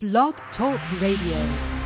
[0.00, 1.78] Blog Talk Radio.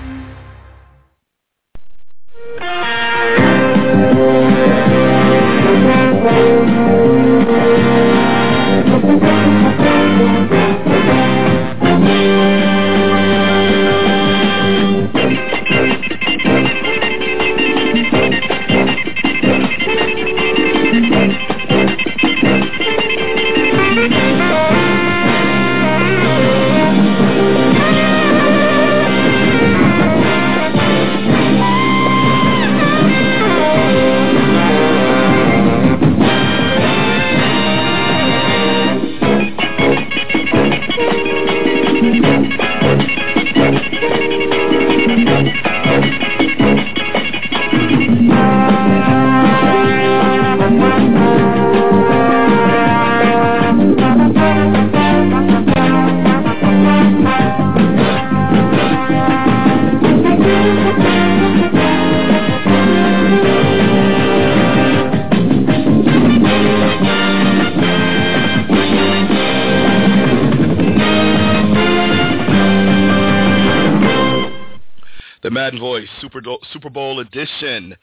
[76.70, 77.96] Super, Bowl edition,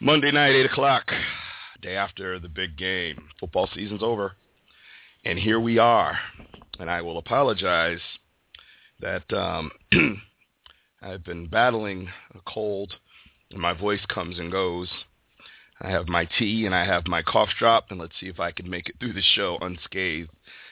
[0.00, 1.12] Monday night, 8 o'clock,
[1.82, 3.28] day after the big game.
[3.38, 4.32] Football season's over.
[5.24, 6.18] And here we are.
[6.78, 8.00] And I will apologize
[9.00, 9.70] that um,
[11.02, 12.92] I've been battling a cold
[13.50, 14.88] and my voice comes and goes.
[15.80, 18.52] I have my tea and I have my cough drop, and let's see if I
[18.52, 20.30] can make it through the show unscathed.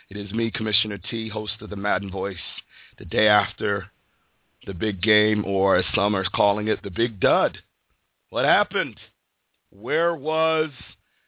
[0.09, 2.37] It is me, Commissioner T, host of the Madden Voice,
[2.99, 3.91] the day after
[4.67, 7.59] the big game, or as some are calling it, the big dud.
[8.31, 8.97] What happened?
[9.71, 10.71] Where was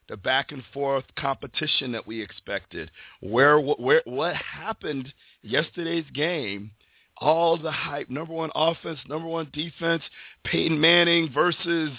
[0.08, 2.90] the back and forth competition that we expected?
[3.20, 5.12] Where, where, what happened
[5.42, 6.70] yesterday's game?
[7.18, 10.02] All the hype, number one offense, number one defense,
[10.44, 11.90] Peyton Manning versus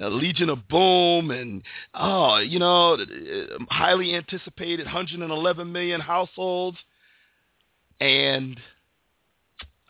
[0.00, 2.96] uh, Legion of Boom, and oh, you know,
[3.68, 6.78] highly anticipated 111 million households,
[8.00, 8.58] and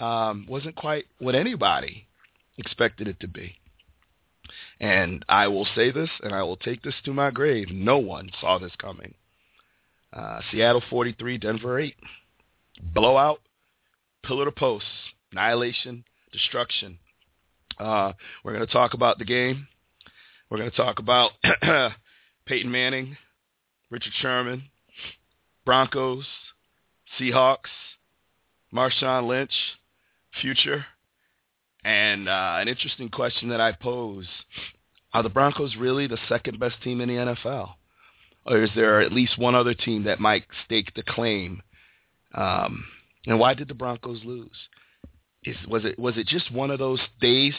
[0.03, 2.09] um, wasn't quite what anybody
[2.59, 3.55] expected it to be.
[4.81, 7.69] And I will say this, and I will take this to my grave.
[7.71, 9.15] No one saw this coming.
[10.13, 11.95] Uh, Seattle 43, Denver 8.
[12.93, 13.41] Blowout,
[14.25, 14.87] pillar to post,
[15.31, 16.99] annihilation, destruction.
[17.79, 18.13] Uh,
[18.45, 19.69] we're going to talk about the game.
[20.51, 21.31] We're going to talk about
[22.47, 23.17] Peyton Manning,
[23.89, 24.65] Richard Sherman,
[25.65, 26.27] Broncos,
[27.19, 27.71] Seahawks,
[28.75, 29.53] Marshawn Lynch,
[30.41, 30.85] future.
[31.85, 34.29] And uh, an interesting question that I pose,
[35.13, 37.71] are the Broncos really the second best team in the NFL?
[38.47, 41.63] Or is there at least one other team that might stake the claim?
[42.35, 42.85] Um,
[43.27, 44.51] and why did the Broncos lose?
[45.45, 47.55] Is, was it was it just one of those days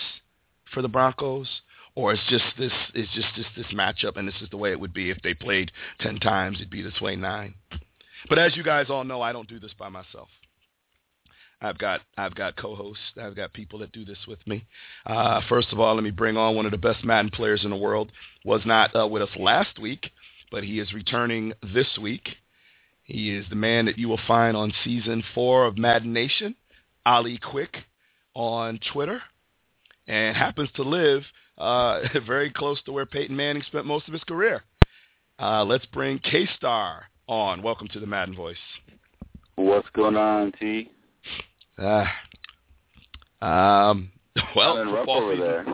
[0.73, 1.47] for the Broncos,
[1.95, 4.79] or is just this is just just this matchup, and this is the way it
[4.79, 6.57] would be if they played ten times?
[6.57, 7.55] It'd be this way nine.
[8.29, 10.29] But as you guys all know, I don't do this by myself.
[11.63, 13.01] I've got I've got co-hosts.
[13.19, 14.65] I've got people that do this with me.
[15.05, 17.69] Uh, first of all, let me bring on one of the best Madden players in
[17.69, 18.11] the world.
[18.43, 20.11] Was not uh, with us last week,
[20.51, 22.27] but he is returning this week.
[23.05, 26.55] He is the man that you will find on season four of Madden Nation,
[27.05, 27.77] Ali Quick,
[28.33, 29.21] on Twitter,
[30.07, 31.23] and happens to live
[31.57, 34.63] uh, very close to where Peyton Manning spent most of his career.
[35.39, 37.61] Uh, let's bring K-Star on.
[37.61, 38.57] Welcome to the Madden Voice.
[39.55, 40.89] What's going on, T?
[41.77, 42.05] Uh,
[43.43, 44.11] um,
[44.55, 45.47] well, sounding football over season.
[45.47, 45.65] there.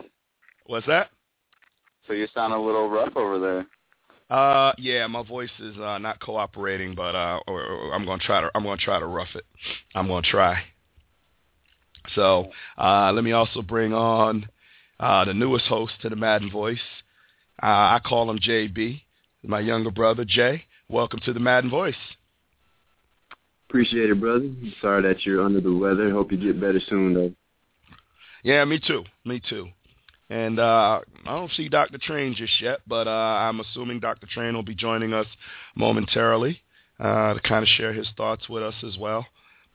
[0.66, 1.10] What's that?
[2.06, 3.66] So you sound a little rough over there.
[4.30, 8.40] Uh, yeah, my voice is uh, not cooperating, but uh, or, or I'm gonna try
[8.40, 9.44] to I'm gonna try to rough it.
[9.94, 10.62] I'm gonna try.
[12.14, 14.48] So uh, let me also bring on
[15.00, 16.78] uh, the newest host to the Madden Voice.
[17.62, 19.02] Uh, I call him JB,
[19.42, 20.64] my younger brother Jay.
[20.88, 21.94] Welcome to the Madden Voice.
[23.70, 24.50] Appreciate it, brother.
[24.80, 26.10] Sorry that you're under the weather.
[26.10, 27.32] Hope you get better soon, though.
[28.42, 29.04] Yeah, me too.
[29.24, 29.68] Me too.
[30.28, 31.98] And uh, I don't see Dr.
[31.98, 34.26] Train just yet, but uh, I'm assuming Dr.
[34.26, 35.28] Train will be joining us
[35.76, 36.60] momentarily
[36.98, 39.24] uh, to kind of share his thoughts with us as well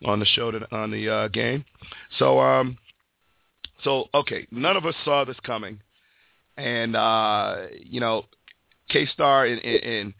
[0.03, 1.63] on the show to, on the uh, game.
[2.19, 2.77] So, um,
[3.85, 5.79] so okay, none of us saw this coming,
[6.57, 8.25] and uh, you know,
[8.89, 10.13] K Star in in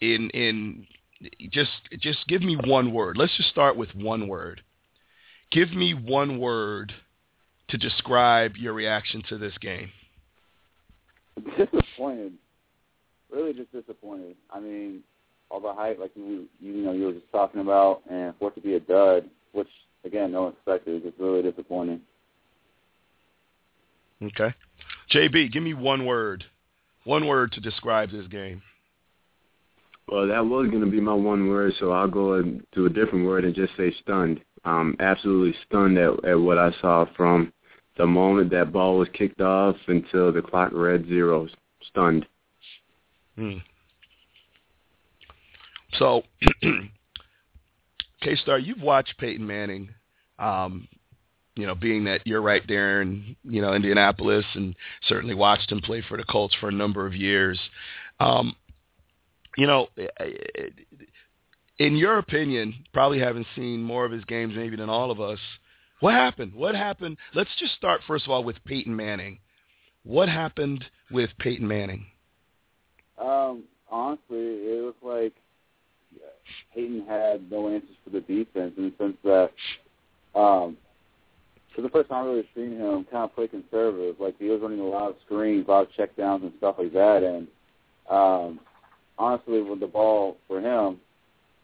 [0.00, 0.86] in in
[1.50, 3.16] just just give me one word.
[3.16, 4.62] Let's just start with one word.
[5.50, 6.92] Give me one word
[7.68, 9.90] to describe your reaction to this game.
[11.56, 12.32] Disappointed.
[13.30, 14.36] Really just disappointed.
[14.50, 15.02] I mean,
[15.50, 18.54] all the hype, like you, you know, you were just talking about, and for it
[18.54, 19.68] to be a dud, which
[20.04, 20.96] again, no one expected.
[20.96, 22.00] It's just really disappointing.
[24.22, 24.54] Okay.
[25.12, 26.44] JB, give me one word.
[27.04, 28.62] One word to describe this game.
[30.08, 33.26] Well, that was going to be my one word, so I'll go to a different
[33.26, 34.40] word and just say stunned.
[34.64, 37.52] Um, absolutely stunned at, at what I saw from
[37.96, 41.50] the moment that ball was kicked off until the clock read zeros.
[41.88, 42.26] Stunned.
[43.36, 43.58] Hmm.
[45.98, 46.22] So,
[48.22, 49.90] K-Star, you've watched Peyton Manning,
[50.38, 50.88] um,
[51.56, 54.74] you know, being that you're right there in, you know, Indianapolis and
[55.08, 57.60] certainly watched him play for the Colts for a number of years.
[58.18, 58.56] Um,
[59.56, 59.88] you know,
[61.78, 65.38] in your opinion, probably having seen more of his games maybe than all of us,
[66.00, 66.54] what happened?
[66.54, 67.16] What happened?
[67.34, 69.38] Let's just start first of all with Peyton Manning.
[70.04, 72.06] What happened with Peyton Manning?
[73.18, 75.32] Um, honestly, it was like
[76.74, 79.50] Peyton had no answers for the defense in the sense that
[80.38, 80.76] um,
[81.74, 84.16] for the first time I really seen him kind of play conservative.
[84.20, 86.92] Like he was running a lot of screens, a lot of checkdowns and stuff like
[86.92, 87.22] that.
[87.22, 87.48] And
[88.10, 88.60] um,
[89.18, 91.00] honestly, with the ball for him,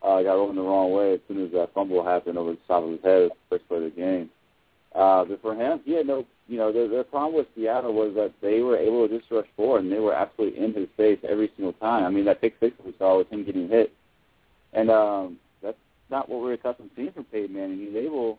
[0.03, 2.85] uh, got rolling the wrong way as soon as that fumble happened over the top
[2.85, 4.31] of his head first play of the game.
[4.95, 8.13] Uh, but for him, he had no, you know, the, the problem with Seattle was
[8.15, 11.19] that they were able to just rush forward and they were absolutely in his face
[11.29, 12.05] every single time.
[12.05, 13.93] I mean, that pick six we saw with him getting hit,
[14.73, 15.79] and um, that's
[16.11, 17.79] not what we're accustomed to seeing from Peyton Manning.
[17.79, 18.39] He's able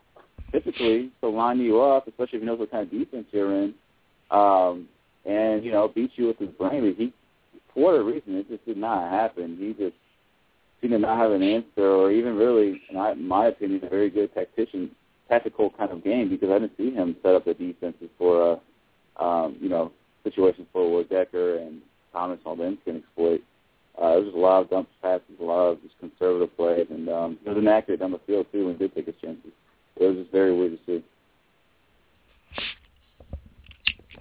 [0.50, 3.74] typically to line you up, especially if he knows what kind of defense you're in,
[4.30, 4.88] um,
[5.24, 6.94] and you know, beat you with his brain.
[6.98, 7.12] He,
[7.74, 9.56] for whatever reason, it just did not happen.
[9.58, 9.96] He just
[10.80, 14.34] seemed to not have an answer, or even really, in my opinion, a very good
[14.34, 14.90] tactician
[15.28, 18.60] tactical kind of game because I didn't see him set up the defenses for,
[19.18, 19.92] uh, um, you know,
[20.24, 21.80] situations for where Decker and
[22.12, 23.40] Thomas and can exploit.
[23.98, 26.86] Uh, there was just a lot of dump passes, a lot of just conservative plays,
[26.90, 29.52] and um, he was inaccurate down the field too when he did take his chances.
[29.96, 31.04] It was just very weird to see.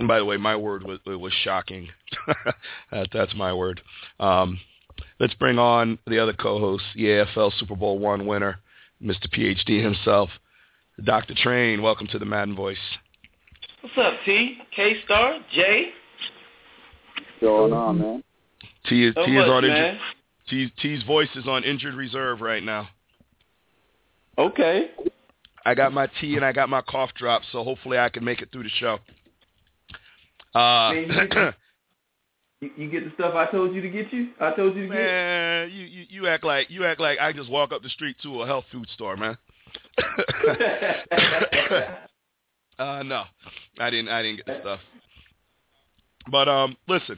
[0.02, 1.88] And by the way, my word was was shocking.
[2.92, 3.82] that, that's my word.
[4.20, 4.60] Um,
[5.20, 8.58] let's bring on the other co-host, the AFL Super Bowl one winner,
[9.00, 9.30] Mr.
[9.32, 10.32] PhD himself,
[11.04, 11.36] Dr.
[11.36, 12.80] Train, welcome to the Madden Voice.
[13.82, 14.58] What's up, T?
[14.76, 15.38] K-Star?
[15.54, 15.90] Jay?
[17.14, 18.24] What's going on, man?
[18.90, 20.00] T is, So T is much, on injured,
[20.50, 22.90] T, T's voice is on injured reserve right now.
[24.40, 24.90] Okay.
[25.64, 28.42] I got my tea and I got my cough drop, so hopefully I can make
[28.42, 28.98] it through the show.
[30.54, 31.56] Uh, Man, you get-
[32.78, 34.30] You, get the stuff I told you to get you?
[34.40, 34.96] I told you to get?
[34.96, 38.18] man, you, you you act like you act like I just walk up the street
[38.22, 39.36] to a health food store, man.
[42.78, 43.24] uh, no,
[43.80, 44.10] I didn't.
[44.10, 44.80] I didn't get the stuff.
[46.30, 47.18] But um, listen,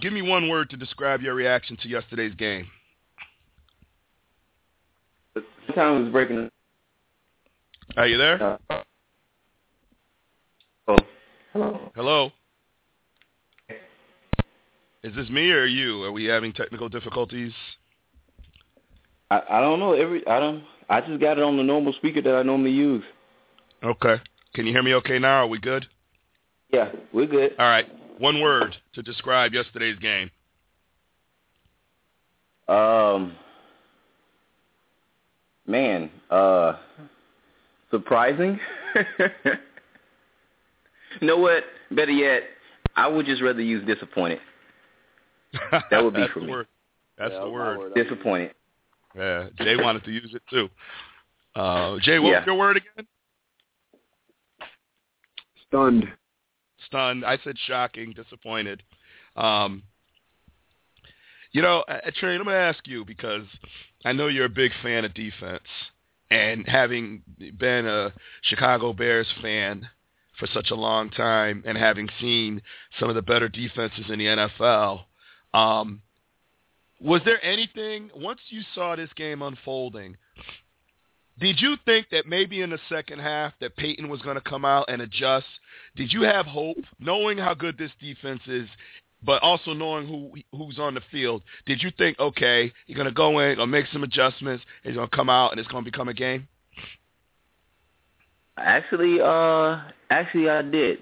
[0.00, 2.68] give me one word to describe your reaction to yesterday's game.
[5.74, 6.50] Time was breaking.
[7.98, 8.58] Are you there?
[8.70, 8.82] Oh.
[11.52, 11.92] Hello.
[11.94, 12.30] Hello.
[15.02, 16.02] Is this me or you?
[16.04, 17.52] Are we having technical difficulties?
[19.30, 19.92] I, I don't know.
[19.92, 20.64] Every I don't.
[20.88, 23.04] I just got it on the normal speaker that I normally use.
[23.82, 24.16] Okay.
[24.54, 25.42] Can you hear me okay now?
[25.42, 25.86] Are we good?
[26.70, 27.54] Yeah, we're good.
[27.58, 27.86] All right.
[28.18, 30.30] One word to describe yesterday's game.
[32.68, 33.34] Um,
[35.66, 36.76] man, uh,
[37.90, 38.58] surprising.
[41.20, 41.64] you know what?
[41.90, 42.42] Better yet,
[42.96, 44.40] I would just rather use disappointed.
[45.90, 46.50] That would be for me.
[46.50, 46.66] Word.
[47.18, 47.94] That's Yeah, the my word.
[47.94, 48.52] Disappointed.
[49.14, 49.48] Yeah.
[49.58, 50.68] Jay wanted to use it too.
[51.54, 52.38] Uh, Jay, what Yeah.
[52.38, 53.06] was your word again?
[55.68, 56.04] Stunned.
[56.86, 57.24] Stunned.
[57.24, 58.82] I said shocking, disappointed.
[59.36, 59.82] Um,
[61.52, 63.44] you know, uh, Trey, I'm going to ask you because
[64.04, 65.62] I know you're a big fan of defense,
[66.30, 67.22] and having
[67.58, 69.88] been a Chicago Bears fan
[70.42, 72.60] for such a long time, and having seen
[72.98, 75.02] some of the better defenses in the NFL,
[75.54, 76.02] um,
[77.00, 80.16] was there anything once you saw this game unfolding?
[81.38, 84.64] Did you think that maybe in the second half that Peyton was going to come
[84.64, 85.46] out and adjust?
[85.94, 88.68] Did you have hope, knowing how good this defense is,
[89.24, 91.42] but also knowing who who's on the field?
[91.66, 95.08] Did you think, okay, you're going to go in, or make some adjustments, he's going
[95.08, 96.48] to come out, and it's going to become a game?
[98.56, 99.80] Actually, uh,
[100.10, 100.98] actually, I did.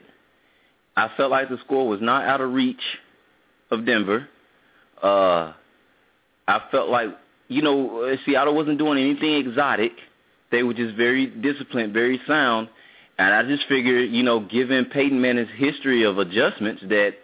[0.97, 2.83] I felt like the score was not out of reach
[3.71, 4.29] of Denver.
[5.03, 5.53] Uh,
[6.47, 7.09] I felt like
[7.49, 9.93] you know uh, Seattle wasn't doing anything exotic.
[10.51, 12.69] They were just very disciplined, very sound,
[13.19, 17.15] and I just figured, you know, given Peyton Manning's history of adjustments, that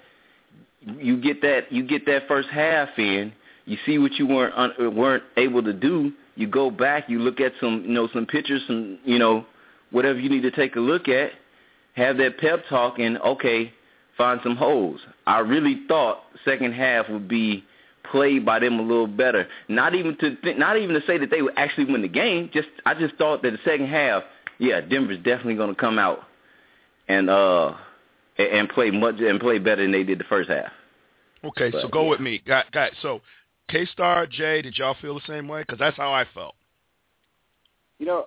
[0.81, 3.33] you get that you get that first half in,
[3.65, 7.41] you see what you weren't un, weren't able to do, you go back, you look
[7.41, 9.45] at some, you know, some pictures, some, you know,
[9.91, 11.33] whatever you need to take a look at,
[11.95, 13.73] have that pep talk, and okay,
[14.17, 15.01] find some holes.
[15.27, 17.65] I really thought second half would be
[18.11, 19.47] played by them a little better.
[19.69, 22.51] Not even to th- not even to say that they would actually win the game.
[22.53, 24.23] Just I just thought that the second half,
[24.59, 26.21] yeah, Denver's definitely going to come out
[27.09, 27.75] and uh
[28.39, 30.71] and play much and play better than they did the first half.
[31.45, 32.11] Okay, but, so go yeah.
[32.11, 32.93] with me, guys.
[33.03, 33.21] So
[33.69, 35.63] K Star, Jay, did y'all feel the same way?
[35.63, 36.55] Because that's how I felt.
[37.99, 38.27] You know,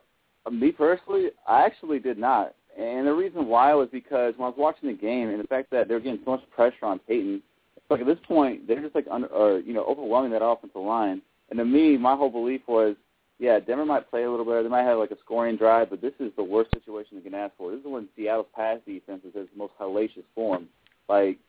[0.52, 2.56] me personally, I actually did not.
[2.78, 5.70] And the reason why was because when I was watching the game and the fact
[5.72, 7.42] that they're getting so much pressure on Peyton,
[7.90, 11.22] like at this point they're just like under, or you know overwhelming that offensive line.
[11.50, 12.96] And to me, my whole belief was,
[13.40, 14.62] yeah, Denver might play a little better.
[14.62, 17.34] They might have like a scoring drive, but this is the worst situation they can
[17.34, 17.72] ask for.
[17.72, 20.68] This is when Seattle's pass defense is in its most hellacious form.
[21.08, 21.40] Like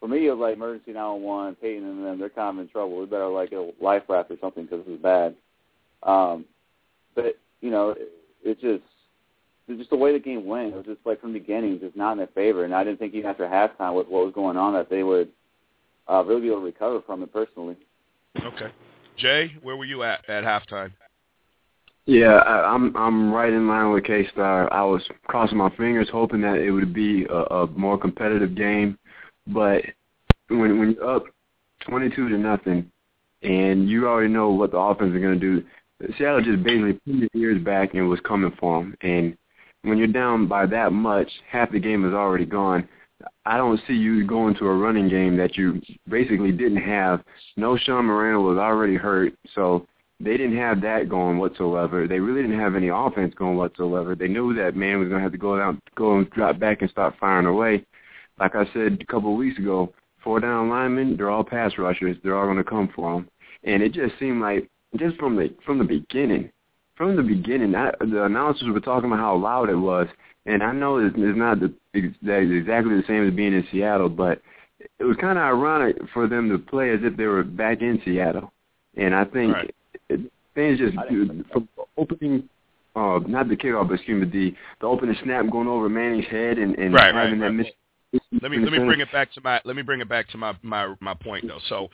[0.00, 2.18] for me, it was like emergency 911, Peyton and them.
[2.18, 2.98] They're kind of in trouble.
[2.98, 5.34] We better like a life raft or something because this is bad.
[6.02, 6.44] Um,
[7.14, 7.94] but you know,
[8.44, 8.84] it, it just
[9.66, 10.74] it's just the way the game went.
[10.74, 12.64] It was just like from the beginning, just not in their favor.
[12.64, 15.30] And I didn't think even after halftime with what was going on that they would
[16.10, 17.76] uh, really be able to recover from it personally.
[18.38, 18.70] Okay,
[19.16, 20.92] Jay, where were you at at halftime?
[22.06, 24.70] Yeah, I, I'm I'm right in line with K Star.
[24.72, 28.98] I was crossing my fingers, hoping that it would be a, a more competitive game.
[29.46, 29.82] But
[30.48, 31.24] when when you're up
[31.80, 32.90] twenty-two to nothing,
[33.42, 35.64] and you already know what the offense is going to do,
[36.18, 38.94] Seattle just basically put their ears back and was coming for them.
[39.00, 39.36] And
[39.82, 42.88] when you're down by that much, half the game is already gone.
[43.46, 47.22] I don't see you going to a running game that you basically didn't have.
[47.58, 49.86] Knowshon Moreno was already hurt, so
[50.20, 52.06] they didn't have that going whatsoever.
[52.06, 54.14] They really didn't have any offense going whatsoever.
[54.14, 56.82] They knew that man was going to have to go down, go and drop back
[56.82, 57.84] and start firing away.
[58.38, 59.92] Like I said a couple of weeks ago,
[60.22, 62.16] four down linemen, they're all pass rushers.
[62.22, 63.28] They're all going to come for them.
[63.64, 66.50] And it just seemed like just from the from the beginning,
[66.96, 70.06] from the beginning, I, the announcers were talking about how loud it was.
[70.46, 74.42] And I know it's, it's not the, exactly the same as being in Seattle, but
[74.98, 78.00] it was kind of ironic for them to play as if they were back in
[78.04, 78.52] Seattle.
[78.96, 79.74] And I think right.
[80.08, 80.20] it,
[80.54, 80.94] things just
[81.52, 82.48] from opening,
[82.94, 86.58] uh, not the kickoff, but excuse me, the the opening snap going over Manning's head
[86.58, 87.54] and, and right, having right, that right.
[87.54, 87.66] miss.
[88.40, 90.38] Let me let me bring it back to my let me bring it back to
[90.38, 91.58] my my my point though.
[91.68, 91.88] So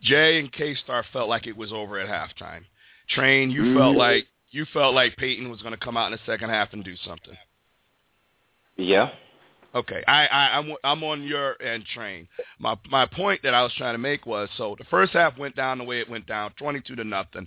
[0.00, 2.62] Jay and K Star felt like it was over at halftime.
[3.08, 3.78] Train, you mm-hmm.
[3.78, 6.72] felt like you felt like Peyton was going to come out in the second half
[6.72, 7.36] and do something.
[8.76, 9.10] Yeah.
[9.74, 12.26] Okay, I, I I'm I'm on your end train.
[12.58, 15.56] My my point that I was trying to make was so the first half went
[15.56, 17.46] down the way it went down, twenty two to nothing.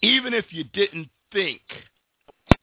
[0.00, 1.60] Even if you didn't think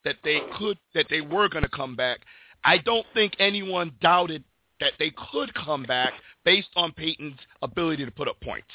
[0.04, 2.22] that they could that they were going to come back,
[2.63, 4.44] I don't think anyone doubted
[4.80, 6.13] that they could come back
[6.44, 8.68] based on Peyton's ability to put up points.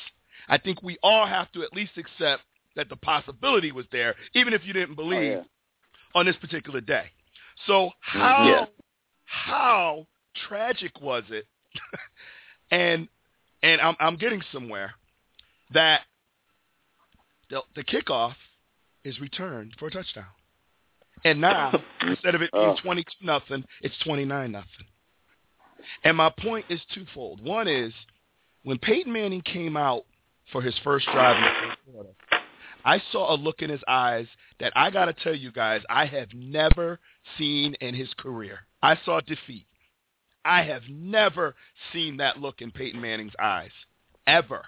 [0.50, 2.42] I think we all have to at least accept
[2.76, 5.42] that the possibility was there, even if you didn't believe oh, yeah.
[6.14, 7.04] on this particular day.
[7.66, 8.18] So mm-hmm.
[8.18, 8.64] how yeah.
[9.24, 10.06] how
[10.48, 11.46] tragic was it?
[12.70, 13.08] and
[13.62, 14.92] and I'm I'm getting somewhere
[15.72, 16.00] that
[17.48, 18.34] the, the kickoff
[19.04, 20.26] is returned for a touchdown.
[21.24, 22.76] And now instead of it being oh.
[22.82, 24.86] twenty two nothing, it's twenty nine nothing.
[26.04, 27.42] And my point is twofold.
[27.42, 27.92] One is
[28.64, 30.04] when Peyton Manning came out
[30.52, 32.10] for his first drive in the first quarter,
[32.84, 34.26] I saw a look in his eyes
[34.58, 36.98] that I got to tell you guys I have never
[37.38, 38.60] seen in his career.
[38.82, 39.66] I saw defeat.
[40.44, 41.54] I have never
[41.92, 43.70] seen that look in Peyton Manning's eyes,
[44.26, 44.62] ever.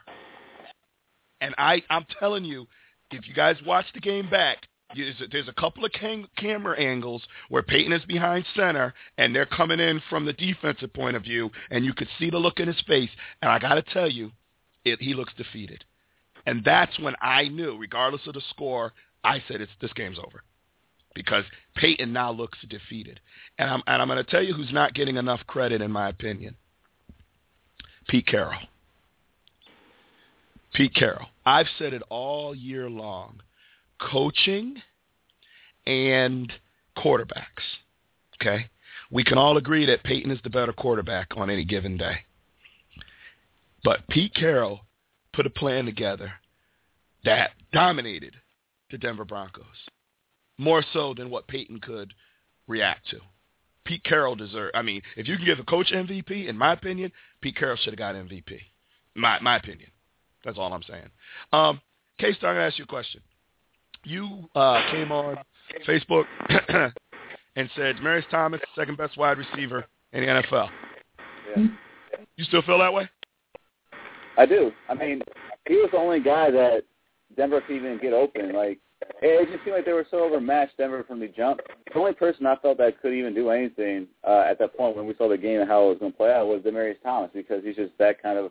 [1.40, 2.66] And I, I'm telling you,
[3.10, 4.58] if you guys watch the game back,
[4.94, 9.80] there's a couple of cam- camera angles where Peyton is behind center and they're coming
[9.80, 12.80] in from the defensive point of view, and you could see the look in his
[12.86, 13.10] face.
[13.40, 14.30] And I got to tell you,
[14.84, 15.84] it, he looks defeated.
[16.46, 18.92] And that's when I knew, regardless of the score,
[19.24, 20.42] I said it's this game's over.
[21.14, 21.44] Because
[21.76, 23.20] Peyton now looks defeated.
[23.58, 26.56] And I'm and I'm gonna tell you who's not getting enough credit in my opinion.
[28.08, 28.58] Pete Carroll.
[30.74, 31.26] Pete Carroll.
[31.44, 33.40] I've said it all year long.
[34.00, 34.80] Coaching
[35.86, 36.52] and
[36.96, 37.44] quarterbacks.
[38.40, 38.68] Okay?
[39.10, 42.20] We can all agree that Peyton is the better quarterback on any given day.
[43.84, 44.80] But Pete Carroll
[45.32, 46.32] put a plan together
[47.24, 48.34] that dominated
[48.90, 49.64] the Denver Broncos,
[50.58, 52.12] more so than what Peyton could
[52.68, 53.18] react to.
[53.84, 54.76] Pete Carroll deserved.
[54.76, 57.10] I mean, if you can give a coach MVP, in my opinion,
[57.40, 58.58] Pete Carroll should have got MVP.
[59.14, 59.90] My my opinion.
[60.44, 61.08] That's all I'm saying.
[61.52, 61.80] Um,
[62.18, 63.20] K-Star, I'm gonna ask you a question.
[64.04, 65.36] You uh, came on
[65.86, 66.24] Facebook
[67.56, 70.68] and said Marius Thomas, second best wide receiver in the NFL.
[71.56, 71.66] Yeah.
[72.36, 73.08] You still feel that way?
[74.42, 74.72] I do.
[74.88, 75.22] I mean,
[75.68, 76.82] he was the only guy that
[77.37, 78.52] Denver could even get open.
[78.52, 78.80] Like
[79.20, 81.61] it just seemed like they were so overmatched Denver from the jump.
[81.92, 85.06] The only person I felt that could even do anything uh, at that point when
[85.06, 87.30] we saw the game and how it was going to play out was Demaryius Thomas
[87.32, 88.50] because he's just that kind of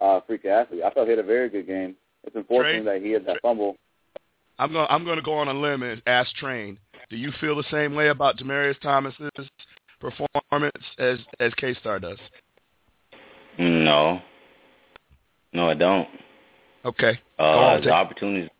[0.00, 0.82] uh, freak athlete.
[0.84, 1.96] I thought he had a very good game.
[2.22, 3.76] It's unfortunate Trey, that he had that fumble.
[4.60, 4.86] I'm going.
[4.88, 6.78] I'm going to go on a limb and ask Train.
[7.10, 9.30] Do you feel the same way about Demaryius Thomas's
[9.98, 12.18] performance as as K Star does?
[13.58, 14.22] No.
[15.54, 16.08] No, I don't.
[16.84, 17.18] Okay.
[17.38, 18.50] Uh, on, the take- opportunities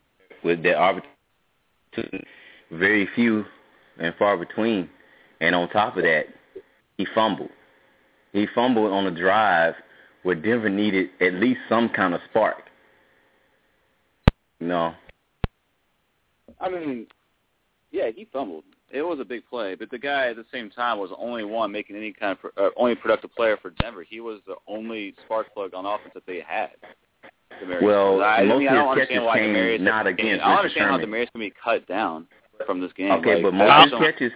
[0.43, 2.25] with the opportunity,
[2.71, 3.45] very few
[3.99, 4.89] and far between.
[5.41, 6.27] And on top of that,
[6.97, 7.51] he fumbled.
[8.33, 9.75] He fumbled on a drive
[10.23, 12.63] where Denver needed at least some kind of spark.
[14.61, 14.95] No.
[16.61, 17.07] I mean,
[17.91, 18.65] yeah, he fumbled.
[18.95, 21.45] It was a big play, but the guy at the same time was the only
[21.45, 24.05] one making any kind of uh, only productive player for Denver.
[24.09, 26.71] He was the only spark plug on offense that they had.
[27.61, 27.83] Demaryius.
[27.83, 30.45] Well, I, I most mean, of I don't understand catches why came Demaryius not against
[30.45, 31.11] I don't Richard understand how Sherman.
[31.11, 32.27] Demaryius can be cut down
[32.67, 33.11] from this game.
[33.11, 34.33] Okay, Like, but most of his catches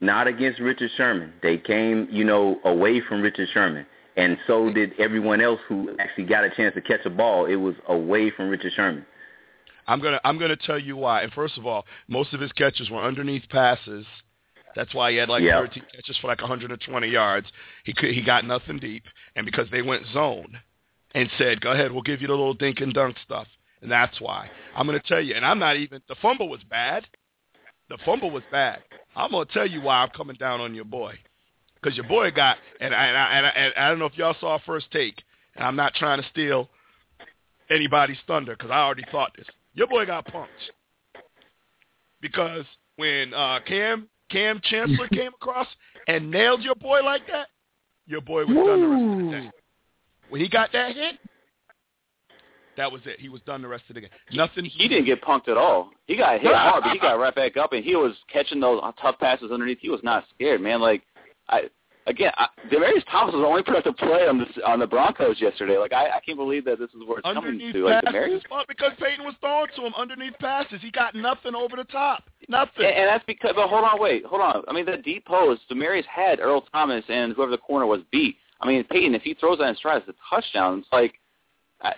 [0.00, 1.34] not against Richard Sherman.
[1.42, 3.84] They came, you know, away from Richard Sherman.
[4.16, 7.46] And so did everyone else who actually got a chance to catch a ball.
[7.46, 9.04] It was away from Richard Sherman.
[9.86, 11.22] I'm gonna I'm gonna tell you why.
[11.22, 14.06] And first of all, most of his catches were underneath passes.
[14.76, 15.60] That's why he had like Yeah.
[15.60, 17.46] 13 catches for like 120 yards.
[17.84, 19.04] He could he got nothing deep,
[19.36, 20.58] and because they went zone
[21.14, 23.48] and said, "Go ahead, we'll give you the little dink and dunk stuff,"
[23.82, 25.34] and that's why I'm gonna tell you.
[25.34, 27.06] And I'm not even the fumble was bad.
[27.88, 28.82] The fumble was bad.
[29.16, 31.18] I'm gonna tell you why I'm coming down on your boy,
[31.74, 34.16] because your boy got and I, and I, and I, and I don't know if
[34.16, 35.20] y'all saw first take,
[35.56, 36.68] and I'm not trying to steal
[37.70, 39.46] anybody's thunder because I already thought this.
[39.74, 40.72] Your boy got punched
[42.20, 42.64] because
[42.96, 45.66] when uh, Kam Kam Chancellor came across
[46.08, 47.48] and nailed your boy like that,
[48.06, 49.50] your boy was done the rest of the day.
[50.28, 51.18] When he got that hit,
[52.76, 53.20] that was it.
[53.20, 54.10] He was done the rest of the game.
[54.32, 54.64] Nothing.
[54.64, 55.90] he didn't get punked at all.
[56.06, 58.80] He got hit hard, but he got right back up, and he was catching those
[59.00, 59.78] tough passes underneath.
[59.80, 60.80] He was not scared, man.
[60.80, 61.02] Like,
[61.48, 61.64] I
[62.06, 65.78] again, I, Demaryius Thomas was the only productive play on the on the Broncos yesterday.
[65.78, 67.84] Like, I, I can't believe that this is where it's coming underneath to.
[67.84, 68.16] Like, passes.
[68.16, 70.80] Demaryius, Well, because Peyton was throwing to him underneath passes.
[70.82, 72.24] He got nothing over the top.
[72.48, 72.86] Nothing.
[72.86, 73.52] and, and that's because.
[73.54, 74.62] But hold on, wait, hold on.
[74.68, 78.36] I mean, the deep post, Demaryius had Earl Thomas and whoever the corner was beat.
[78.60, 80.80] I mean, Peyton, if he throws that in stride, it's a touchdown.
[80.80, 81.14] It's like,
[81.80, 81.94] I,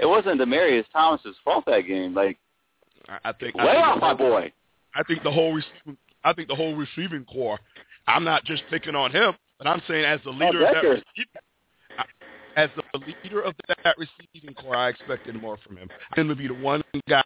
[0.00, 2.14] it wasn't Demaryius Thomas's fault that game.
[2.14, 2.38] Like,
[3.08, 3.54] I I think.
[3.58, 4.52] I lay think off my boy.
[4.94, 7.58] I think the whole receiving, I think the whole receiving corps.
[8.06, 11.26] I'm not just picking on him, but I'm saying as the leader of that receiving,
[12.56, 15.88] as the leader of that receiving corps, I expected more from him.
[16.16, 17.22] Him to be the one guy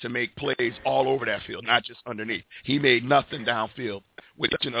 [0.00, 2.44] to make plays all over that field, not just underneath.
[2.64, 4.02] He made nothing downfield,
[4.36, 4.74] with the exception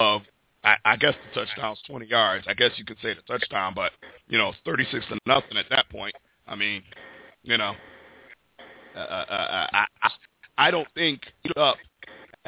[0.00, 0.22] of
[0.64, 2.46] I, I guess the touchdown's 20 yards.
[2.48, 3.92] I guess you could say the touchdown, but
[4.28, 6.14] you know, it's 36 to nothing at that point.
[6.46, 6.82] I mean,
[7.42, 7.74] you know,
[8.96, 10.10] uh, uh, uh, I, I
[10.58, 11.22] I don't think
[11.56, 11.76] up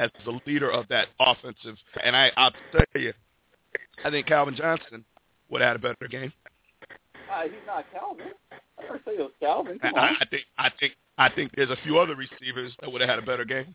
[0.00, 1.76] as the leader of that offensive.
[2.02, 3.12] And I, I'll tell you,
[4.04, 5.04] I think Calvin Johnson
[5.50, 6.32] would have had a better game.
[7.30, 8.26] Uh, he's not Calvin.
[8.50, 9.78] I never say it was Calvin.
[9.78, 10.16] Come I, on.
[10.20, 13.18] I think, I think, I think there's a few other receivers that would have had
[13.18, 13.74] a better game.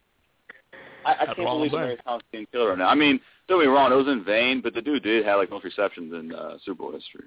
[1.06, 1.72] I, I That's can't believe.
[1.72, 2.88] Demaryius Thomas is getting killed right now.
[2.88, 5.52] I mean, don't be wrong, it was in vain, but the dude did have like
[5.52, 7.26] most receptions in uh, Super Bowl history.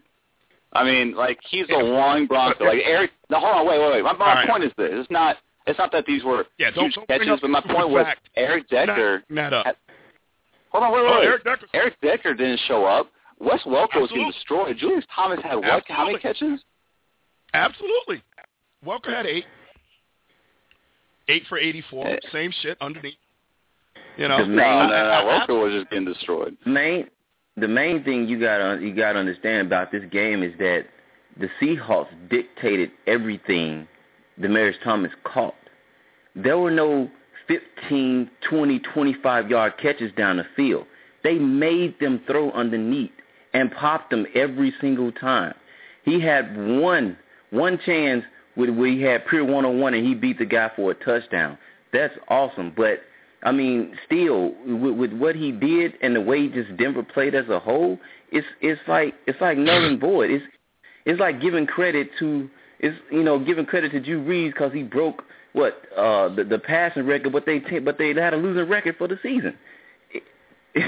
[0.72, 2.64] I mean, like he's the one Bronco.
[2.64, 4.02] Like Eric, no, hold on, wait, wait, wait.
[4.02, 4.48] My, my right.
[4.48, 5.37] point is this: it's not,
[5.68, 8.28] it's not that these were Yeah, don't, huge don't catches, but my point was fact.
[8.37, 9.22] Eric Decker.
[9.28, 9.66] bring that up.
[9.66, 9.76] had-
[10.70, 11.24] Hold on, wait, wait, Oh, wait.
[11.26, 11.66] Eric Decker.
[11.74, 13.11] Eric Decker didn't show up.
[13.38, 14.76] Wes Welker was getting destroyed.
[14.78, 15.85] Julius Thomas had what?
[15.88, 16.61] How many catches?
[17.54, 18.22] Absolutely.
[18.85, 19.44] Welker had eight.
[21.28, 22.07] Eight for 84.
[22.09, 22.16] Eh.
[22.33, 23.14] Same shit underneath.
[24.16, 24.57] You know, The No, main-
[24.88, 25.11] no, I- no.
[25.11, 26.57] I- I- Welker was just getting destroyed.
[26.64, 27.09] Main,
[27.57, 30.87] the main thing you gotta you gotta understand about this game is that
[31.37, 33.87] the Seahawks dictated everything
[34.40, 35.55] Demaryius Thomas caught.
[36.35, 37.11] There were no
[37.48, 40.87] 15, 20, 25 yard catches down the field.
[41.24, 43.11] They made them throw underneath
[43.55, 45.55] and popped them every single time.
[46.05, 47.16] He had one
[47.51, 48.24] one chance
[48.57, 50.94] with where he had pure one on one and he beat the guy for a
[50.94, 51.57] touchdown.
[51.92, 53.01] That's awesome, but
[53.42, 57.48] I mean, still with, with what he did and the way just Denver played as
[57.48, 57.98] a whole,
[58.31, 60.31] it's it's like it's like null and void.
[60.31, 60.44] It's
[61.07, 64.82] it's like giving credit to it's you know giving credit to Drew Brees because he
[64.82, 68.68] broke what uh the the passing record, but they t- but they had a losing
[68.68, 69.56] record for the season.
[70.74, 70.84] It,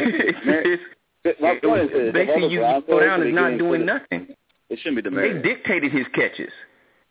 [0.66, 0.83] it's,
[1.24, 3.33] it's, My point is this: of all basically the you Broncos go down that is
[3.37, 4.29] are not doing nothing.
[4.68, 6.53] It shouldn't be They dictated his catches.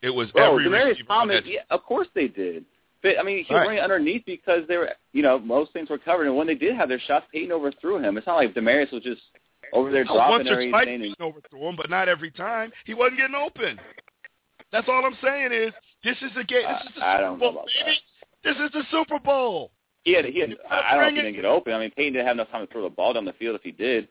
[0.02, 2.64] it was Bro, every Demaryius receiver Thomas, that- yeah, of course they did.
[3.02, 3.66] But I mean, he was Right.
[3.66, 6.74] running underneath because they were, you know, most things were covered, and when they did
[6.76, 8.16] have their shots, Peyton overthrew him.
[8.18, 9.22] It's not like Demaryius was just
[9.72, 10.70] over there dropping once or everything.
[10.72, 12.72] twice And, he overthrew him, but not every time.
[12.86, 13.78] He wasn't getting open.
[14.72, 15.72] That's all I'm saying is
[16.04, 16.62] this is the game.
[16.68, 17.98] This is the I- I Super don't know Bowl, about baby.
[18.44, 19.70] This is the Super Bowl.
[20.04, 20.56] He had, he had.
[20.70, 21.74] I don't know if he didn't get open.
[21.74, 23.54] I mean, Peyton didn't have enough time to throw the ball down the field.
[23.54, 24.08] If he did,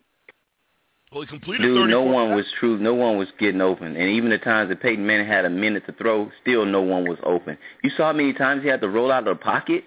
[1.12, 1.64] well, he completed.
[1.64, 2.78] Dude, no one was true.
[2.78, 5.86] No one was getting open, and even the times that Peyton Manning had a minute
[5.88, 7.58] to throw, still no one was open.
[7.84, 9.86] You saw how many times he had to roll out of the pocket.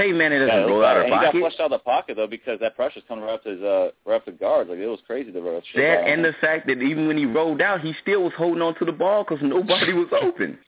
[0.00, 1.32] Peyton Manning doesn't yeah, roll out of he pocket.
[1.32, 3.50] He got flushed out of the pocket though because that pressure's coming right up to
[3.50, 4.70] his uh, right up to guards.
[4.70, 5.64] Like it was crazy to rush.
[5.74, 8.74] That and the fact that even when he rolled out, he still was holding on
[8.76, 10.58] to the ball because nobody was open.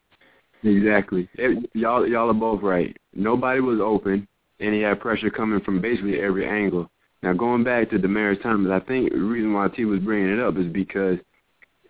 [0.62, 1.28] Exactly.
[1.74, 2.96] Y'all, y'all are both right.
[3.14, 4.28] Nobody was open,
[4.60, 6.88] and he had pressure coming from basically every angle.
[7.22, 10.40] Now, going back to Demaryius Thomas, I think the reason why T was bringing it
[10.40, 11.18] up is because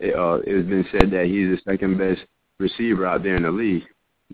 [0.00, 2.20] it, uh, it's been said that he's the second best
[2.58, 3.82] receiver out there in the league.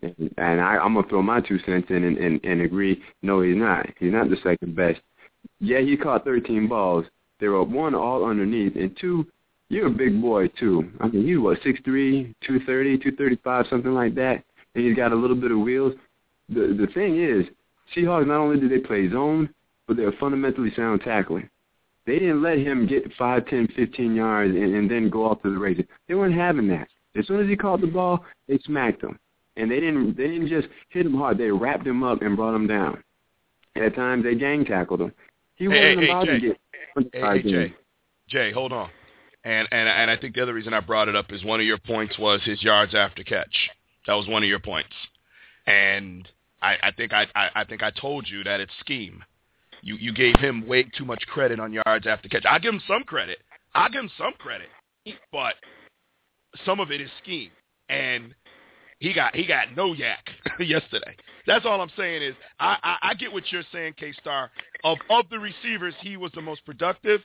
[0.03, 3.03] And, I, I'm gonna throw my two cents in and, and, and agree.
[3.23, 3.87] No, he's not.
[3.99, 5.01] He's not the second best.
[5.61, 7.05] Yeah, he caught 13 balls.
[7.41, 9.27] They were one all underneath, and two,
[9.69, 10.91] you're a big boy too.
[11.01, 14.43] I mean, you what, six three, two thirty, two thirty five, something like that.
[14.75, 15.95] And he's got a little bit of wheels.
[16.49, 17.45] The the thing is,
[17.95, 19.51] Seahawks not only do they play zone,
[19.87, 21.49] but they're fundamentally sound tackling.
[22.07, 25.53] They didn't let him get five, ten, fifteen yards and, and then go off to
[25.53, 25.85] the races.
[26.09, 26.89] They weren't having that.
[27.17, 29.19] As soon as he caught the ball, they smacked him,
[29.59, 30.17] and they didn't.
[30.17, 31.37] They didn't just hit him hard.
[31.37, 33.03] They wrapped him up and brought him down.
[33.75, 35.13] And at times, they gang tackled him.
[35.57, 36.33] He hey, wasn't hey, about Jay.
[36.33, 36.61] to get.
[37.13, 37.75] Hey, hey, Jay,
[38.29, 38.89] Jay, hold on.
[39.45, 41.67] And and and I think the other reason I brought it up is one of
[41.67, 43.71] your points was his yards after catch.
[44.07, 44.95] That was one of your points,
[45.67, 46.27] and
[46.63, 49.23] I, I think I, I I think I told you that it's scheme.
[49.83, 52.45] You you gave him way too much credit on yards after catch.
[52.49, 53.39] I give him some credit.
[53.75, 54.69] I give him some credit,
[55.31, 55.55] but
[56.65, 57.51] some of it is scheme,
[57.89, 58.35] and
[58.99, 60.17] he got he got no YAC
[60.61, 61.17] yesterday.
[61.47, 64.51] That's all I'm saying is I, I, I get what you're saying, K Star.
[64.85, 67.21] Of of the receivers, he was the most productive.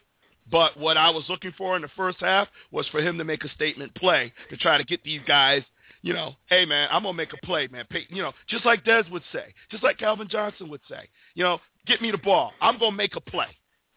[0.51, 3.43] But what I was looking for in the first half was for him to make
[3.45, 5.63] a statement play to try to get these guys,
[6.01, 7.85] you know, hey man, I'm gonna make a play, man.
[8.09, 11.59] You know, just like Dez would say, just like Calvin Johnson would say, you know,
[11.87, 12.51] get me the ball.
[12.61, 13.47] I'm gonna make a play.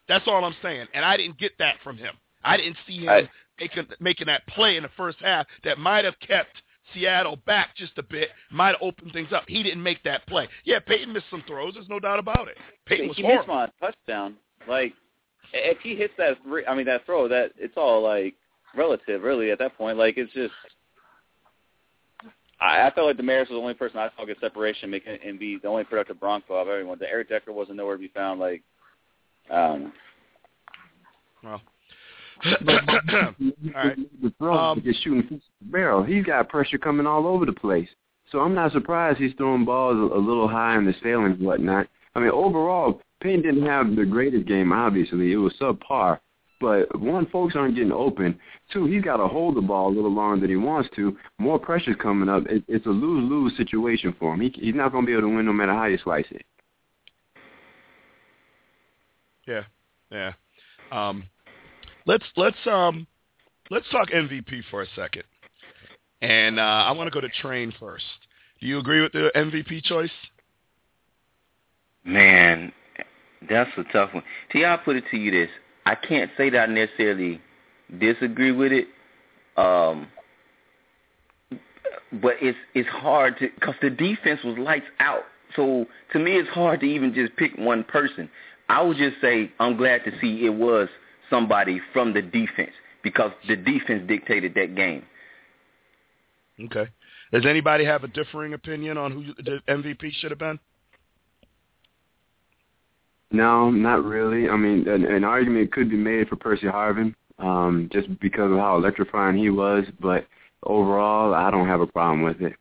[0.07, 0.87] That's all I'm saying.
[0.93, 2.15] And I didn't get that from him.
[2.43, 6.05] I didn't see him I, making making that play in the first half that might
[6.05, 6.61] have kept
[6.93, 9.43] Seattle back just a bit, might have opened things up.
[9.47, 10.47] He didn't make that play.
[10.63, 11.73] Yeah, Peyton missed some throws.
[11.73, 12.57] There's no doubt about it.
[12.85, 13.55] Peyton was he horrible.
[13.55, 14.35] missed my touchdown.
[14.67, 14.93] Like
[15.53, 18.35] if he hits that, I mean that throw, that it's all like
[18.75, 19.51] relative, really.
[19.51, 20.53] At that point, like it's just.
[22.59, 25.37] I, I felt like Demaryius was the only person I saw get separation, make and
[25.37, 26.97] be the only productive Bronco of everyone.
[26.99, 28.39] The Eric Decker wasn't nowhere to be found.
[28.39, 28.63] Like,
[29.51, 29.93] um,
[31.43, 31.61] well,
[33.75, 33.97] right.
[34.39, 36.03] Um, just shooting from the barrel.
[36.03, 37.89] He's got pressure coming all over the place.
[38.31, 41.87] So I'm not surprised he's throwing balls a, little high in the ceiling and whatnot.
[42.13, 44.71] I mean, overall, Payne didn't have the greatest game.
[44.71, 46.19] Obviously, it was subpar.
[46.59, 48.39] But one, folks aren't getting open.
[48.73, 51.15] Two, he's got to hold the ball a little longer than he wants to.
[51.37, 52.45] More pressure's coming up.
[52.47, 54.41] It, it's a lose-lose situation for him.
[54.41, 56.45] He, he's not going to be able to win no matter how you slice it.
[59.47, 59.63] Yeah,
[60.11, 60.33] yeah.
[60.91, 61.23] Um,
[62.07, 63.05] let's let's um
[63.69, 65.23] let's talk MVP for a second,
[66.21, 68.05] and uh, I want to go to Train first.
[68.59, 70.09] Do you agree with the MVP choice?
[72.03, 72.71] Man,
[73.47, 74.23] that's a tough one.
[74.51, 75.49] T, I'll put it to you this.
[75.85, 77.39] I can't say that I necessarily
[77.99, 78.87] disagree with it,
[79.57, 80.07] um,
[82.13, 85.23] but it's it's hard to because the defense was lights out.
[85.55, 88.29] So to me, it's hard to even just pick one person.
[88.69, 90.89] I would just say I'm glad to see it was
[91.29, 92.71] somebody from the defense
[93.03, 95.03] because the defense dictated that game.
[96.65, 96.89] Okay.
[97.31, 100.59] Does anybody have a differing opinion on who the MVP should have been?
[103.31, 104.49] No, not really.
[104.49, 108.57] I mean, an, an argument could be made for Percy Harvin um, just because of
[108.57, 109.83] how electrifying he was.
[109.99, 110.25] But
[110.63, 112.53] overall, I don't have a problem with it.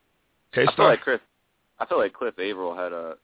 [0.52, 1.20] Okay, I feel like Chris.
[1.78, 3.14] I feel like Cliff Avril had a,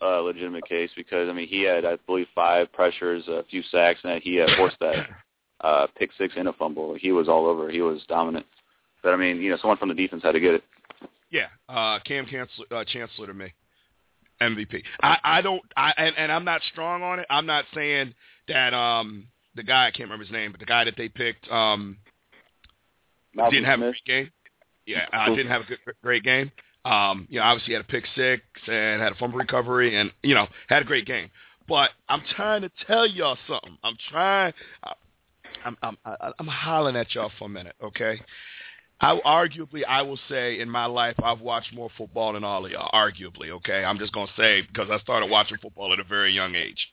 [0.00, 4.00] a legitimate case because I mean he had I believe five pressures, a few sacks,
[4.04, 5.08] and he had forced that
[5.60, 6.94] uh, pick six and a fumble.
[6.94, 7.70] He was all over.
[7.70, 8.46] He was dominant.
[9.02, 10.64] But I mean, you know, someone from the defense had to get it.
[11.30, 13.52] Yeah, uh, Kam Chancellor, uh, Chancellor to me,
[14.42, 14.82] MVP.
[15.02, 17.26] I, I don't, I and, and I'm not strong on it.
[17.30, 18.14] I'm not saying
[18.48, 21.48] that um the guy I can't remember his name, but the guy that they picked
[21.50, 21.98] um
[23.34, 24.30] Malcolm didn't have a great game.
[24.86, 26.50] Yeah, I didn't have a good, great game.
[26.84, 30.34] Um, you know, obviously had a pick six and had a fumble recovery, and you
[30.34, 31.30] know had a great game.
[31.68, 33.76] But I'm trying to tell y'all something.
[33.84, 34.52] I'm trying.
[35.64, 35.96] I'm I'm
[36.38, 38.20] I'm, hollering at y'all for a minute, okay?
[39.00, 42.72] I arguably I will say in my life I've watched more football than all of
[42.72, 42.90] y'all.
[42.92, 43.84] Arguably, okay.
[43.84, 46.88] I'm just gonna say because I started watching football at a very young age,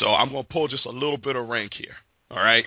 [0.00, 1.96] so I'm gonna pull just a little bit of rank here.
[2.30, 2.66] All right.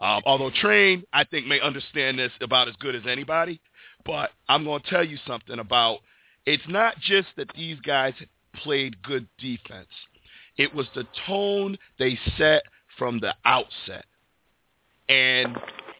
[0.00, 3.60] Um, although Train, I think, may understand this about as good as anybody,
[4.04, 5.98] but I'm going to tell you something about
[6.46, 8.14] it's not just that these guys
[8.62, 9.88] played good defense.
[10.56, 12.62] It was the tone they set
[12.98, 14.04] from the outset.
[15.08, 15.56] And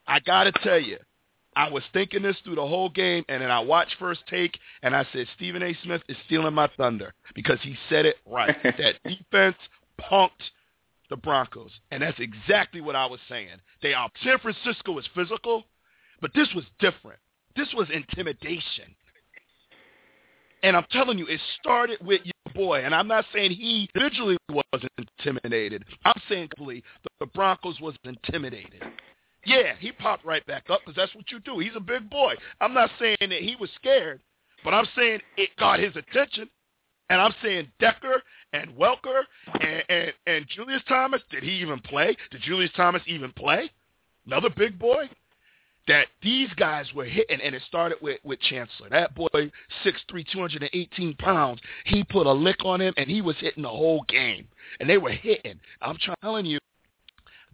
[0.06, 0.98] I got to tell you,
[1.56, 4.94] I was thinking this through the whole game, and then I watched first take, and
[4.94, 5.76] I said Stephen A.
[5.82, 8.56] Smith is stealing my thunder because he said it right.
[8.62, 9.56] that defense
[10.00, 10.30] punked
[11.10, 13.58] the Broncos, and that's exactly what I was saying.
[13.82, 15.64] They are San Francisco is physical,
[16.20, 17.18] but this was different.
[17.60, 18.86] This was intimidation.
[20.62, 22.82] And I'm telling you, it started with your boy.
[22.86, 25.84] And I'm not saying he individually wasn't intimidated.
[26.06, 28.82] I'm saying the Broncos was intimidated.
[29.44, 31.58] Yeah, he popped right back up because that's what you do.
[31.58, 32.32] He's a big boy.
[32.62, 34.22] I'm not saying that he was scared,
[34.64, 36.48] but I'm saying it got his attention.
[37.10, 38.22] And I'm saying Decker
[38.54, 39.24] and Welker
[39.60, 42.16] and, and, and Julius Thomas, did he even play?
[42.30, 43.70] Did Julius Thomas even play?
[44.24, 45.10] Another big boy?
[45.88, 48.88] That these guys were hitting, and it started with, with Chancellor.
[48.90, 53.62] That boy, 6'3", 218 pounds, he put a lick on him, and he was hitting
[53.62, 54.46] the whole game.
[54.78, 55.58] And they were hitting.
[55.80, 56.58] I'm telling you,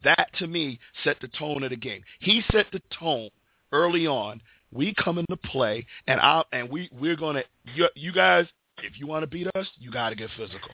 [0.05, 2.03] that to me set the tone of the game.
[2.21, 3.31] He set the tone
[3.73, 4.41] early on.
[4.73, 7.43] We come into play, and I and we we're gonna
[7.75, 8.47] you, you guys.
[8.83, 10.71] If you want to beat us, you got to get physical.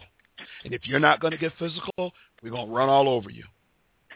[0.65, 2.13] And if you're not going to get physical,
[2.43, 3.45] we're going to run all over you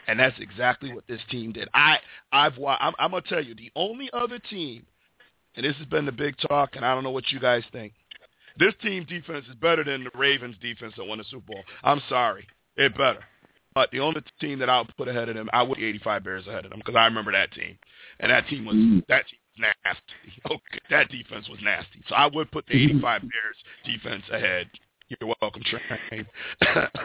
[0.06, 1.68] and that's exactly what this team did.
[1.74, 1.98] I
[2.32, 4.86] I've I'm, I'm gonna tell you the only other team,
[5.54, 7.92] and this has been the big talk, and I don't know what you guys think.
[8.58, 11.62] This team defense is better than the Ravens defense that won the Super Bowl.
[11.84, 13.22] I'm sorry, it better.
[13.74, 16.46] But the only team that I would put ahead of them, I would 85 Bears
[16.46, 17.78] ahead of them because I remember that team,
[18.20, 19.06] and that team was mm.
[19.08, 20.12] that team was nasty.
[20.50, 22.02] Okay, that defense was nasty.
[22.08, 24.70] So I would put the 85 Bears defense ahead
[25.08, 26.26] you're welcome, Train.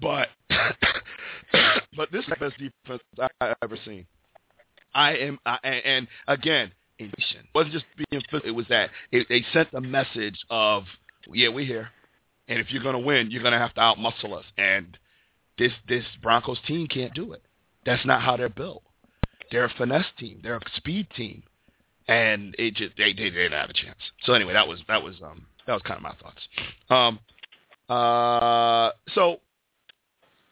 [0.00, 0.28] but
[1.96, 3.02] but this is the best defense
[3.40, 4.06] I've ever seen.
[4.94, 7.12] I am, I, and again, it
[7.54, 8.48] wasn't just being physical.
[8.48, 10.84] It was that it, they sent the message of,
[11.32, 11.90] yeah, we're here,
[12.48, 14.44] and if you're going to win, you're going to have to outmuscle us.
[14.56, 14.96] And
[15.58, 17.42] this this Broncos team can't do it.
[17.84, 18.82] That's not how they're built.
[19.50, 20.40] They're a finesse team.
[20.42, 21.42] They're a speed team,
[22.06, 23.98] and it just they they, they didn't have a chance.
[24.24, 26.40] So anyway, that was that was um that was kind of my thoughts.
[26.90, 27.18] Um,
[27.88, 29.40] uh, so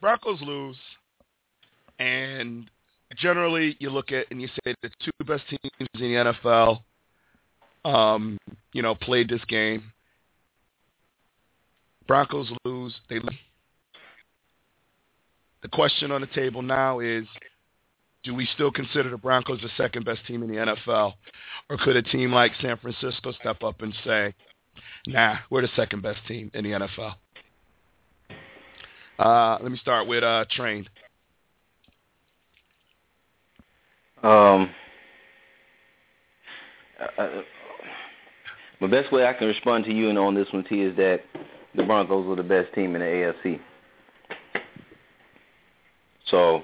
[0.00, 0.76] Broncos lose,
[1.98, 2.70] and
[3.16, 6.80] generally you look at and you say the two best teams in the NFL,
[7.84, 8.38] um,
[8.72, 9.82] you know, played this game.
[12.06, 12.94] Broncos lose.
[13.08, 13.34] They lose.
[15.62, 17.26] The question on the table now is,
[18.22, 21.14] do we still consider the Broncos the second best team in the NFL,
[21.68, 24.34] or could a team like San Francisco step up and say,
[25.06, 27.14] "Nah, we're the second best team in the NFL"?
[29.18, 30.86] Uh, let me start with uh, Train.
[34.22, 34.70] Um,
[37.00, 37.42] uh, uh,
[38.80, 41.20] the best way I can respond to you and on this one, T, is that
[41.74, 43.60] the Broncos were the best team in the AFC.
[46.30, 46.62] So,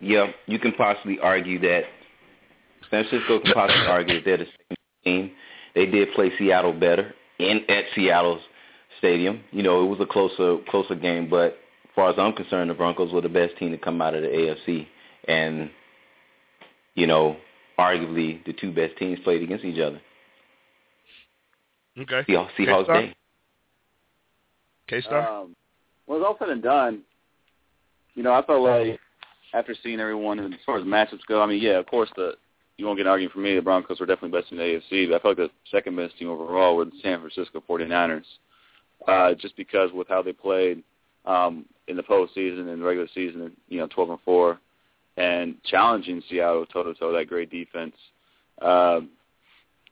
[0.00, 1.82] yeah, you can possibly argue that
[2.90, 5.30] San Francisco can possibly argue that they're the same team.
[5.74, 8.42] They did play Seattle better in at Seattle's
[8.98, 9.42] stadium.
[9.50, 11.58] You know, it was a closer closer game, but
[11.94, 14.28] far as I'm concerned, the Broncos were the best team to come out of the
[14.28, 14.86] AFC,
[15.28, 15.70] and
[16.94, 17.36] you know,
[17.78, 20.00] arguably the two best teams played against each other.
[21.98, 22.22] Okay.
[22.28, 23.14] Seahawks, Seahawks Day.
[24.88, 25.42] K-Star?
[25.42, 25.56] Um,
[26.06, 27.02] when it's all said and done,
[28.14, 28.98] you know, I felt like
[29.54, 32.32] after seeing everyone, as far as matchups go, I mean, yeah, of course, the
[32.78, 33.54] you won't get an argument from me.
[33.54, 36.18] The Broncos were definitely best in the AFC, but I felt like the second best
[36.18, 38.24] team overall were the San Francisco 49ers,
[39.06, 40.82] uh, just because with how they played
[41.24, 44.58] um, in the postseason and regular season, you know, 12 and four,
[45.16, 47.94] and challenging Seattle toe to toe that great defense.
[48.60, 49.10] Um,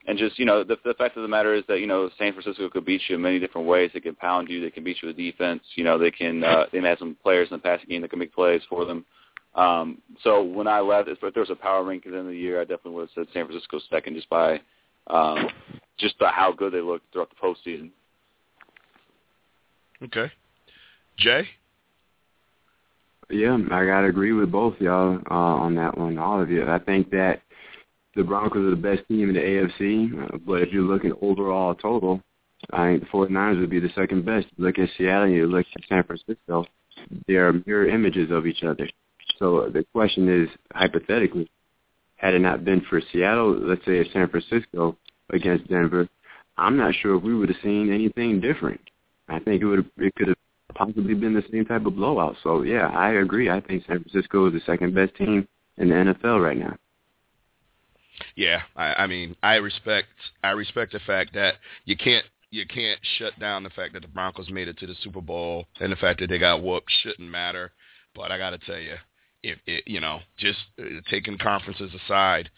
[0.06, 2.32] and just you know, the, the fact of the matter is that you know San
[2.32, 3.90] Francisco could beat you in many different ways.
[3.92, 4.60] They can pound you.
[4.60, 5.62] They can beat you with defense.
[5.74, 6.42] You know, they can.
[6.42, 9.04] Uh, they have some players in the passing game that can make plays for them.
[9.54, 12.32] Um, so when I left, if there was a power ranking at the end of
[12.32, 14.60] the year, I definitely would have said San Francisco second just by
[15.08, 15.48] um,
[15.98, 17.90] just by how good they looked throughout the postseason.
[20.02, 20.32] Okay.
[21.20, 21.46] Jay?
[23.30, 26.68] Yeah, I gotta agree with both y'all uh, on that one, all of you.
[26.68, 27.42] I think that
[28.16, 31.74] the Broncos are the best team in the AFC, uh, but if you're looking overall
[31.74, 32.20] total,
[32.72, 34.46] I think the 49ers would be the second best.
[34.58, 36.64] Look at Seattle, you look at San Francisco,
[37.28, 38.88] they are mirror images of each other.
[39.38, 41.48] So the question is, hypothetically,
[42.16, 44.96] had it not been for Seattle, let's say San Francisco
[45.30, 46.08] against Denver,
[46.56, 48.80] I'm not sure if we would have seen anything different.
[49.28, 50.36] I think it would it could have
[50.74, 52.36] possibly been the same type of blowout.
[52.42, 53.50] So yeah, I agree.
[53.50, 56.76] I think San Francisco is the second best team in the NFL right now.
[58.36, 60.08] Yeah, I, I mean, I respect
[60.44, 61.54] I respect the fact that
[61.84, 64.96] you can't you can't shut down the fact that the Broncos made it to the
[65.02, 67.72] Super Bowl and the fact that they got whooped shouldn't matter.
[68.14, 68.96] But I got to tell you,
[69.42, 72.50] if it, you know, just uh, taking conferences aside,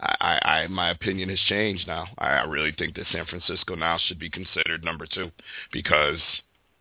[0.00, 2.06] I, I, my opinion has changed now.
[2.18, 5.30] I, I really think that San Francisco now should be considered number two
[5.72, 6.18] because,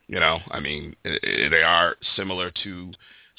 [0.08, 2.92] you know, I mean, they are similar to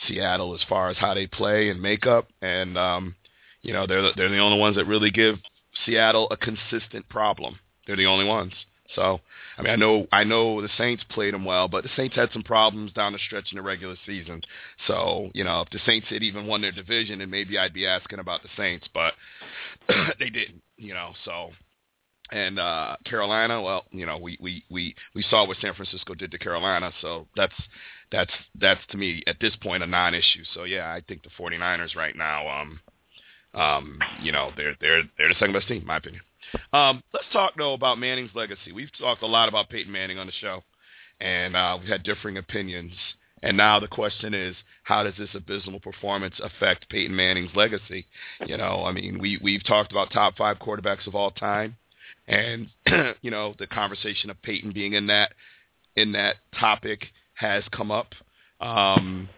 [0.07, 3.14] Seattle as far as how they play and makeup, and um,
[3.62, 5.37] you know, they're they're the only ones that really give
[5.85, 7.59] Seattle a consistent problem.
[7.87, 8.52] They're the only ones.
[8.94, 9.20] So,
[9.59, 12.31] I mean, I know I know the Saints played them well, but the Saints had
[12.33, 14.42] some problems down the stretch in the regular season.
[14.87, 17.87] So, you know, if the Saints had even won their division, then maybe I'd be
[17.87, 19.14] asking about the Saints, but
[20.18, 20.62] they didn't.
[20.76, 21.50] You know, so
[22.30, 26.30] and uh Carolina, well, you know, we we we we saw what San Francisco did
[26.30, 27.54] to Carolina, so that's
[28.10, 30.44] that's that's to me at this point a non-issue.
[30.54, 32.80] So yeah, I think the 49ers right now um
[33.54, 36.22] um you know, they're they're they're the second best team in my opinion.
[36.72, 38.72] Um, let's talk though about Manning's legacy.
[38.72, 40.62] We've talked a lot about Peyton Manning on the show,
[41.20, 42.92] and uh, we've had differing opinions.
[43.42, 48.06] And now the question is, how does this abysmal performance affect Peyton Manning's legacy?
[48.46, 51.76] You know, I mean, we we've talked about top five quarterbacks of all time,
[52.28, 52.68] and
[53.22, 55.32] you know, the conversation of Peyton being in that
[55.94, 58.14] in that topic has come up.
[58.60, 59.28] Um,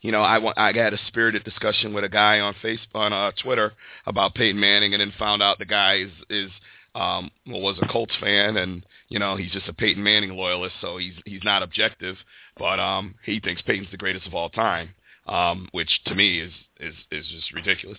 [0.00, 3.12] you know, I want I had a spirited discussion with a guy on Facebook on
[3.12, 3.72] uh, Twitter
[4.06, 6.50] about Peyton Manning, and then found out the guy is is
[6.94, 10.74] um, well, was a Colts fan, and you know he's just a Peyton Manning loyalist,
[10.80, 12.16] so he's he's not objective,
[12.58, 14.90] but um, he thinks Peyton's the greatest of all time,
[15.26, 17.98] um, which to me is is is just ridiculous.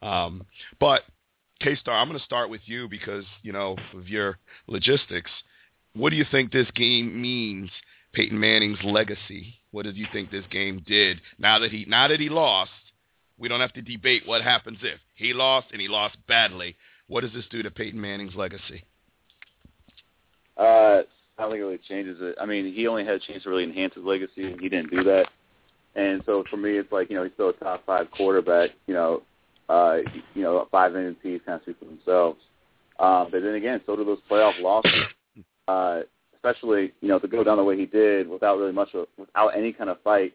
[0.00, 0.44] Um,
[0.80, 1.02] but
[1.62, 5.30] K Star, I'm going to start with you because you know of your logistics.
[5.94, 7.70] What do you think this game means
[8.12, 9.54] Peyton Manning's legacy?
[9.70, 11.20] What did you think this game did?
[11.38, 12.70] Now that he now that he lost,
[13.38, 16.76] we don't have to debate what happens if he lost and he lost badly.
[17.06, 18.84] What does this do to Peyton Manning's legacy?
[20.56, 21.02] Uh,
[21.38, 22.36] I don't think it really changes it.
[22.40, 24.90] I mean, he only had a chance to really enhance his legacy, and he didn't
[24.90, 25.26] do that.
[25.94, 28.70] And so for me, it's like you know he's still a top five quarterback.
[28.86, 29.22] You know,
[29.72, 29.96] uh,
[30.34, 32.38] you know, five MVPs kind of speak for themselves.
[32.98, 35.04] Um, but then again, so do those playoff losses.
[35.68, 36.00] Uh,
[36.34, 39.48] especially you know to go down the way he did without really much of, without
[39.56, 40.34] any kind of fight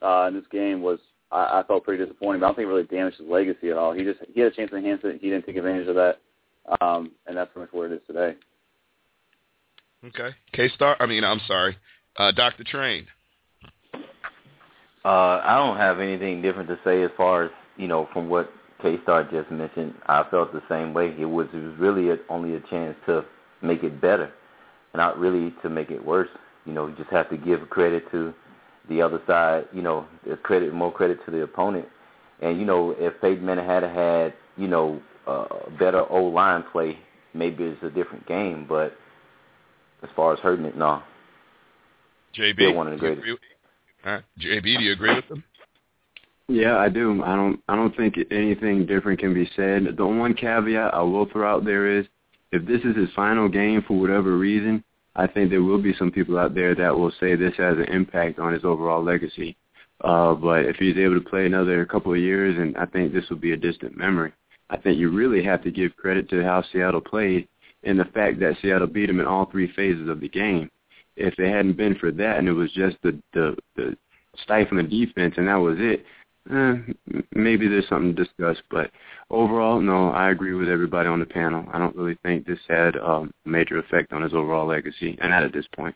[0.00, 0.98] uh, in this game was
[1.32, 2.40] I, I felt pretty disappointing.
[2.40, 3.92] But I don't think it really damaged his legacy at all.
[3.92, 5.20] He just he had a chance to enhance it.
[5.20, 6.18] He didn't take advantage of that,
[6.80, 8.36] um, and that's pretty much where it is today.
[10.06, 10.96] Okay, K Star.
[11.00, 11.76] I mean, I'm sorry,
[12.16, 13.06] uh, Doctor Train.
[15.04, 18.50] Uh, I don't have anything different to say as far as you know from what
[18.82, 19.94] K Star just mentioned.
[20.06, 21.14] I felt the same way.
[21.18, 23.24] It was it was really a, only a chance to
[23.62, 24.32] make it better
[24.94, 26.28] not really to make it worse.
[26.66, 28.34] You know, you just have to give credit to
[28.88, 29.66] the other side.
[29.72, 30.06] You know,
[30.42, 31.86] credit, more credit to the opponent.
[32.40, 35.46] And you know, if Peyton Manning had had you know uh,
[35.78, 36.98] better O-line play,
[37.34, 38.66] maybe it's a different game.
[38.68, 38.94] But
[40.02, 41.02] as far as hurting it, no.
[42.36, 43.26] JB, Still one of the greatest.
[44.04, 44.22] Right.
[44.38, 45.44] JB, do you agree with them?
[46.50, 47.22] Yeah, I do.
[47.22, 47.62] I don't.
[47.68, 49.96] I don't think anything different can be said.
[49.96, 52.06] The one caveat I will throw out there is
[52.50, 54.82] if this is his final game for whatever reason,
[55.14, 57.84] I think there will be some people out there that will say this has an
[57.84, 59.56] impact on his overall legacy.
[60.00, 63.28] Uh, but if he's able to play another couple of years, and I think this
[63.30, 64.32] will be a distant memory.
[64.70, 67.46] I think you really have to give credit to how Seattle played
[67.84, 70.68] and the fact that Seattle beat him in all three phases of the game.
[71.16, 73.96] If it hadn't been for that, and it was just the the, the
[74.42, 76.04] stifling defense, and that was it,
[76.50, 76.74] eh,
[77.32, 78.56] maybe there's something to discuss.
[78.70, 78.90] But
[79.30, 81.64] overall, no, I agree with everybody on the panel.
[81.72, 85.44] I don't really think this had a major effect on his overall legacy, and not
[85.44, 85.94] at this point.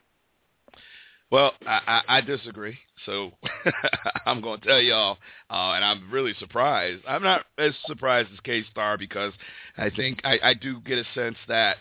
[1.31, 2.77] Well, I, I, I disagree.
[3.05, 3.31] So
[4.25, 5.17] I'm going to tell y'all,
[5.49, 7.03] uh, and I'm really surprised.
[7.07, 9.33] I'm not as surprised as K Star because
[9.77, 11.77] I think I, I do get a sense that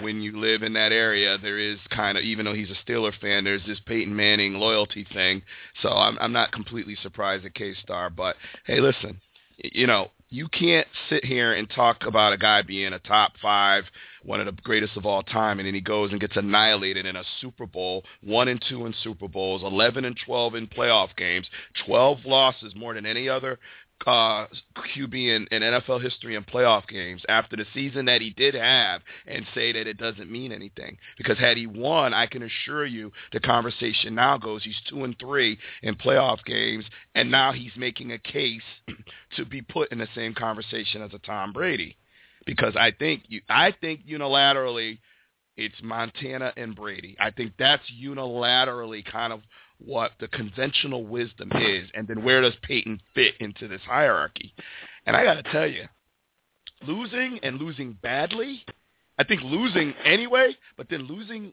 [0.00, 3.12] when you live in that area, there is kind of, even though he's a Steeler
[3.20, 5.42] fan, there's this Peyton Manning loyalty thing.
[5.82, 8.10] So I'm, I'm not completely surprised at K Star.
[8.10, 9.20] But hey, listen,
[9.58, 13.84] you know, you can't sit here and talk about a guy being a top five,
[14.24, 17.16] one of the greatest of all time, and then he goes and gets annihilated in
[17.16, 21.46] a Super Bowl, one and two in Super Bowls, eleven and twelve in playoff games,
[21.86, 23.58] twelve losses more than any other
[24.06, 24.46] uh,
[24.96, 29.02] QB in, in NFL history in playoff games after the season that he did have
[29.26, 30.96] and say that it doesn't mean anything.
[31.16, 35.18] Because had he won, I can assure you the conversation now goes he's two and
[35.18, 36.84] three in playoff games,
[37.14, 38.62] and now he's making a case
[39.36, 41.96] to be put in the same conversation as a Tom Brady.
[42.48, 44.98] Because I think you, I think unilaterally
[45.58, 47.14] it's Montana and Brady.
[47.20, 49.42] I think that's unilaterally kind of
[49.78, 54.54] what the conventional wisdom is, and then where does Peyton fit into this hierarchy?
[55.04, 55.84] And I got to tell you,
[56.86, 58.64] losing and losing badly
[59.18, 61.52] I think losing anyway, but then losing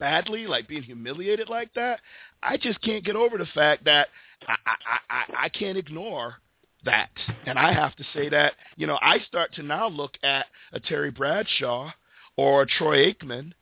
[0.00, 2.00] badly, like being humiliated like that,
[2.42, 4.08] I just can't get over the fact that
[4.48, 6.36] I, I, I, I can't ignore
[6.84, 7.10] that.
[7.46, 10.80] And I have to say that, you know, I start to now look at a
[10.80, 11.90] Terry Bradshaw
[12.36, 13.52] or a Troy Aikman,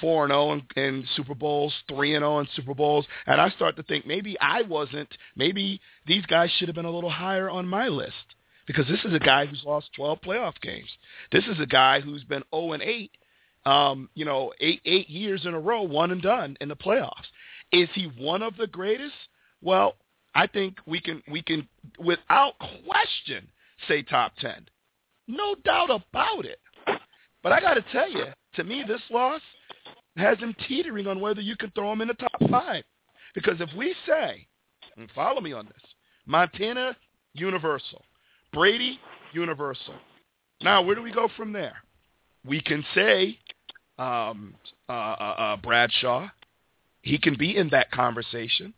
[0.00, 3.76] 4 and 0 in Super Bowls, 3 and 0 in Super Bowls, and I start
[3.76, 7.66] to think maybe I wasn't, maybe these guys should have been a little higher on
[7.68, 8.14] my list
[8.66, 10.88] because this is a guy who's lost 12 playoff games.
[11.30, 13.10] This is a guy who's been 0 and 8,
[13.66, 17.28] um, you know, eight eight years in a row, one and done in the playoffs.
[17.72, 19.14] Is he one of the greatest?
[19.62, 19.94] Well,
[20.34, 21.68] I think we can we can
[21.98, 23.48] without question
[23.88, 24.66] say top 10.
[25.28, 26.60] No doubt about it.
[27.42, 28.24] But I got to tell you,
[28.54, 29.40] to me, this loss
[30.16, 32.84] has him teetering on whether you can throw him in the top five.
[33.34, 34.46] Because if we say,
[34.96, 35.82] and follow me on this,
[36.26, 36.96] Montana,
[37.34, 38.02] Universal,
[38.52, 38.98] Brady,
[39.32, 39.94] Universal.
[40.62, 41.74] Now, where do we go from there?
[42.46, 43.38] We can say
[43.98, 44.54] um,
[44.88, 46.28] uh, uh, uh, Bradshaw.
[47.02, 48.72] He can be in that conversation.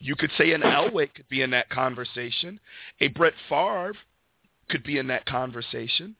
[0.00, 2.58] You could say an Elway could be in that conversation.
[3.00, 3.94] A Brett Favre
[4.70, 6.16] could be in that conversation.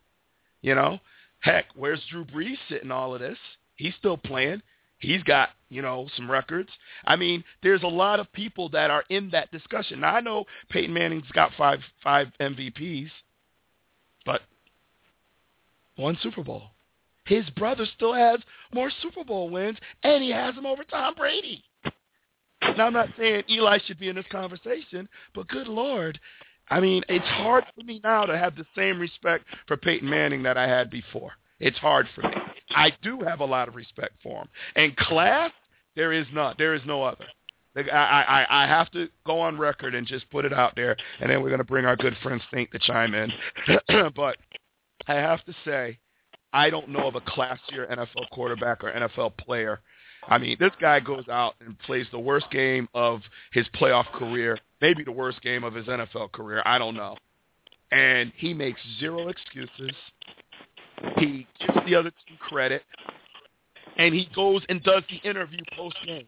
[0.60, 1.00] You know,
[1.40, 3.38] heck, where's Drew Brees sitting all of this?
[3.76, 4.60] He's still playing.
[4.98, 6.68] He's got, you know, some records.
[7.06, 10.00] I mean, there's a lot of people that are in that discussion.
[10.00, 13.10] Now I know Peyton Manning's got five five MVPs,
[14.26, 14.42] but
[15.96, 16.64] one Super Bowl.
[17.24, 18.40] His brother still has
[18.74, 21.64] more Super Bowl wins, and he has them over Tom Brady.
[22.76, 26.18] Now I'm not saying Eli should be in this conversation, but good lord,
[26.70, 30.42] I mean, it's hard for me now to have the same respect for Peyton Manning
[30.44, 31.32] that I had before.
[31.58, 32.34] It's hard for me.
[32.70, 34.48] I do have a lot of respect for him.
[34.76, 35.50] And class,
[35.96, 36.56] there is not.
[36.58, 37.26] There is no other.
[37.76, 41.30] I, I, I have to go on record and just put it out there, and
[41.30, 43.30] then we're going to bring our good friend Stink to chime in.
[44.16, 44.36] but
[45.06, 45.98] I have to say,
[46.52, 49.80] I don't know of a classier NFL quarterback or NFL player.
[50.30, 53.20] I mean, this guy goes out and plays the worst game of
[53.52, 56.62] his playoff career, maybe the worst game of his NFL career.
[56.64, 57.16] I don't know.
[57.90, 59.92] And he makes zero excuses.
[61.18, 62.84] He gives the other team credit,
[63.96, 66.26] and he goes and does the interview post game.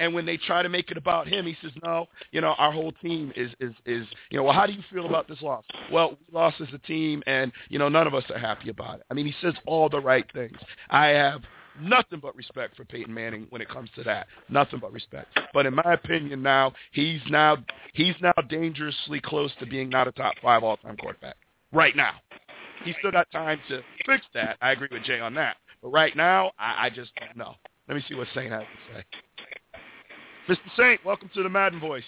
[0.00, 2.70] And when they try to make it about him, he says, "No, you know, our
[2.72, 4.44] whole team is is is you know.
[4.44, 5.64] Well, how do you feel about this loss?
[5.92, 9.00] Well, we lost as a team, and you know, none of us are happy about
[9.00, 9.06] it.
[9.10, 10.56] I mean, he says all the right things.
[10.88, 11.42] I have
[11.80, 14.26] nothing but respect for Peyton Manning when it comes to that.
[14.48, 15.28] Nothing but respect.
[15.52, 17.58] But in my opinion, now he's now
[17.94, 21.36] he's now dangerously close to being not a top five all time quarterback
[21.72, 22.12] right now.
[22.84, 24.56] He's still got time to fix that.
[24.62, 25.56] I agree with Jay on that.
[25.82, 27.54] But right now, I, I just don't know.
[27.88, 29.04] Let me see what Saint has to say.
[30.48, 30.76] Mr.
[30.76, 32.04] Saint, welcome to the Madden Voice.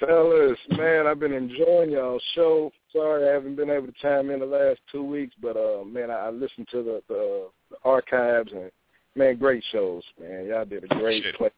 [0.00, 2.70] Fellas, man, I've been enjoying y'all's show.
[2.92, 6.10] Sorry I haven't been able to chime in the last two weeks, but uh man,
[6.10, 8.70] I, I listened to the, the the archives and
[9.14, 10.46] man, great shows, man.
[10.46, 11.50] Y'all did a great play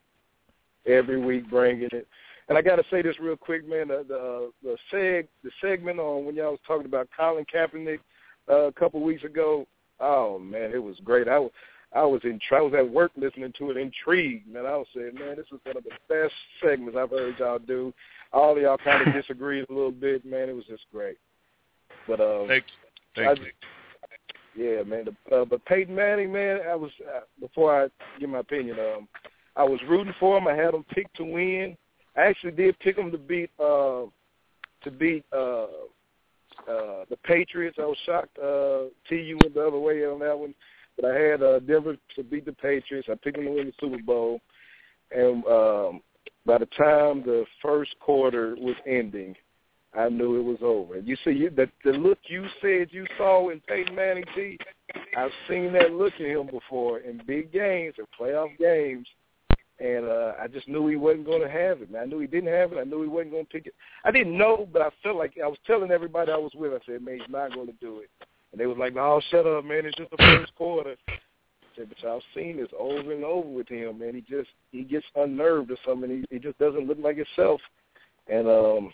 [0.87, 2.07] every week bringing it.
[2.49, 3.89] And I got to say this real quick, man.
[3.89, 8.01] The the the seg the segment on when y'all was talking about Colin Kaepernick
[8.49, 9.67] uh, a couple weeks ago.
[10.01, 11.29] Oh man, it was great.
[11.29, 11.53] I was
[11.93, 14.65] I was in I was at work listening to it, intrigued, man.
[14.65, 17.93] I was saying, man, this is one of the best segments I've heard y'all do.
[18.33, 20.49] All of y'all kind of disagreed a little bit, man.
[20.49, 21.19] It was just great.
[22.07, 23.51] But um, thank you, thank I, you.
[24.57, 25.07] Yeah, man.
[25.07, 27.89] The, uh, but Peyton Manning, man, I was uh, before I
[28.19, 28.79] give my opinion.
[28.79, 29.09] Um,
[29.57, 30.47] I was rooting for him.
[30.47, 31.77] I had him picked to win.
[32.17, 34.05] I actually did pick him to beat uh,
[34.83, 35.65] to beat uh,
[36.69, 37.79] uh, the Patriots.
[37.81, 38.39] I was shocked.
[38.39, 40.55] Uh, TU went the other way on that one,
[40.97, 43.09] but I had uh, Denver to beat the Patriots.
[43.11, 44.41] I picked them to win the Super Bowl,
[45.11, 46.01] and um,
[46.47, 49.35] by the time the first quarter was ending,
[49.99, 50.99] I knew it was over.
[50.99, 54.59] You see, you, the the look you said you saw in Peyton Manning, T,
[55.17, 59.07] I've seen that look in him before in big games and playoff games
[59.81, 61.91] and uh, I just knew he wasn't going to have it.
[61.91, 62.03] Man.
[62.03, 62.79] I knew he didn't have it.
[62.79, 63.75] I knew he wasn't going to pick it.
[64.05, 66.73] I didn't know, but I felt like I was telling everybody I was with.
[66.73, 68.11] I said, "Man, he's not going to do it."
[68.53, 69.87] And they was like, "Oh, shut up, man!
[69.87, 71.13] It's just the first quarter." I
[71.77, 74.15] said, "But y'all seen this over and over with him, man.
[74.15, 76.11] He just he gets unnerved or something.
[76.11, 77.61] He, he just doesn't look like himself."
[78.27, 78.93] And um,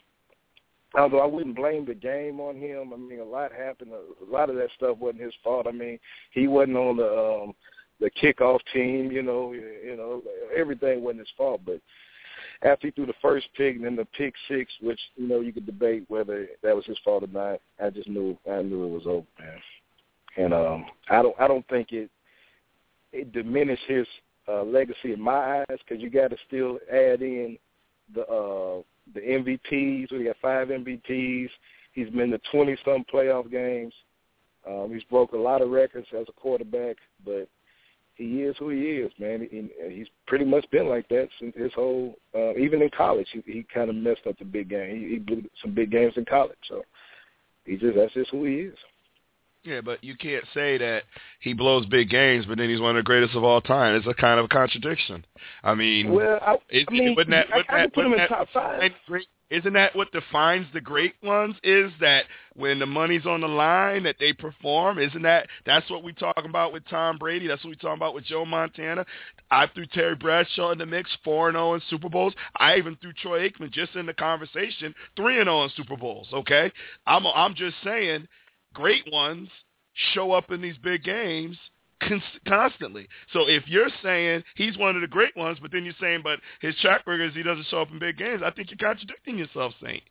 [0.94, 3.92] although I wouldn't blame the game on him, I mean, a lot happened.
[3.92, 5.66] A lot of that stuff wasn't his fault.
[5.66, 5.98] I mean,
[6.32, 7.54] he wasn't on the um,
[8.00, 10.22] the kickoff team, you know, you know,
[10.54, 11.62] everything wasn't his fault.
[11.64, 11.80] But
[12.62, 15.52] after he threw the first pick and then the pick six, which you know you
[15.52, 18.90] could debate whether that was his fault or not, I just knew I knew it
[18.90, 19.59] was over, man.
[20.36, 22.11] And um, I don't I don't think it
[23.12, 24.07] it diminished his
[24.48, 27.59] uh, legacy in my eyes because you got to still add in
[28.14, 28.82] the uh,
[29.14, 30.12] the MVPs.
[30.12, 31.48] We got five MVPs.
[31.92, 33.94] He's been to twenty some playoff games.
[34.66, 37.48] Um, he's broke a lot of records as a quarterback, but
[38.17, 39.47] he is who he is, man.
[39.51, 42.17] He, he's pretty much been like that since his whole.
[42.35, 45.01] Uh, even in college, he, he kind of messed up the big game.
[45.01, 46.83] He, he blew some big games in college, so
[47.64, 48.79] he just that's just who he is.
[49.67, 51.03] Yeah, but you can't say that
[51.41, 53.97] he blows big games, but then he's one of the greatest of all time.
[53.97, 55.27] It's a kind of a contradiction.
[55.64, 58.12] I mean, well, I, it, I mean, wouldn't that, I, wouldn't I that, put him
[58.12, 58.93] in top five.
[59.09, 61.55] Great, isn't that what defines the great ones?
[61.62, 64.99] Is that when the money's on the line that they perform?
[64.99, 67.47] Isn't that that's what we talking about with Tom Brady?
[67.47, 69.05] That's what we talking about with Joe Montana.
[69.51, 72.35] I threw Terry Bradshaw in the mix, four and zero in Super Bowls.
[72.57, 76.29] I even threw Troy Aikman just in the conversation, three and zero in Super Bowls.
[76.33, 76.73] Okay,
[77.07, 78.27] I'm I'm just saying,
[78.77, 79.49] great ones
[80.12, 81.57] show up in these big games
[82.47, 83.09] constantly.
[83.33, 86.39] So if you're saying he's one of the great ones, but then you're saying, but
[86.61, 89.39] his track record is he doesn't show up in big games, I think you're contradicting
[89.39, 90.03] yourself, Saint.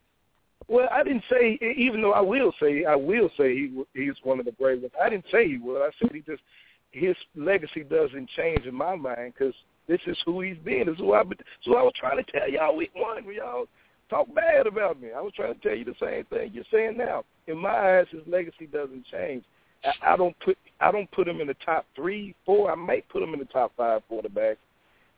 [0.68, 4.40] Well, I didn't say, even though I will say, I will say he he's one
[4.40, 4.92] of the great ones.
[5.00, 5.80] I didn't say he would.
[5.80, 6.42] I said he just
[6.90, 9.54] his legacy doesn't change in my mind because
[9.86, 10.86] this is who he's been.
[10.86, 11.22] This is who I.
[11.62, 13.66] So I was trying to tell y'all week one y'all
[14.08, 15.08] talk bad about me.
[15.16, 17.24] I was trying to tell you the same thing you're saying now.
[17.46, 19.44] In my eyes, his legacy doesn't change.
[19.84, 22.70] I, I don't put I don't put him in the top three, four.
[22.70, 24.56] I might put him in the top five quarterbacks,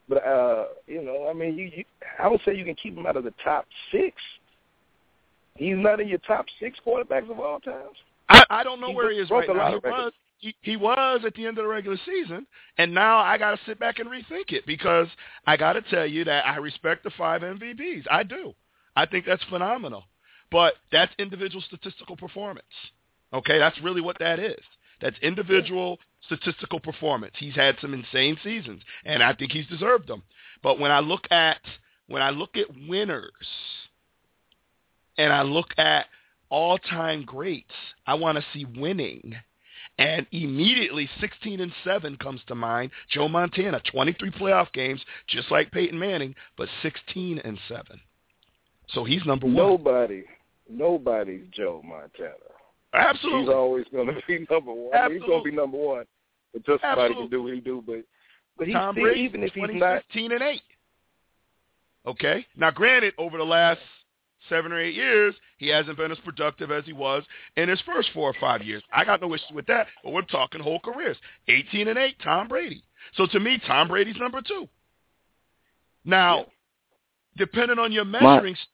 [0.07, 1.83] but uh, you know, I mean, you, you
[2.19, 4.15] I would say you can keep him out of the top six.
[5.55, 7.97] He's not in your top six quarterbacks of all times.
[8.29, 9.69] I, I don't know he where he is right now.
[9.69, 13.37] He was, he, he was at the end of the regular season, and now I
[13.37, 15.07] got to sit back and rethink it because
[15.45, 18.05] I got to tell you that I respect the five MVPs.
[18.09, 18.53] I do.
[18.99, 20.03] I think that's phenomenal,
[20.51, 22.67] but that's individual statistical performance.
[23.33, 24.59] Okay, that's really what that is.
[24.99, 27.33] That's individual statistical performance.
[27.37, 30.21] He's had some insane seasons, and I think he's deserved them.
[30.61, 31.61] But when I look at
[32.07, 33.31] when I look at winners,
[35.17, 36.07] and I look at
[36.49, 37.71] all-time greats,
[38.05, 39.33] I want to see winning.
[39.97, 42.91] And immediately 16 and 7 comes to mind.
[43.09, 48.01] Joe Montana, 23 playoff games, just like Peyton Manning, but 16 and 7.
[48.93, 49.55] So he's number one.
[49.55, 50.23] Nobody,
[50.69, 52.33] nobody's Joe Montana.
[52.93, 53.41] Absolutely.
[53.41, 54.93] He's always going to be number one.
[54.93, 55.19] Absolutely.
[55.19, 56.05] He's going to be number one.
[56.53, 57.23] But just somebody Absolutely.
[57.23, 57.83] can do what he do.
[57.85, 58.03] But
[58.57, 60.61] but he's Tom still, Brady, even if he's not 15 and 8.
[62.07, 62.45] Okay?
[62.57, 63.79] Now, granted, over the last
[64.49, 67.23] seven or eight years, he hasn't been as productive as he was
[67.55, 68.83] in his first four or five years.
[68.91, 71.17] I got no issue with that, but we're talking whole careers.
[71.47, 72.83] 18 and 8, Tom Brady.
[73.15, 74.67] So to me, Tom Brady's number two.
[76.03, 76.47] Now,
[77.37, 78.67] depending on your measuring stick,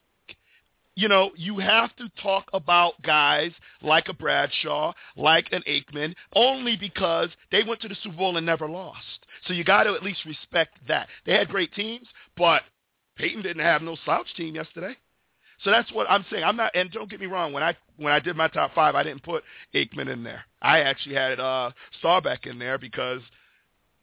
[0.95, 6.77] you know, you have to talk about guys like a Bradshaw, like an Aikman, only
[6.77, 9.25] because they went to the Super Bowl and never lost.
[9.45, 11.07] So you got to at least respect that.
[11.25, 12.63] They had great teams, but
[13.17, 14.95] Peyton didn't have no slouch team yesterday.
[15.63, 16.43] So that's what I'm saying.
[16.43, 17.53] I'm not, and don't get me wrong.
[17.53, 19.43] When I when I did my top five, I didn't put
[19.73, 20.43] Aikman in there.
[20.61, 23.21] I actually had uh, Staubach in there because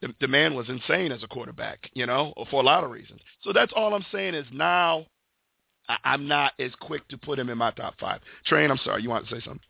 [0.01, 1.89] the, the man was insane as a quarterback.
[1.93, 3.21] You know, for a lot of reasons.
[3.43, 5.05] So that's all I'm saying is now
[5.89, 8.21] I, I'm not as quick to put him in my top five.
[8.45, 9.03] Train, I'm sorry.
[9.03, 9.61] You want to say something?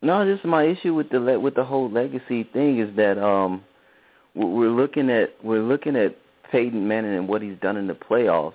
[0.00, 3.18] No, this is my issue with the le- with the whole legacy thing is that
[3.18, 3.64] um
[4.34, 6.16] we're we're looking at we're looking at
[6.50, 8.54] Peyton Manning and what he's done in the playoffs,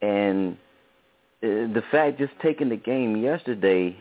[0.00, 0.56] and
[1.42, 3.96] uh, the fact just taking the game yesterday,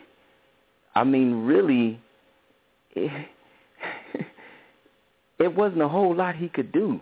[0.95, 1.99] I mean, really,
[2.91, 3.28] it,
[5.39, 6.99] it wasn't a whole lot he could do.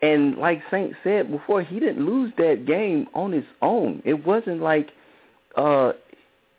[0.00, 4.02] And like Saint said before, he didn't lose that game on his own.
[4.04, 4.90] It wasn't like
[5.56, 5.92] uh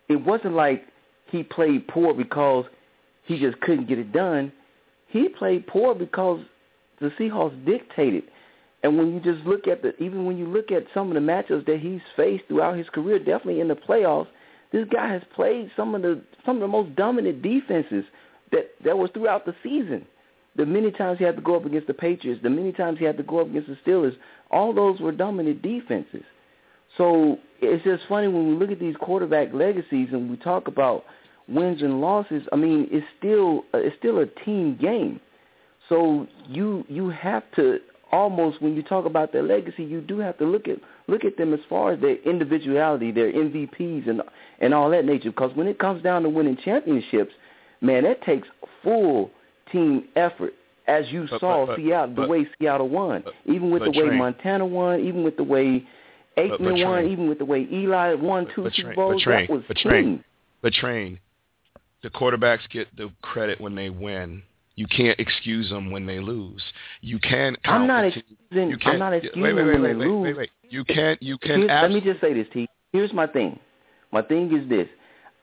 [0.10, 0.86] it wasn't like
[1.28, 2.66] he played poor because
[3.24, 4.52] he just couldn't get it done.
[5.08, 6.42] He played poor because
[7.00, 8.24] the Seahawks dictated.
[8.84, 11.20] And when you just look at the even when you look at some of the
[11.20, 14.28] matchups that he's faced throughout his career, definitely in the playoffs,
[14.72, 18.06] this guy has played some of the some of the most dominant defenses
[18.52, 20.06] that that was throughout the season.
[20.56, 23.06] The many times he had to go up against the Patriots, the many times he
[23.06, 24.16] had to go up against the Steelers,
[24.52, 26.24] all those were dominant defenses.
[26.98, 31.06] So it's just funny when we look at these quarterback legacies and we talk about
[31.48, 32.44] wins and losses.
[32.52, 35.20] I mean, it's still uh, it's still a team game.
[35.88, 37.80] So you you have to
[38.12, 40.78] almost when you talk about their legacy, you do have to look at
[41.08, 44.22] look at them as far as their individuality, their MVPs, and
[44.60, 45.32] and all that nature.
[45.32, 47.34] Because when it comes down to winning championships,
[47.82, 48.48] man, that takes
[48.84, 49.32] full
[49.72, 50.54] team effort.
[50.88, 54.08] As you But- saw but- but- Seattle, the way Seattle won, even with the way
[54.08, 55.86] Train- Montana won, even with the way
[56.36, 59.48] Aikman won, Train- even with the way Eli won two but Super Bowls, but Train-
[59.48, 60.24] that was but Train- team.
[60.62, 61.20] But train,
[62.02, 64.42] the quarterbacks get the credit when they win.
[64.76, 66.64] You can't excuse them when they lose.
[67.02, 67.56] You can.
[67.66, 68.70] I'm not excusing.
[68.70, 68.94] You can't.
[68.94, 70.24] I'm not wait, excusing wait, wait, when they wait, lose.
[70.24, 70.50] wait, wait.
[70.70, 71.22] You can't.
[71.22, 71.60] You can.
[71.60, 72.68] Here's, let me just say this, T.
[72.94, 73.60] Here's my thing.
[74.12, 74.88] My thing is this.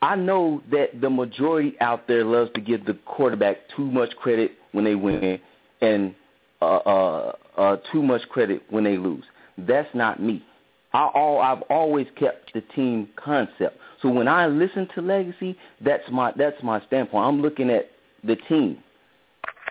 [0.03, 4.53] I know that the majority out there loves to give the quarterback too much credit
[4.73, 5.41] when they win
[5.81, 6.15] and
[6.61, 9.25] uh, uh, uh, too much credit when they lose.
[9.59, 10.45] That's not me.
[10.93, 13.79] I all I've always kept the team concept.
[14.03, 17.27] So when I listen to legacy, that's my that's my standpoint.
[17.27, 17.91] I'm looking at
[18.25, 18.79] the team.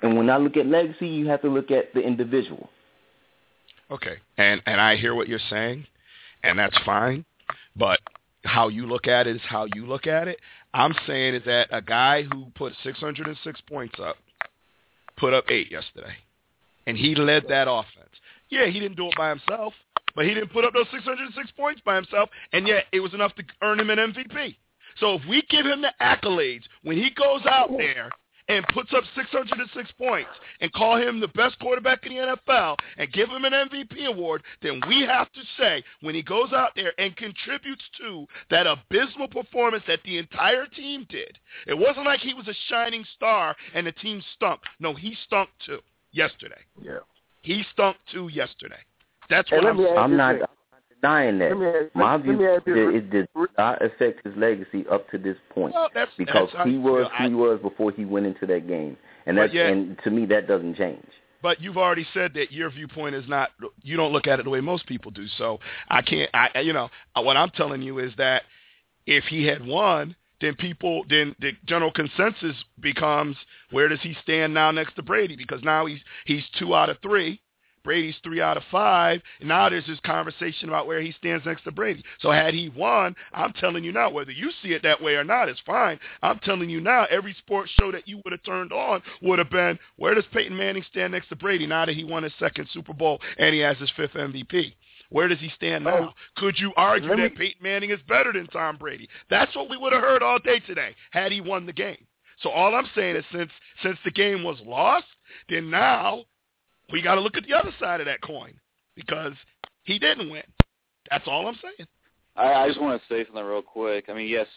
[0.02, 2.70] And when I look at legacy, you have to look at the individual.
[3.90, 4.18] Okay.
[4.38, 5.86] And and I hear what you're saying,
[6.44, 7.26] and that's fine.
[7.76, 8.00] But
[8.46, 10.40] how you look at it is how you look at it.
[10.74, 14.18] I'm saying is that a guy who put 606 points up
[15.18, 16.14] put up eight yesterday,
[16.86, 18.10] and he led that offense.
[18.50, 19.74] Yeah, he didn't do it by himself,
[20.14, 23.34] but he didn't put up those 606 points by himself, and yet it was enough
[23.36, 24.56] to earn him an MVP.
[25.00, 28.10] So if we give him the accolades when he goes out there
[28.48, 30.30] and puts up 606 points
[30.62, 34.44] and call him the best quarterback in the NFL and give him an MVP award,
[34.62, 39.28] then we have to say when he goes out there and contributes to that abysmal
[39.28, 41.38] performance that the entire team did,
[41.68, 44.62] it wasn't like he was a shining star and the team stunk.
[44.80, 45.80] No, he stunk too
[46.12, 46.62] yesterday.
[46.82, 47.00] Yeah.
[47.42, 48.80] He stunk too yesterday.
[49.30, 49.98] That's what I'm saying.
[49.98, 50.36] I'm not
[51.06, 51.90] denying that.
[51.94, 53.28] My view is it did
[53.58, 57.24] not affect his legacy up to this point well, that's, because that's, he was I,
[57.24, 60.26] who he was before he went into that game, and that yet, and to me
[60.28, 61.08] that doesn't change.
[61.42, 63.52] But you've already said that your viewpoint is not
[63.82, 65.28] you don't look at it the way most people do.
[65.38, 66.30] So I can't.
[66.34, 68.44] I you know what I'm telling you is that
[69.06, 70.16] if he had won.
[70.42, 73.38] Then people, then the general consensus becomes
[73.72, 75.38] where does he stand now next to Brady?
[75.38, 77.40] Because now he's he's two out of three,
[77.86, 79.22] Brady's three out of five.
[79.40, 82.04] And now there's this conversation about where he stands next to Brady.
[82.20, 85.24] So had he won, I'm telling you now, whether you see it that way or
[85.24, 86.00] not, it's fine.
[86.22, 89.50] I'm telling you now, every sports show that you would have turned on would have
[89.50, 92.68] been, where does Peyton Manning stand next to Brady now that he won his second
[92.74, 94.74] Super Bowl and he has his fifth MVP?
[95.10, 96.16] Where does he stand now?
[96.36, 99.08] Could you argue me- that Peyton Manning is better than Tom Brady?
[99.30, 102.08] That's what we would have heard all day today had he won the game.
[102.42, 105.06] So all I'm saying is since since the game was lost,
[105.48, 106.26] then now
[106.92, 108.54] we got to look at the other side of that coin
[108.96, 109.34] because
[109.84, 110.44] he didn't win.
[111.10, 111.88] That's all I'm saying.
[112.36, 114.06] I, I just want to say something real quick.
[114.10, 114.48] I mean, yes,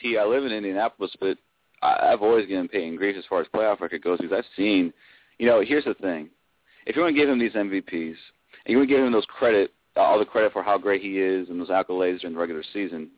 [0.00, 1.38] T, I live in Indianapolis, but
[1.82, 4.92] I, I've always given Peyton grief as far as playoff record goes because I've seen,
[5.38, 6.28] you know, here's the thing.
[6.86, 8.16] If you want to give him these MVPs and
[8.66, 11.20] you want to give him those credit, uh, all the credit for how great he
[11.20, 13.10] is and those accolades during the regular season,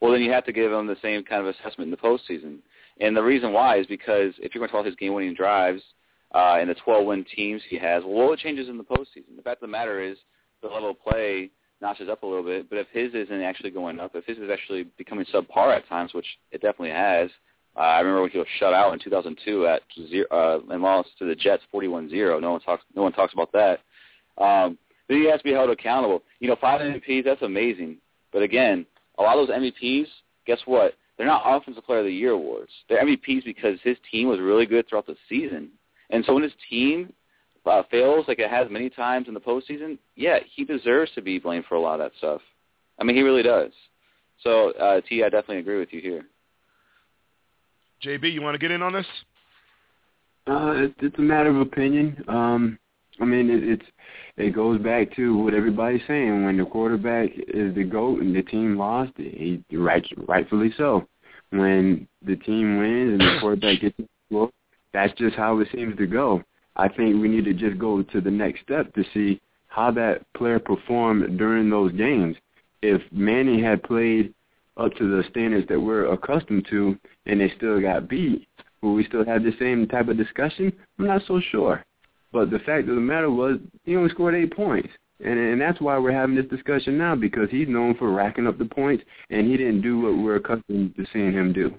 [0.00, 2.58] well, then you have to give him the same kind of assessment in the postseason.
[3.00, 5.82] And the reason why is because if you're going to talk his game-winning drives
[6.34, 9.36] uh, and the 12-win teams he has, well, it changes in the postseason.
[9.36, 10.18] The fact of the matter is
[10.62, 14.00] the level of play notches up a little bit, but if his isn't actually going
[14.00, 17.30] up, if his is actually becoming subpar at times, which it definitely has,
[17.76, 21.10] uh, I remember when he was shut out in 2002 at zero, uh, and lost
[21.18, 22.40] to the Jets 41-0.
[22.40, 22.84] No one talks.
[22.94, 23.80] No one talks about that.
[24.38, 24.78] Um,
[25.08, 26.22] then he has to be held accountable.
[26.40, 27.98] You know, five MVPs, that's amazing.
[28.32, 28.86] But again,
[29.18, 30.06] a lot of those MVPs,
[30.46, 30.94] guess what?
[31.16, 32.70] They're not Offensive Player of the Year awards.
[32.88, 35.70] They're MVPs because his team was really good throughout the season.
[36.10, 37.12] And so when his team
[37.66, 41.38] uh, fails, like it has many times in the postseason, yeah, he deserves to be
[41.38, 42.40] blamed for a lot of that stuff.
[42.98, 43.72] I mean, he really does.
[44.42, 46.22] So, uh, T, I definitely agree with you here.
[48.04, 49.06] JB, you want to get in on this?
[50.46, 52.22] Uh, it's, it's a matter of opinion.
[52.28, 52.78] Um,
[53.20, 53.86] I mean, it, it's
[54.36, 56.44] it goes back to what everybody's saying.
[56.44, 61.06] When the quarterback is the goat and the team lost, he right rightfully so.
[61.50, 64.50] When the team wins and the quarterback gets the goal,
[64.94, 66.42] that's just how it seems to go.
[66.76, 70.22] I think we need to just go to the next step to see how that
[70.34, 72.36] player performed during those games.
[72.80, 74.32] If Manning had played
[74.76, 78.46] up to the standards that we're accustomed to and they still got beat,
[78.80, 80.72] will we still have the same type of discussion?
[80.98, 81.84] I'm not so sure.
[82.32, 84.90] But the fact of the matter was he only scored eight points.
[85.24, 88.58] And and that's why we're having this discussion now because he's known for racking up
[88.58, 91.74] the points and he didn't do what we're accustomed to seeing him do.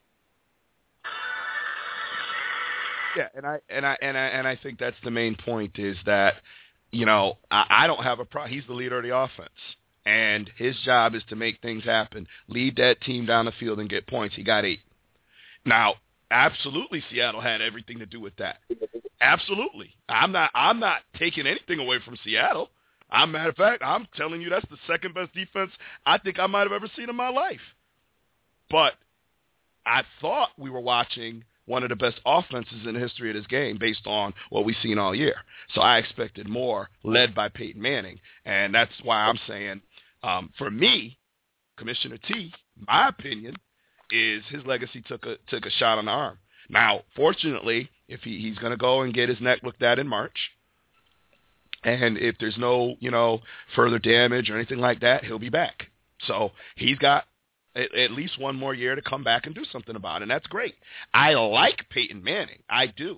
[3.15, 5.97] Yeah, and I and I and I and I think that's the main point is
[6.05, 6.35] that
[6.91, 8.53] you know I, I don't have a problem.
[8.53, 9.49] He's the leader of the offense,
[10.05, 13.89] and his job is to make things happen, lead that team down the field and
[13.89, 14.35] get points.
[14.35, 14.81] He got eight.
[15.65, 15.95] Now,
[16.29, 18.57] absolutely, Seattle had everything to do with that.
[19.21, 22.69] Absolutely, I'm not I'm not taking anything away from Seattle.
[23.09, 25.71] I'm matter of fact, I'm telling you that's the second best defense
[26.05, 27.61] I think I might have ever seen in my life.
[28.69, 28.93] But
[29.85, 33.47] I thought we were watching one of the best offenses in the history of this
[33.47, 35.35] game based on what we've seen all year.
[35.73, 38.19] So I expected more led by Peyton Manning.
[38.45, 39.81] And that's why I'm saying,
[40.23, 41.17] um, for me,
[41.77, 42.53] Commissioner T,
[42.87, 43.55] my opinion
[44.11, 46.37] is his legacy took a took a shot on the arm.
[46.69, 50.07] Now, fortunately, if he, he's going to go and get his neck looked at in
[50.07, 50.37] March,
[51.83, 53.41] and if there's no you know
[53.75, 55.87] further damage or anything like that, he'll be back.
[56.27, 57.25] So he's got
[57.75, 60.47] at, least one more year to come back and do something about it, and that's
[60.47, 60.75] great.
[61.13, 62.59] I like Peyton Manning.
[62.69, 63.17] I do.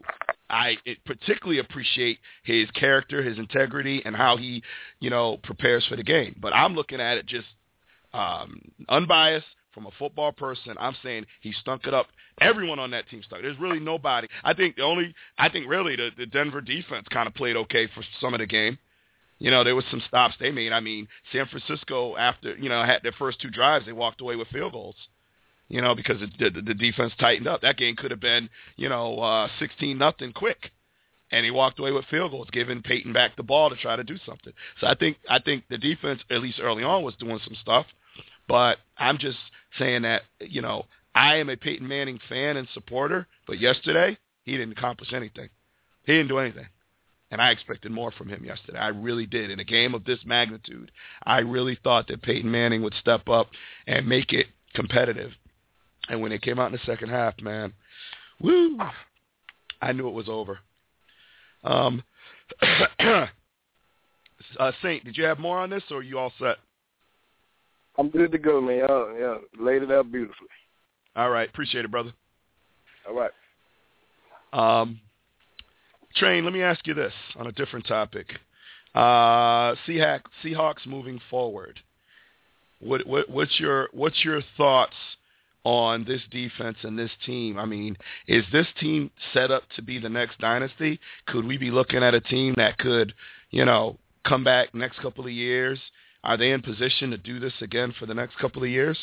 [0.50, 4.64] I particularly appreciate his character, his integrity, and how he,
[5.00, 6.36] you know, prepares for the game.
[6.42, 7.48] But I'm looking at it just
[8.14, 10.76] um, unbiased from a football person.
[10.80, 12.08] I'm saying he stunk it up.
[12.42, 13.44] Everyone on that team stunk.
[13.44, 14.28] There's really nobody.
[14.44, 15.14] I think the only.
[15.38, 18.46] I think really the, the Denver defense kind of played okay for some of the
[18.46, 18.78] game.
[19.40, 20.72] You know, there was some stops they made.
[20.72, 24.36] I mean, San Francisco after you know had their first two drives, they walked away
[24.36, 24.96] with field goals.
[25.70, 27.62] You know, because the, the, the defense tightened up.
[27.62, 30.72] That game could have been you know uh, 16 nothing quick,
[31.32, 34.04] and he walked away with field goals, giving Peyton back the ball to try to
[34.04, 34.54] do something.
[34.80, 37.86] So I think I think the defense, at least early on, was doing some stuff.
[38.48, 39.38] But I'm just
[39.78, 43.28] saying that you know I am a Peyton Manning fan and supporter.
[43.46, 45.50] But yesterday he didn't accomplish anything.
[46.06, 46.68] He didn't do anything
[47.32, 48.80] and I expected more from him yesterday.
[48.80, 49.52] I really did.
[49.52, 50.92] In a game of this magnitude,
[51.24, 53.50] I really thought that Peyton Manning would step up
[53.86, 55.32] and make it competitive.
[56.10, 57.74] And when it came out in the second half, man,
[58.40, 58.78] woo,
[59.82, 60.60] I knew it was over.
[61.64, 62.04] Um,
[62.62, 63.28] uh,
[64.82, 66.58] Saint, did you have more on this, or are you all set?
[67.98, 68.78] I'm good to go, man.
[68.78, 70.48] Yeah, yeah, laid it out beautifully.
[71.16, 72.14] All right, appreciate it, brother.
[73.08, 73.32] All right.
[74.54, 75.02] Um,
[76.20, 78.28] Train, let me ask you this on a different topic.
[78.96, 81.80] Uh, Seahawks, Seahawks moving forward.
[82.80, 84.96] What, what, what's your what's your thoughts
[85.64, 87.58] on this defense and this team?
[87.60, 87.98] I mean,
[88.28, 91.00] is this team set up to be the next dynasty?
[91.28, 93.14] Could we be looking at a team that could,
[93.52, 95.80] you know, come back next couple of years?
[96.24, 98.98] Are they in position to do this again for the next couple of years?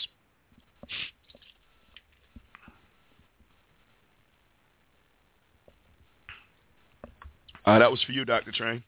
[7.64, 8.52] Uh, that was for you, Dr.
[8.52, 8.82] Train.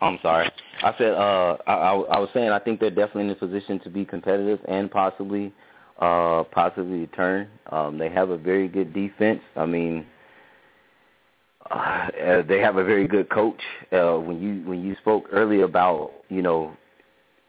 [0.00, 0.50] I'm sorry.
[0.82, 3.90] I said uh, I, I, was saying I think they're definitely in a position to
[3.90, 5.52] be competitive and possibly
[6.00, 7.48] uh, possibly turn.
[7.72, 9.40] Um, they have a very good defense.
[9.56, 10.06] I mean,
[11.70, 12.08] uh,
[12.46, 13.60] they have a very good coach.
[13.90, 16.76] Uh, when you when you spoke earlier about you know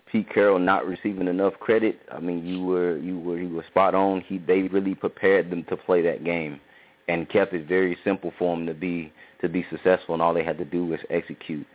[0.10, 3.94] Pete Carroll not receiving enough credit, I mean you were you were you were spot
[3.94, 4.22] on.
[4.22, 6.62] He they really prepared them to play that game
[7.08, 10.44] and kept it very simple for them to be to be successful, and all they
[10.44, 11.66] had to do was execute.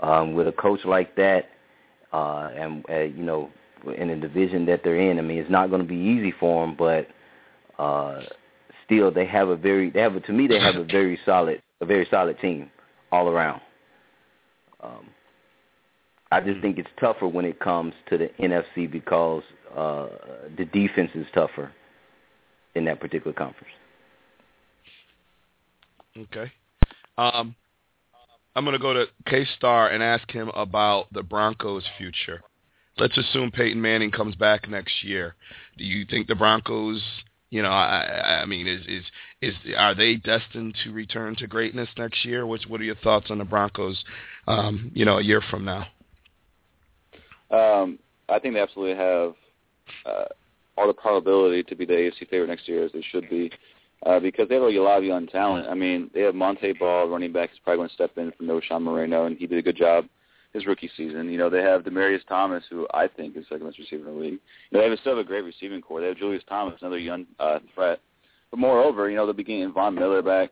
[0.00, 1.50] Um, with a coach like that,
[2.12, 3.50] uh, and uh, you know,
[3.96, 6.66] in the division that they're in, I mean, it's not going to be easy for
[6.66, 7.06] them, but
[7.78, 8.22] uh,
[8.84, 11.62] still, they have a very, they have a, to me, they have a very solid,
[11.80, 12.70] a very solid team
[13.12, 13.60] all around.
[14.82, 15.08] Um,
[16.32, 19.42] I just think it's tougher when it comes to the NFC because
[19.76, 20.08] uh,
[20.56, 21.72] the defense is tougher
[22.74, 23.72] in that particular conference.
[26.16, 26.52] Okay.
[27.16, 27.54] Um,
[28.56, 32.42] I'm going to go to K Star and ask him about the Broncos' future.
[32.98, 35.34] Let's assume Peyton Manning comes back next year.
[35.78, 37.02] Do you think the Broncos,
[37.50, 39.04] you know, I, I mean, is is
[39.40, 42.46] is are they destined to return to greatness next year?
[42.46, 44.02] What's what are your thoughts on the Broncos,
[44.48, 45.86] um, you know, a year from now?
[47.50, 47.98] Um,
[48.28, 49.34] I think they absolutely have
[50.06, 50.24] uh,
[50.76, 53.50] all the probability to be the AFC favorite next year as they should be
[54.06, 55.66] uh, because they have a lot of young talent.
[55.68, 58.44] I mean, they have Montee Ball, running back, is probably going to step in for
[58.44, 60.06] Knowshon Moreno, and he did a good job
[60.52, 61.30] his rookie season.
[61.30, 64.20] You know, they have Demaryius Thomas, who I think is second best receiver in the
[64.20, 64.40] league.
[64.70, 66.00] You know, they still have a great receiving corps.
[66.00, 68.00] They have Julius Thomas, another young uh, threat.
[68.50, 70.50] But moreover, you know, they'll be getting Von Miller back,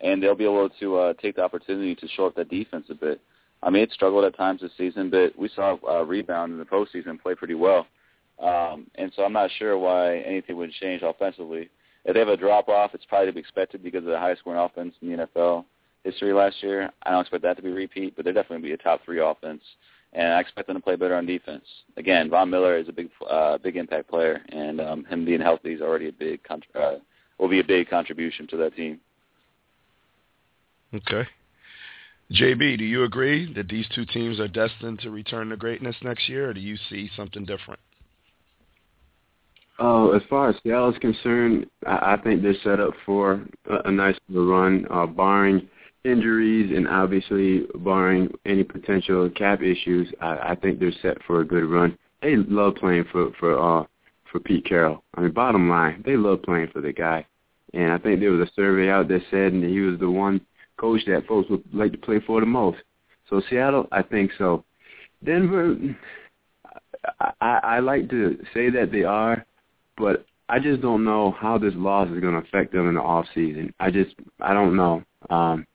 [0.00, 2.94] and they'll be able to uh, take the opportunity to show up that defense a
[2.94, 3.20] bit.
[3.62, 6.58] I mean, it struggled at times this season, but we saw a uh, rebound in
[6.58, 7.86] the postseason play pretty well.
[8.38, 11.70] Um, and so I'm not sure why anything would change offensively.
[12.06, 14.40] If they have a drop off, it's probably to be expected because of the highest
[14.40, 15.64] scoring offense in the NFL
[16.04, 16.88] history last year.
[17.02, 18.76] I don't expect that to be a repeat, but they're definitely going to be a
[18.84, 19.60] top three offense,
[20.12, 21.64] and I expect them to play better on defense.
[21.96, 25.72] Again, Von Miller is a big, uh, big impact player, and um, him being healthy
[25.72, 26.40] is already a big,
[26.76, 26.92] uh,
[27.38, 29.00] will be a big contribution to that team.
[30.94, 31.26] Okay.
[32.32, 36.28] JB, do you agree that these two teams are destined to return to greatness next
[36.28, 37.80] year, or do you see something different?
[39.78, 43.88] Uh, as far as Seattle is concerned, I, I think they're set up for a,
[43.88, 45.68] a nice run, uh, barring
[46.04, 50.08] injuries and obviously barring any potential cap issues.
[50.20, 51.98] I, I think they're set for a good run.
[52.22, 53.84] They love playing for for uh,
[54.30, 55.02] for Pete Carroll.
[55.14, 57.26] I mean, bottom line, they love playing for the guy.
[57.74, 60.40] And I think there was a survey out that said that he was the one
[60.78, 62.78] coach that folks would like to play for the most.
[63.28, 64.64] So Seattle, I think so.
[65.24, 65.76] Denver,
[67.20, 69.44] I, I, I like to say that they are,
[69.96, 73.00] but I just don't know how this loss is going to affect them in the
[73.00, 73.74] off season.
[73.80, 75.02] I just I don't know.
[75.30, 75.66] Um,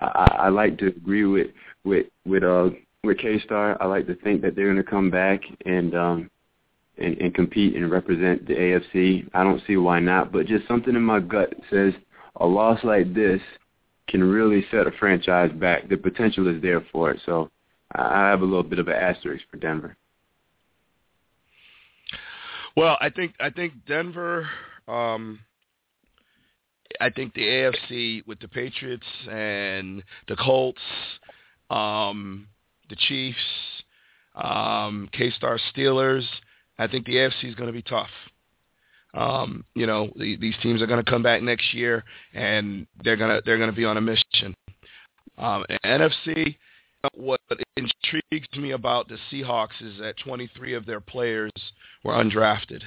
[0.00, 1.48] I, I like to agree with
[1.84, 2.70] with with uh
[3.02, 3.76] with K Star.
[3.80, 6.30] I like to think that they're going to come back and um
[6.96, 9.28] and, and compete and represent the AFC.
[9.34, 11.92] I don't see why not, but just something in my gut says
[12.36, 13.40] a loss like this
[14.08, 15.88] can really set a franchise back.
[15.88, 17.20] The potential is there for it.
[17.26, 17.50] So
[17.94, 19.96] I have a little bit of an asterisk for Denver.
[22.76, 24.48] Well, I think I think Denver.
[24.88, 25.40] Um,
[27.00, 30.80] I think the AFC with the Patriots and the Colts,
[31.70, 32.46] um,
[32.88, 33.38] the Chiefs,
[34.34, 36.24] um, K-Star Steelers.
[36.78, 38.10] I think the AFC is going to be tough.
[39.14, 42.04] Um, you know, the, these teams are going to come back next year,
[42.34, 44.54] and they're gonna they're going to be on a mission.
[45.38, 46.56] Um, NFC,
[47.14, 47.40] what
[47.76, 51.52] intrigues me about the Seahawks is that 23 of their players
[52.02, 52.82] were undrafted.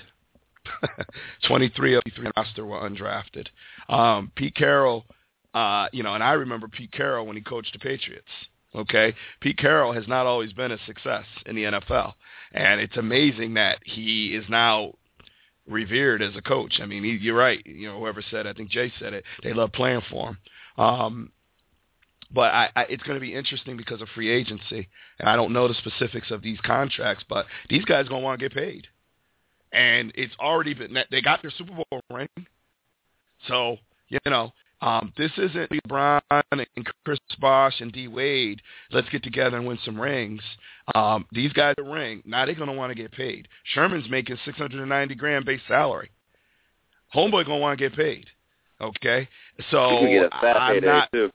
[1.48, 3.48] 23 of the roster were undrafted.
[3.90, 5.06] Um, Pete Carroll,
[5.54, 8.28] uh, you know, and I remember Pete Carroll when he coached the Patriots.
[8.76, 12.14] Okay, Pete Carroll has not always been a success in the NFL,
[12.52, 14.94] and it's amazing that he is now
[15.68, 16.80] revered as a coach.
[16.82, 17.66] I mean, he, you're right.
[17.66, 19.24] You know, whoever said, it, I think Jay said it.
[19.42, 20.38] They love playing for him.
[20.78, 21.32] Um,
[22.32, 24.88] but I, I, it's going to be interesting because of free agency,
[25.20, 28.26] and I don't know the specifics of these contracts, but these guys are going to
[28.26, 28.88] want to get paid,
[29.72, 32.30] and it's already been they got their Super Bowl ring,
[33.48, 33.78] so
[34.10, 34.52] you know
[34.82, 38.62] um, this isn't LeBron and Chris Bosh and D Wade.
[38.92, 40.42] Let's get together and win some rings.
[40.94, 42.22] Um, these guys are ring.
[42.26, 43.48] Now they're going to want to get paid.
[43.74, 46.12] Sherman's making 690 grand base salary.
[47.16, 48.28] Homeboy going to want to get paid.
[48.80, 49.28] Okay,
[49.72, 51.12] so get a fat I'm not.
[51.12, 51.32] too.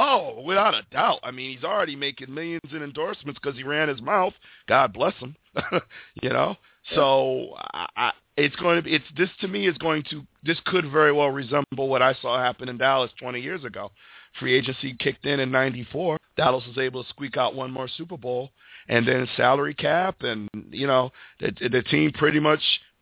[0.00, 1.18] Oh, without a doubt.
[1.24, 4.32] I mean, he's already making millions in endorsements because he ran his mouth.
[4.68, 5.34] God bless him.
[6.22, 6.54] you know.
[6.94, 8.94] So I, I, it's going to be.
[8.94, 10.22] It's this to me is going to.
[10.44, 13.90] This could very well resemble what I saw happen in Dallas 20 years ago.
[14.38, 16.18] Free agency kicked in in '94.
[16.36, 18.50] Dallas was able to squeak out one more Super Bowl,
[18.88, 22.60] and then salary cap, and you know the, the team pretty much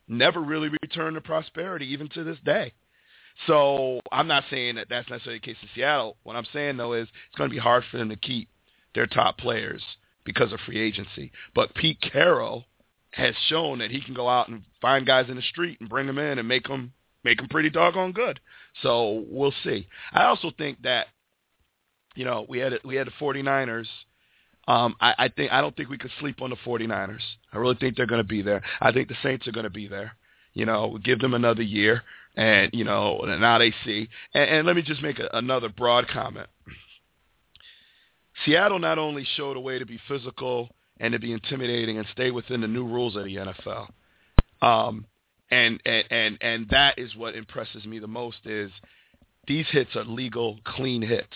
[0.08, 2.72] never really returned to prosperity, even to this day.
[3.46, 6.16] So I'm not saying that that's necessarily the case in Seattle.
[6.22, 8.48] What I'm saying though is it's going to be hard for them to keep
[8.94, 9.82] their top players
[10.24, 11.32] because of free agency.
[11.54, 12.64] But Pete Carroll
[13.12, 16.06] has shown that he can go out and find guys in the street and bring
[16.06, 16.92] them in and make them
[17.24, 18.40] make them pretty doggone good.
[18.82, 19.86] So we'll see.
[20.12, 21.08] I also think that
[22.14, 23.86] you know we had we had the 49ers.
[24.68, 27.22] Um, I, I think I don't think we could sleep on the 49ers.
[27.52, 28.62] I really think they're going to be there.
[28.80, 30.12] I think the Saints are going to be there.
[30.54, 32.02] You know, give them another year
[32.36, 34.08] and you know now they see.
[34.34, 36.48] And, and let me just make a, another broad comment.
[38.44, 40.68] Seattle not only showed a way to be physical
[41.00, 43.88] and to be intimidating and stay within the new rules of the NFL,
[44.62, 45.06] um,
[45.50, 48.70] and, and and and that is what impresses me the most is
[49.46, 51.26] these hits are legal, clean hits.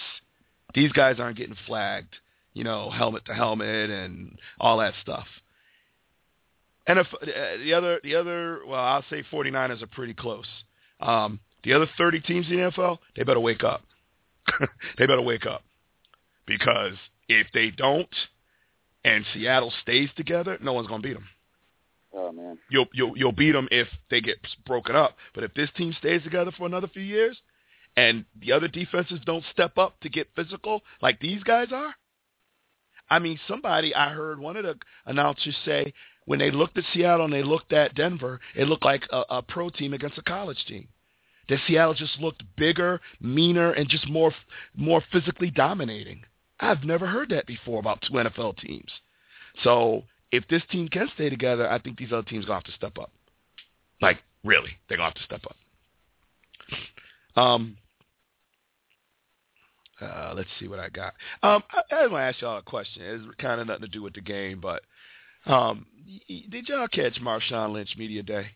[0.74, 2.14] These guys aren't getting flagged,
[2.55, 5.26] you know, helmet to helmet and all that stuff.
[6.86, 10.46] And if, uh, the other, the other, well, I'll say 49ers are pretty close.
[11.01, 13.82] Um, the other 30 teams in the NFL, they better wake up.
[14.98, 15.62] they better wake up.
[16.46, 16.94] Because
[17.28, 18.09] if they don't
[19.05, 21.28] and Seattle stays together, no one's going to beat them.
[22.12, 22.59] Oh man.
[22.68, 24.36] You'll you'll you'll beat them if they get
[24.66, 25.16] broken up.
[25.34, 27.36] But if this team stays together for another few years,
[27.96, 31.94] and the other defenses don't step up to get physical like these guys are,
[33.09, 34.76] I mean, somebody I heard one of the
[35.07, 35.92] announcers say
[36.27, 39.43] when they looked at Seattle and they looked at Denver, it looked like a, a
[39.43, 40.89] pro team against a college team.
[41.49, 44.33] That Seattle just looked bigger, meaner, and just more
[44.77, 46.23] more physically dominating.
[46.61, 48.91] I've never heard that before about two NFL teams.
[49.64, 52.73] So if this team can stay together, I think these other teams to have to
[52.73, 53.11] step up.
[54.01, 55.57] Like, really, they're to have to step up.
[57.43, 57.77] Um,
[60.01, 61.14] uh, let's see what I got.
[61.43, 63.03] Um, I, I want to ask y'all a question.
[63.03, 64.83] It's kind of nothing to do with the game, but
[65.47, 65.86] um,
[66.28, 68.47] did y'all catch Marshawn Lynch media day?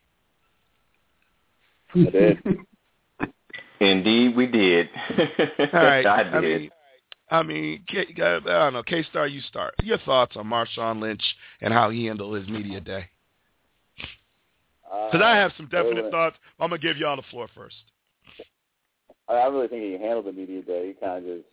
[1.94, 2.38] I did.
[3.80, 4.88] Indeed, we did.
[5.18, 6.06] All right.
[6.06, 6.34] I did.
[6.34, 6.70] I mean,
[7.30, 8.82] I mean, K, I don't know.
[8.82, 9.74] K Star, you start.
[9.82, 11.22] Your thoughts on Marshawn Lynch
[11.60, 13.08] and how he handled his media day?
[13.96, 16.36] Because I have some definite well, thoughts.
[16.60, 17.74] I'm gonna give y'all the floor first.
[19.28, 20.88] I, I really think he handled the media day.
[20.88, 21.48] He kind of just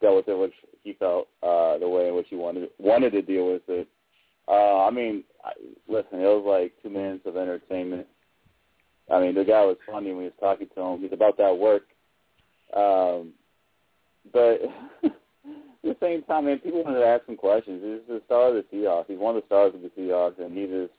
[0.00, 3.22] dealt with it, which he felt uh, the way in which he wanted wanted to
[3.22, 3.88] deal with it.
[4.48, 5.24] Uh, I mean,
[5.88, 8.06] listen, it was like two minutes of entertainment.
[9.10, 11.00] I mean, the guy was funny when he was talking to him.
[11.00, 11.82] He's about that work.
[12.74, 13.32] Um,
[14.32, 14.60] but
[15.04, 15.12] at
[15.84, 17.82] the same time, man, people wanted to ask him questions.
[17.82, 19.06] He's the star of the Seahawks.
[19.06, 20.92] He's one of the stars of the Seahawks, and he just,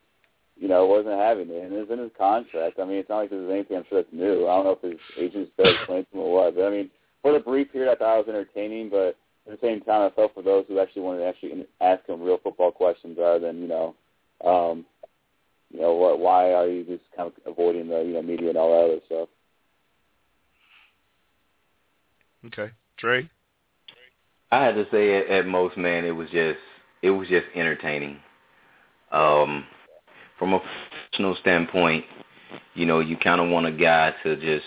[0.55, 1.63] you know, wasn't having it.
[1.63, 2.79] And it was in his contract.
[2.79, 4.47] I mean, it's not like there's anything I'm sure that's new.
[4.47, 6.55] I don't know if his agent said explain to him or what.
[6.55, 6.89] But I mean,
[7.21, 8.89] for the brief period, I thought it was entertaining.
[8.89, 9.17] But
[9.49, 12.21] at the same time, I felt for those who actually wanted to actually ask him
[12.21, 13.95] real football questions rather than, you know,
[14.43, 14.85] um,
[15.71, 18.57] you know, but why are you just kind of avoiding the you know media and
[18.57, 19.29] all that other stuff?
[22.45, 23.29] Okay, Trey.
[24.51, 26.59] I had to say at, at most, man, it was just
[27.01, 28.19] it was just entertaining.
[29.11, 29.65] Um,
[30.39, 32.05] from a professional standpoint,
[32.75, 34.65] you know, you kind of want a guy to just,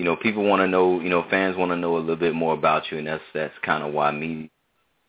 [0.00, 2.34] you know, people want to know, you know, fans want to know a little bit
[2.34, 4.48] more about you, and that's that's kind of why media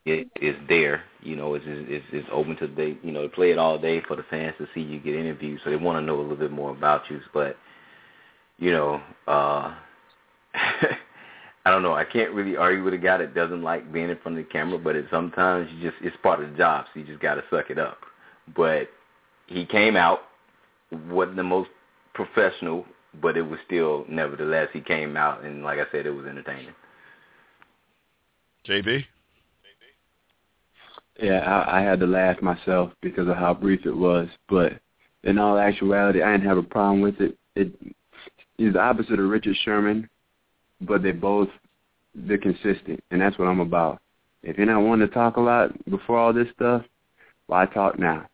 [0.05, 1.05] is there.
[1.21, 4.01] You know, it's it's it's open to they, you know, to play it all day
[4.05, 6.35] for the fans to see you get interviewed, so they want to know a little
[6.35, 7.21] bit more about you.
[7.33, 7.55] But,
[8.59, 9.75] you know, uh
[10.55, 11.93] I don't know.
[11.93, 14.51] I can't really argue with a guy that doesn't like being in front of the
[14.51, 17.35] camera, but it sometimes you just it's part of the job, so you just got
[17.35, 17.99] to suck it up.
[18.57, 18.89] But
[19.47, 20.19] he came out
[21.09, 21.69] wasn't the most
[22.13, 22.85] professional,
[23.19, 26.73] but it was still nevertheless he came out and like I said, it was entertaining.
[28.67, 29.05] JB.
[31.21, 34.73] Yeah, I, I had to laugh myself because of how brief it was, but
[35.23, 37.37] in all actuality, I didn't have a problem with it.
[37.55, 37.71] It
[38.57, 40.09] is the opposite of Richard Sherman,
[40.81, 41.49] but they both
[42.15, 44.01] they're consistent, and that's what I'm about.
[44.43, 46.83] If you're not wanting to talk a lot before all this stuff,
[47.47, 48.27] why talk now?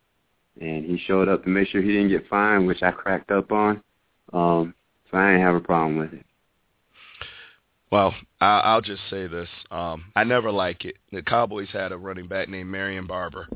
[0.60, 3.52] And he showed up to make sure he didn't get fined, which I cracked up
[3.52, 3.84] on.
[4.34, 4.74] Um,
[5.10, 6.26] so I didn't have a problem with it.
[7.92, 10.96] Well, I, I'll just say this: um, I never like it.
[11.12, 13.48] The Cowboys had a running back named Marion Barber,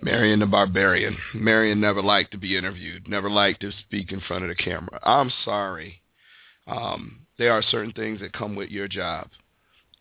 [0.00, 1.16] Marion the Barbarian.
[1.34, 5.00] Marion never liked to be interviewed, never liked to speak in front of the camera.
[5.02, 6.00] I'm sorry.
[6.66, 9.28] Um, there are certain things that come with your job,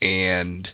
[0.02, 0.68] and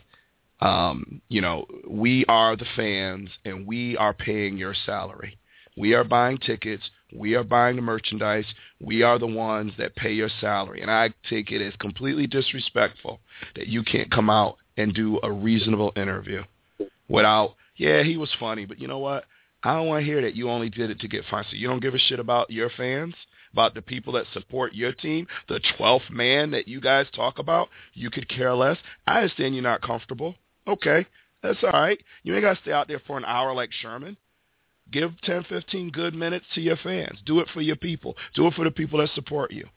[0.60, 5.38] um, you know we are the fans, and we are paying your salary.
[5.74, 6.82] We are buying tickets.
[7.12, 8.44] We are buying the merchandise.
[8.80, 10.82] We are the ones that pay your salary.
[10.82, 13.20] And I take it as completely disrespectful
[13.56, 16.42] that you can't come out and do a reasonable interview
[17.08, 19.24] without, yeah, he was funny, but you know what?
[19.62, 21.44] I don't want to hear that you only did it to get fun.
[21.50, 23.14] So you don't give a shit about your fans,
[23.52, 27.68] about the people that support your team, the 12th man that you guys talk about.
[27.92, 28.78] You could care less.
[29.06, 30.34] I understand you're not comfortable.
[30.66, 31.06] Okay,
[31.42, 31.98] that's all right.
[32.22, 34.16] You ain't got to stay out there for an hour like Sherman.
[34.90, 37.18] Give 10, 15 good minutes to your fans.
[37.24, 38.16] Do it for your people.
[38.34, 39.68] Do it for the people that support you.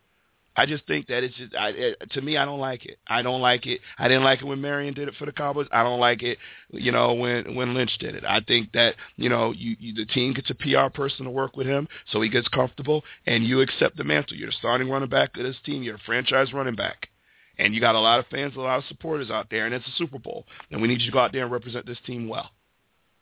[0.55, 2.37] I just think that it's just I, it, to me.
[2.37, 2.99] I don't like it.
[3.07, 3.81] I don't like it.
[3.97, 5.67] I didn't like it when Marion did it for the Cowboys.
[5.71, 6.37] I don't like it,
[6.69, 8.23] you know, when when Lynch did it.
[8.23, 11.57] I think that you know, you, you the team gets a PR person to work
[11.57, 14.37] with him, so he gets comfortable, and you accept the mantle.
[14.37, 15.81] You're the starting running back of this team.
[15.81, 17.07] You're a franchise running back,
[17.57, 19.87] and you got a lot of fans, a lot of supporters out there, and it's
[19.87, 22.29] a Super Bowl, and we need you to go out there and represent this team
[22.29, 22.51] well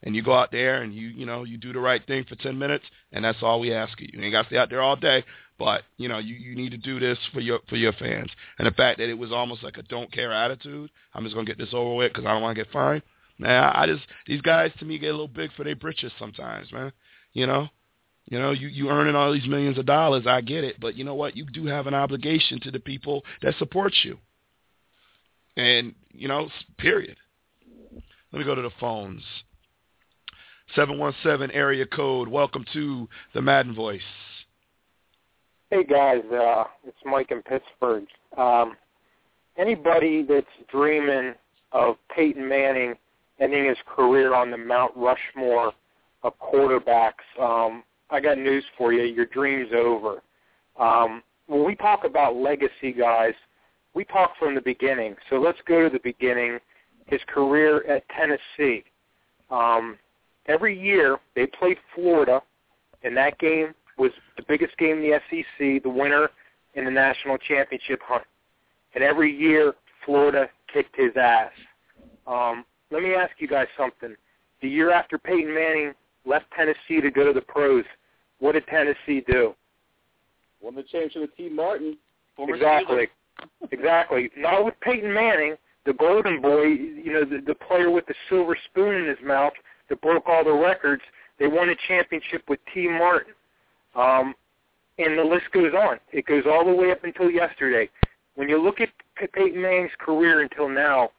[0.03, 2.35] and you go out there and you you know you do the right thing for
[2.35, 4.09] 10 minutes and that's all we ask you.
[4.11, 5.23] You ain't got to stay out there all day,
[5.59, 8.29] but you know you you need to do this for your for your fans.
[8.57, 11.45] And the fact that it was almost like a don't care attitude, I'm just gonna
[11.45, 13.03] get this over with because I don't want to get fined.
[13.37, 16.71] Man, I just these guys to me get a little big for their britches sometimes,
[16.71, 16.91] man.
[17.33, 17.67] You know,
[18.27, 21.03] you know you you earning all these millions of dollars, I get it, but you
[21.03, 21.37] know what?
[21.37, 24.17] You do have an obligation to the people that support you.
[25.57, 27.17] And you know, period.
[28.31, 29.23] Let me go to the phones.
[30.75, 32.27] 717 area code.
[32.27, 34.01] Welcome to the Madden Voice.
[35.69, 38.05] Hey guys, uh, it's Mike in Pittsburgh.
[38.37, 38.75] Um,
[39.57, 41.33] anybody that's dreaming
[41.71, 42.95] of Peyton Manning
[43.39, 45.73] ending his career on the Mount Rushmore
[46.23, 49.03] of quarterbacks, um, I got news for you.
[49.03, 50.21] Your dream's over.
[50.79, 53.33] Um, when we talk about legacy guys,
[53.93, 55.15] we talk from the beginning.
[55.29, 56.59] So let's go to the beginning.
[57.07, 58.83] His career at Tennessee.
[59.49, 59.97] Um,
[60.47, 62.41] every year they played Florida,
[63.03, 66.29] and that game was the biggest game in the SEC, the winner
[66.75, 68.23] in the national championship hunt.
[68.95, 69.73] And every year
[70.05, 71.51] Florida kicked his ass.
[72.27, 74.15] Um, let me ask you guys something.
[74.61, 75.93] The year after Peyton Manning
[76.25, 77.83] left Tennessee to go to the pros,
[78.39, 79.53] what did Tennessee do?
[80.61, 81.97] Won the championship with Tee Martin.
[82.37, 83.07] Exactly.
[83.71, 84.31] exactly.
[84.37, 88.57] Not with Peyton Manning, the golden boy, you know, the, the player with the silver
[88.69, 89.53] spoon in his mouth
[89.91, 91.03] that broke all the records.
[91.37, 93.33] They won a championship with Tee Martin.
[93.93, 94.33] Um,
[94.97, 95.99] and the list goes on.
[96.13, 97.89] It goes all the way up until yesterday.
[98.35, 98.89] When you look at
[99.33, 101.09] Peyton Manning's career until now,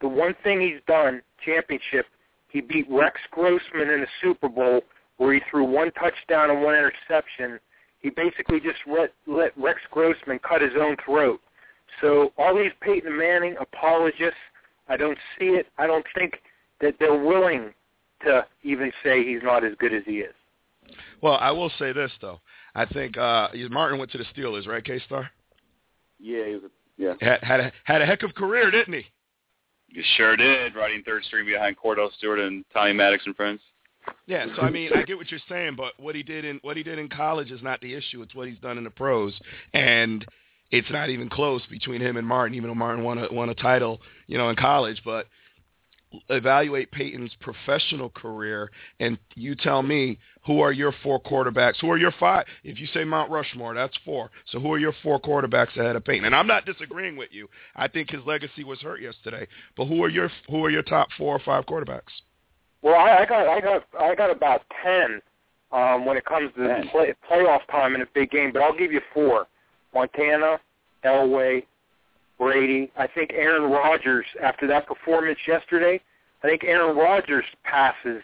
[0.00, 2.06] the one thing he's done, championship,
[2.48, 4.80] he beat Rex Grossman in the Super Bowl
[5.18, 7.58] where he threw one touchdown and one interception.
[8.00, 11.40] He basically just let, let Rex Grossman cut his own throat.
[12.00, 14.34] So all these Peyton Manning apologists,
[14.88, 15.66] I don't see it.
[15.78, 16.40] I don't think
[16.80, 17.72] that they're willing
[18.26, 20.34] to even say he's not as good as he is.
[21.22, 22.40] Well, I will say this though.
[22.74, 25.30] I think uh Martin went to the Steelers, right, K Star?
[26.18, 27.14] Yeah, he was a, yeah.
[27.20, 29.04] Had had a, had a heck of a career, didn't he?
[29.88, 33.60] You sure did, riding third string behind Kordell Stewart and Tommy Maddox and friends.
[34.26, 36.76] Yeah, so I mean, I get what you're saying, but what he did in what
[36.76, 38.22] he did in college is not the issue.
[38.22, 39.34] It's what he's done in the pros,
[39.74, 40.24] and
[40.70, 42.56] it's not even close between him and Martin.
[42.56, 45.26] Even though Martin won a won a title, you know, in college, but
[46.28, 51.80] evaluate Peyton's professional career, and you tell me who are your four quarterbacks?
[51.80, 52.46] Who are your five?
[52.64, 54.30] If you say Mount Rushmore, that's four.
[54.50, 56.24] So who are your four quarterbacks ahead of Peyton?
[56.24, 57.48] And I'm not disagreeing with you.
[57.74, 59.46] I think his legacy was hurt yesterday.
[59.76, 62.02] But who are your who are your top four or five quarterbacks?
[62.82, 65.20] Well, I, I got I got I got about ten
[65.72, 68.52] um, when it comes to play, playoff time in a big game.
[68.52, 69.46] But I'll give you four:
[69.94, 70.58] Montana,
[71.04, 71.64] Elway,
[72.38, 72.90] Brady.
[72.96, 76.00] I think Aaron Rodgers, after that performance yesterday,
[76.42, 78.22] I think Aaron Rodgers passes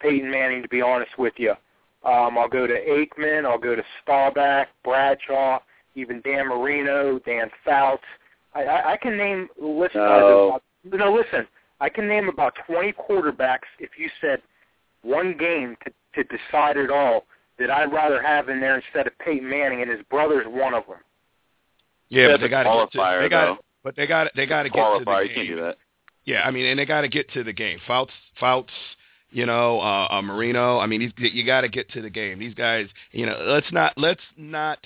[0.00, 1.52] Peyton Manning, to be honest with you.
[2.04, 3.44] Um, I'll go to Aikman.
[3.44, 5.58] I'll go to Staubach, Bradshaw,
[5.94, 8.04] even Dan Marino, Dan Fouts.
[8.54, 10.00] I, I, I can name listen.
[10.00, 10.60] No.
[10.84, 11.46] no, listen.
[11.80, 14.40] I can name about 20 quarterbacks if you said
[15.02, 17.24] one game to, to decide it all
[17.58, 20.86] that I'd rather have in there instead of Peyton Manning, and his brother's one of
[20.86, 20.98] them.
[22.08, 24.70] Yeah, but they got to get to they got but they got they got to
[24.70, 25.34] get to the game.
[25.34, 25.76] can't do that.
[26.24, 27.78] Yeah, I mean, and they got to get to the game.
[27.86, 28.72] Fouts, Fouts,
[29.30, 30.80] you know, uh, uh Marino.
[30.80, 32.40] I mean, these, you got to get to the game.
[32.40, 34.78] These guys, you know, let's not let's not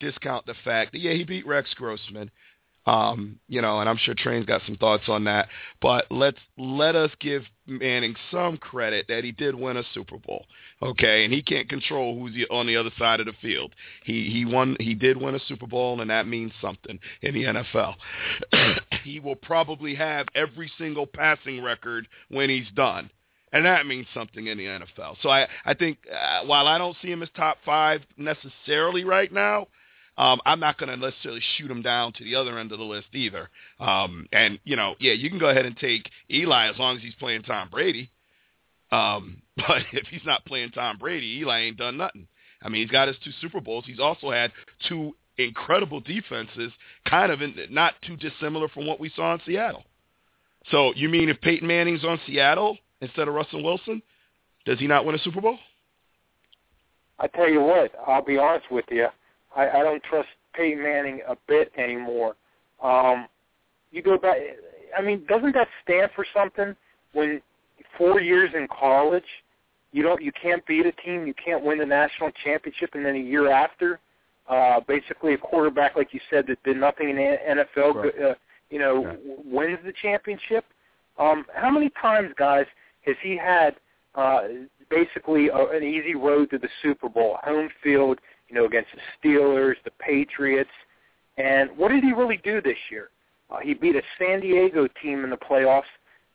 [0.00, 2.30] discount the fact that yeah, he beat Rex Grossman.
[2.84, 5.48] Um, you know, and I'm sure Train's got some thoughts on that.
[5.80, 10.46] But let's let us give Manning some credit that he did win a Super Bowl.
[10.82, 13.72] Okay, and he can't control who's on the other side of the field.
[14.04, 14.76] He he won.
[14.80, 17.94] He did win a Super Bowl, and that means something in the NFL.
[19.04, 23.10] he will probably have every single passing record when he's done.
[23.52, 25.16] And that means something in the NFL.
[25.22, 29.30] So I, I think uh, while I don't see him as top five necessarily right
[29.30, 29.68] now,
[30.18, 32.84] um, I'm not going to necessarily shoot him down to the other end of the
[32.84, 33.48] list either.
[33.80, 37.02] Um, and you know, yeah, you can go ahead and take Eli as long as
[37.02, 38.10] he's playing Tom Brady.
[38.90, 42.26] Um, but if he's not playing Tom Brady, Eli ain't done nothing.
[42.62, 43.84] I mean, he's got his two Super Bowls.
[43.86, 44.52] He's also had
[44.88, 46.72] two incredible defenses,
[47.08, 49.84] kind of in, not too dissimilar from what we saw in Seattle.
[50.70, 54.02] So you mean if Peyton Manning's on Seattle instead of Russell Wilson,
[54.64, 55.58] does he not win a Super Bowl?
[57.18, 59.06] I tell you what, I'll be honest with you.
[59.56, 62.34] I, I don't trust Peyton Manning a bit anymore.
[62.82, 63.26] Um,
[63.90, 64.36] you go back.
[64.96, 66.74] I mean, doesn't that stand for something?
[67.12, 67.40] When
[67.96, 69.24] four years in college,
[69.92, 73.14] you don't, you can't beat a team, you can't win the national championship, and then
[73.14, 74.00] a year after,
[74.48, 77.36] uh, basically a quarterback like you said that did nothing in the
[77.76, 78.22] NFL, Right.
[78.22, 78.34] uh,
[78.70, 80.64] you know, w- wins the championship.
[81.18, 82.64] Um, how many times, guys,
[83.02, 83.76] has he had
[84.14, 84.42] uh,
[84.88, 88.18] basically a, an easy road to the Super Bowl, home field,
[88.52, 90.70] you know, against the Steelers, the Patriots,
[91.38, 93.08] and what did he really do this year?
[93.50, 95.82] Uh, he beat a San Diego team in the playoffs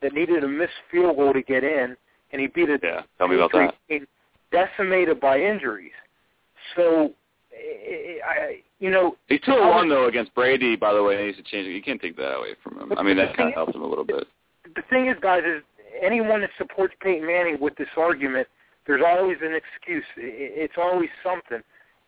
[0.01, 1.95] that needed a missed field goal to get in,
[2.32, 3.76] and he beat a Yeah, tell me about that.
[3.88, 4.07] team
[4.51, 5.91] decimated by injuries.
[6.76, 7.11] So,
[7.53, 10.76] I, you know, He's two and one though against Brady.
[10.76, 11.72] By the way, he needs to change it.
[11.72, 12.97] You can't take that away from him.
[12.97, 14.26] I mean, that kind of helps him a little bit.
[14.76, 15.63] the thing is, guys, is
[16.01, 18.47] anyone that supports Peyton Manning with this argument,
[18.86, 20.05] there's always an excuse.
[20.18, 21.61] It's always something.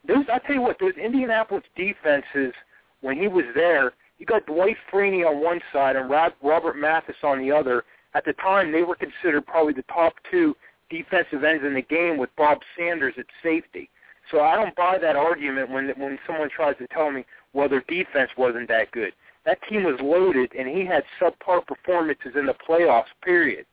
[0.07, 2.53] Those, I tell you what, those Indianapolis defenses,
[3.01, 7.15] when he was there, you got Dwight Freeney on one side and Rob, Robert Mathis
[7.23, 7.83] on the other.
[8.13, 10.55] At the time, they were considered probably the top two
[10.89, 13.89] defensive ends in the game with Bob Sanders at safety.
[14.31, 17.83] So I don't buy that argument when when someone tries to tell me, well, their
[17.87, 19.13] defense wasn't that good.
[19.45, 23.05] That team was loaded, and he had subpar performances in the playoffs.
[23.23, 23.65] Period.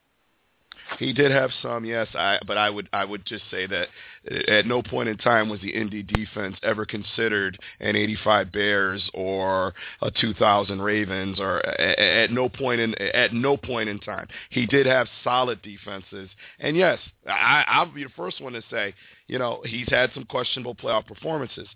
[0.98, 2.08] He did have some, yes.
[2.14, 3.88] I but I would I would just say that
[4.30, 9.10] uh, at no point in time was the Indy defense ever considered an 85 Bears
[9.14, 14.28] or a 2000 Ravens or at, at no point in at no point in time.
[14.50, 16.30] He did have solid defenses,
[16.60, 18.94] and yes, I, I'll be the first one to say,
[19.26, 21.68] you know, he's had some questionable playoff performances.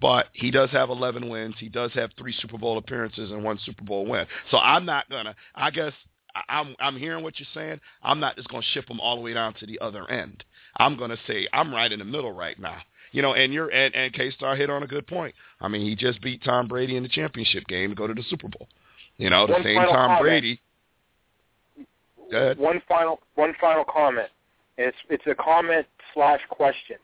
[0.00, 1.56] But he does have 11 wins.
[1.58, 4.26] He does have three Super Bowl appearances and one Super Bowl win.
[4.48, 5.34] So I'm not gonna.
[5.56, 5.92] I guess
[6.48, 7.80] I'm I'm hearing what you're saying.
[8.02, 10.44] I'm not just going to ship him all the way down to the other end.
[10.76, 12.78] I'm going to say I'm right in the middle right now.
[13.12, 15.34] You know, and you're and, and K Star hit on a good point.
[15.60, 18.24] I mean, he just beat Tom Brady in the championship game to go to the
[18.28, 18.68] Super Bowl.
[19.16, 20.20] You know, the One same Tom comment.
[20.20, 20.60] Brady.
[22.30, 22.58] Go ahead.
[22.58, 24.28] One final one final comment.
[24.76, 26.96] It's it's a comment slash question.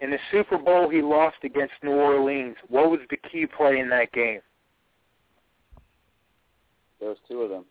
[0.00, 2.56] In the Super Bowl, he lost against New Orleans.
[2.68, 4.40] What was the key play in that game?
[7.00, 7.64] There was two of them.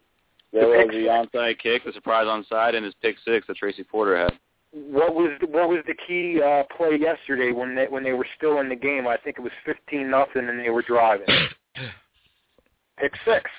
[0.54, 3.84] The There was the onside kick, the surprise onside, and his pick six that Tracy
[3.84, 4.34] Porter had.
[4.72, 8.28] What was the, what was the key uh, play yesterday when they when they were
[8.38, 9.08] still in the game?
[9.08, 11.28] I think it was fifteen nothing and they were driving.
[12.98, 13.50] Pick six.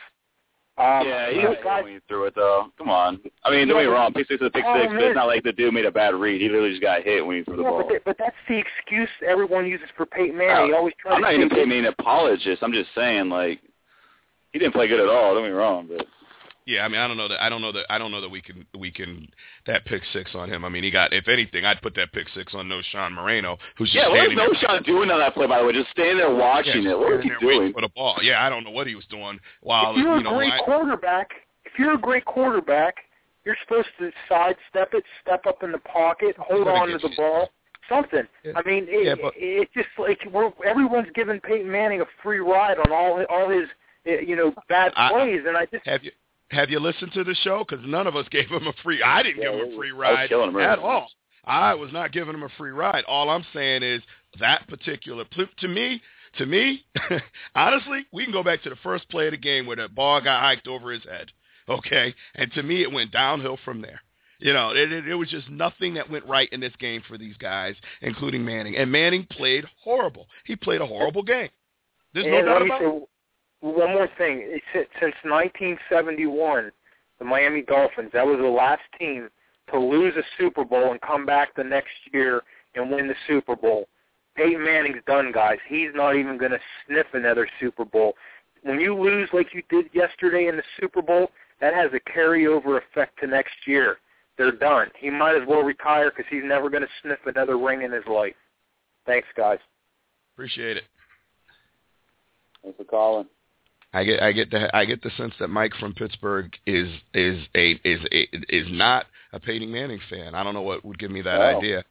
[0.79, 2.69] Um, yeah, he was guys, going through it though.
[2.79, 3.19] Come on.
[3.43, 4.13] I mean, don't get me wrong.
[4.13, 5.91] Pick six is a pick Oh, six, but it's not like the dude made a
[5.91, 6.41] bad read.
[6.41, 7.83] He literally just got hit when he threw the yeah, ball.
[7.83, 10.69] but, that, but that's the excuse everyone uses for Peyton Manning.
[10.69, 12.63] He always tries I'm not even being an apologist.
[12.63, 13.61] I'm just saying, like,
[14.53, 15.35] he didn't play good at all.
[15.35, 16.07] Don't get me wrong, but
[16.69, 17.43] Yeah, I mean, I don't know that.
[17.43, 17.87] I don't know that.
[17.89, 19.27] I don't know that we can we can
[19.67, 20.67] that pick six on him.
[20.67, 21.15] I mean, he got.
[21.15, 24.29] If anything, I'd put that pick six on no Sean Moreno, who's just yeah, what
[24.29, 25.47] was Knowshon doing on that play?
[25.47, 26.99] By the way, just standing there watching Yeah, it.
[26.99, 27.73] What was he doing?
[27.73, 28.19] for the ball?
[28.21, 29.41] Yeah, I don't know what he was doing.
[29.63, 31.31] While if you're you a know, great I- quarterback,
[31.65, 32.97] if you're a great quarterback,
[33.47, 37.17] you're supposed to sidestep it, step up in the pocket, hold on to the you.
[37.17, 37.49] ball,
[37.89, 38.25] something.
[38.55, 42.41] I mean, it, Yeah, but- it's just like we're everyone's giving Peyton Manning a free
[42.41, 43.71] ride on all all his
[44.05, 46.11] eh, you know bad I- plays, and I just have you
[46.51, 47.65] have you listened to the show?
[47.69, 49.03] Because none of us gave him a free.
[49.03, 51.09] I didn't Yeah, give him a free ride at all.
[51.45, 53.05] I was not giving him a free ride.
[53.05, 54.03] All I'm saying is
[54.39, 55.25] that particular
[55.61, 56.03] to me,
[56.37, 56.85] to me,
[57.55, 60.21] honestly, we can go back to the first play of the game where the ball
[60.21, 61.31] got hiked over his head.
[61.69, 64.01] Okay, and to me, it went downhill from there.
[64.39, 67.19] You know, it, it, it was just nothing that went right in this game for
[67.19, 68.77] these guys, including Manning.
[68.77, 70.27] And Manning played horrible.
[70.45, 71.49] He played a horrible game.
[72.15, 73.03] There's no doubt about it.
[73.63, 74.43] Say one more thing.
[74.43, 74.65] It's,
[75.01, 76.71] since 1971,
[77.19, 79.29] the Miami Dolphins, that was the last team
[79.73, 82.43] to lose a Super Bowl and come back the next year
[82.75, 83.89] and win the Super Bowl.
[84.37, 85.59] Peyton Manning's done, guys.
[85.69, 88.15] He's not even going to sniff another Super Bowl.
[88.63, 91.31] When you lose like you did yesterday in the Super Bowl,
[91.61, 93.99] that has a carryover effect to next year.
[94.37, 94.89] They're done.
[94.97, 98.07] He might as well retire because he's never going to sniff another ring in his
[98.07, 98.35] life.
[99.05, 99.59] Thanks, guys.
[100.35, 100.85] Appreciate it.
[102.63, 103.27] Thanks for calling.
[103.93, 107.43] I get I get the I get the sense that Mike from Pittsburgh is is
[107.55, 110.35] a is a, is not a Peyton Manning fan.
[110.35, 111.59] I don't know what would give me that Oh.
[111.59, 111.85] idea.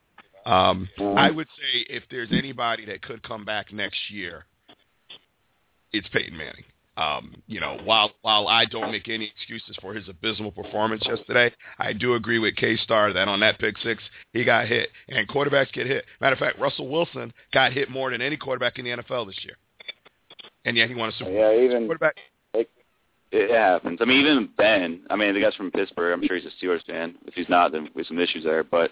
[0.46, 1.18] Um, Mhm.
[1.18, 4.46] I would say if there's anybody that could come back next year,
[5.92, 6.64] it's Peyton Manning.
[6.98, 11.54] Um, you know, while while I don't make any excuses for his abysmal performance yesterday,
[11.78, 14.02] I do agree with K Star that on that pick six
[14.34, 16.06] he got hit, and quarterbacks get hit.
[16.22, 19.44] Matter of fact, Russell Wilson got hit more than any quarterback in the NFL this
[19.46, 19.58] year,
[20.68, 21.40] and yet he won a Super Bowl.
[21.40, 22.18] Yeah, even Quarterback,
[23.32, 24.00] It happens.
[24.02, 25.02] I mean, even Ben.
[25.10, 26.14] I mean, the guy's from Pittsburgh.
[26.14, 27.16] I'm sure he's a Steelers fan.
[27.26, 28.64] If he's not, then we have some issues there.
[28.64, 28.92] But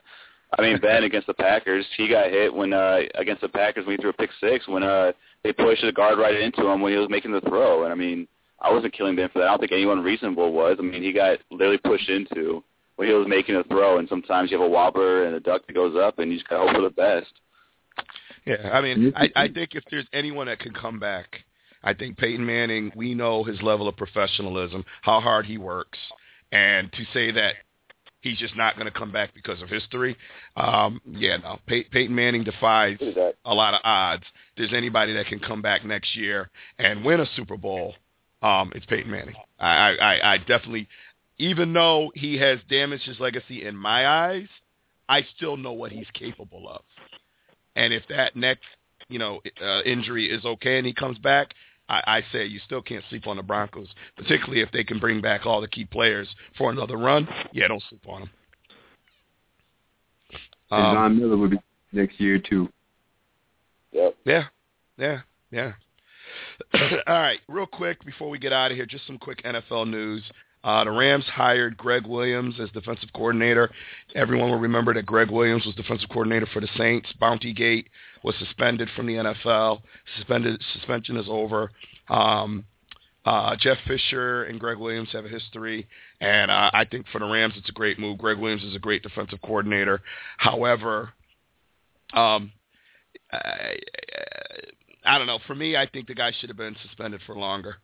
[0.58, 3.98] I mean, Ben against the Packers, he got hit when uh against the Packers when
[3.98, 5.12] he threw a pick six when uh
[5.44, 7.84] they pushed the guard right into him when he was making the throw.
[7.84, 8.28] And I mean,
[8.62, 9.46] I wasn't killing Ben for that.
[9.46, 10.78] I don't think anyone reasonable was.
[10.80, 12.64] I mean, he got literally pushed into
[12.96, 13.98] when he was making a throw.
[13.98, 16.50] And sometimes you have a wobbler and a duck that goes up, and you just
[16.50, 17.34] gotta hope for the best.
[18.46, 21.44] Yeah, I mean, I, I think if there's anyone that can come back,
[21.86, 22.92] I think Peyton Manning.
[22.96, 26.00] We know his level of professionalism, how hard he works,
[26.52, 27.54] and to say that
[28.22, 30.18] he's just not going to come back because of history,
[30.58, 31.60] um, yeah, no.
[31.68, 32.98] Pey- Peyton Manning defies
[33.46, 34.24] a lot of odds.
[34.24, 36.50] If there's anybody that can come back next year
[36.80, 37.94] and win a Super Bowl,
[38.42, 39.36] um, it's Peyton Manning.
[39.60, 40.88] I, I, I definitely,
[41.38, 44.48] even though he has damaged his legacy in my eyes,
[45.08, 46.82] I still know what he's capable of.
[47.76, 48.66] And if that next,
[49.08, 51.54] you know, uh, injury is okay and he comes back,
[51.88, 53.88] I, I say you still can't sleep on the Broncos,
[54.18, 57.28] particularly if they can bring back all the key players for another run.
[57.52, 58.30] Yeah, don't sleep on them.
[60.72, 61.60] And Um, Von Miller would be
[61.92, 62.70] next year too.
[63.92, 64.16] Yep.
[64.26, 64.44] Yeah,
[64.98, 65.22] yeah,
[65.52, 65.74] yeah.
[67.08, 70.24] All right, real quick before we get out of here, just some quick NFL news.
[70.66, 73.70] Uh, the Rams hired Gregg Williams as defensive coordinator.
[74.16, 77.08] Everyone will remember that Gregg Williams was defensive coordinator for the Saints.
[77.20, 77.88] Bounty Gate
[78.26, 79.82] was suspended from the NFL.
[80.18, 81.72] Suspended suspension is over.
[82.10, 82.66] Um,
[83.24, 85.88] uh, Jeff Fisher and Gregg Williams have a history,
[86.20, 88.18] and uh, I think for the Rams it's a great move.
[88.18, 90.02] Gregg Williams is a great defensive coordinator.
[90.38, 91.12] However,
[92.14, 92.52] um,
[93.32, 93.78] I,
[95.06, 95.40] I don't know.
[95.46, 97.78] For me, I think the guy should have been suspended for longer.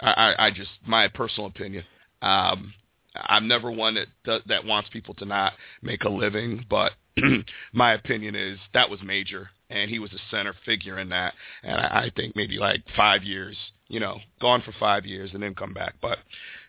[0.00, 1.84] I, I, I just my personal opinion.
[2.20, 2.74] Um,
[3.14, 3.94] I'm never one
[4.26, 5.52] that that wants people to not
[5.82, 6.92] make a living, but
[7.72, 11.34] my opinion is that was major, and he was a center figure in that.
[11.62, 13.56] And I, I think maybe like five years,
[13.88, 15.94] you know, gone for five years and then come back.
[16.00, 16.18] But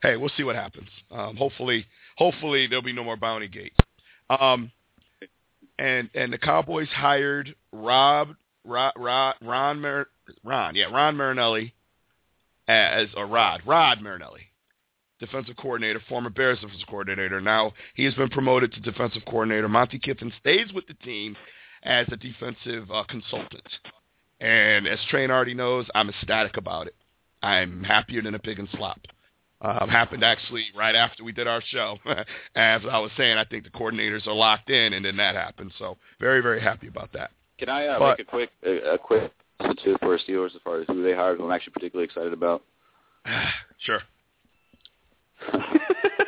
[0.01, 0.89] hey, we'll see what happens.
[1.11, 1.85] Um, hopefully,
[2.17, 3.73] hopefully there'll be no more bounty gate.
[4.29, 4.71] Um,
[5.79, 8.35] and and the Cowboys hired Rob
[8.65, 10.05] Ron Ron Ron,
[10.43, 11.73] Ron yeah Ron Marinelli
[12.67, 14.48] as or Rod Rod Marinelli,
[15.19, 17.41] defensive coordinator, former Bears defensive coordinator.
[17.41, 19.67] Now he has been promoted to defensive coordinator.
[19.67, 21.35] Monte Kiffin stays with the team
[21.83, 23.67] as a defensive uh, consultant,
[24.39, 26.95] and as Train already knows, I'm ecstatic about it.
[27.41, 28.99] I'm happier than a pig in slop.
[29.61, 31.97] Um, happened actually right after we did our show.
[32.55, 35.73] As I was saying, I think the coordinators are locked in, and then that happened.
[35.77, 37.31] So very, very happy about that.
[37.57, 39.33] Can I uh, But- make a quick a, a quick
[39.83, 41.37] too for Steelers as far as who they hired?
[41.39, 42.63] Who I'm actually particularly excited about.
[43.79, 43.99] sure.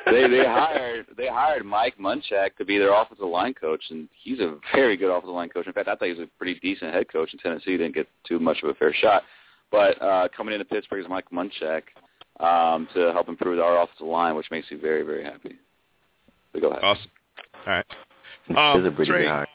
[0.06, 4.40] They they hired they hired Mike Munchak to be their offensive line coach, and he's
[4.40, 5.68] a very good offensive line coach.
[5.68, 7.78] In fact, I thought he was a pretty decent head coach in Tennessee.
[7.78, 9.24] Didn't get too much of a fair shot,
[9.72, 11.84] but uh, coming into Pittsburgh is Mike Munchak
[12.40, 15.56] um, to help improve our offensive line, which makes me very very happy.
[16.54, 16.84] So go ahead.
[16.84, 17.12] Awesome.
[17.68, 17.86] All right.
[18.50, 19.46] Um, um, Trey,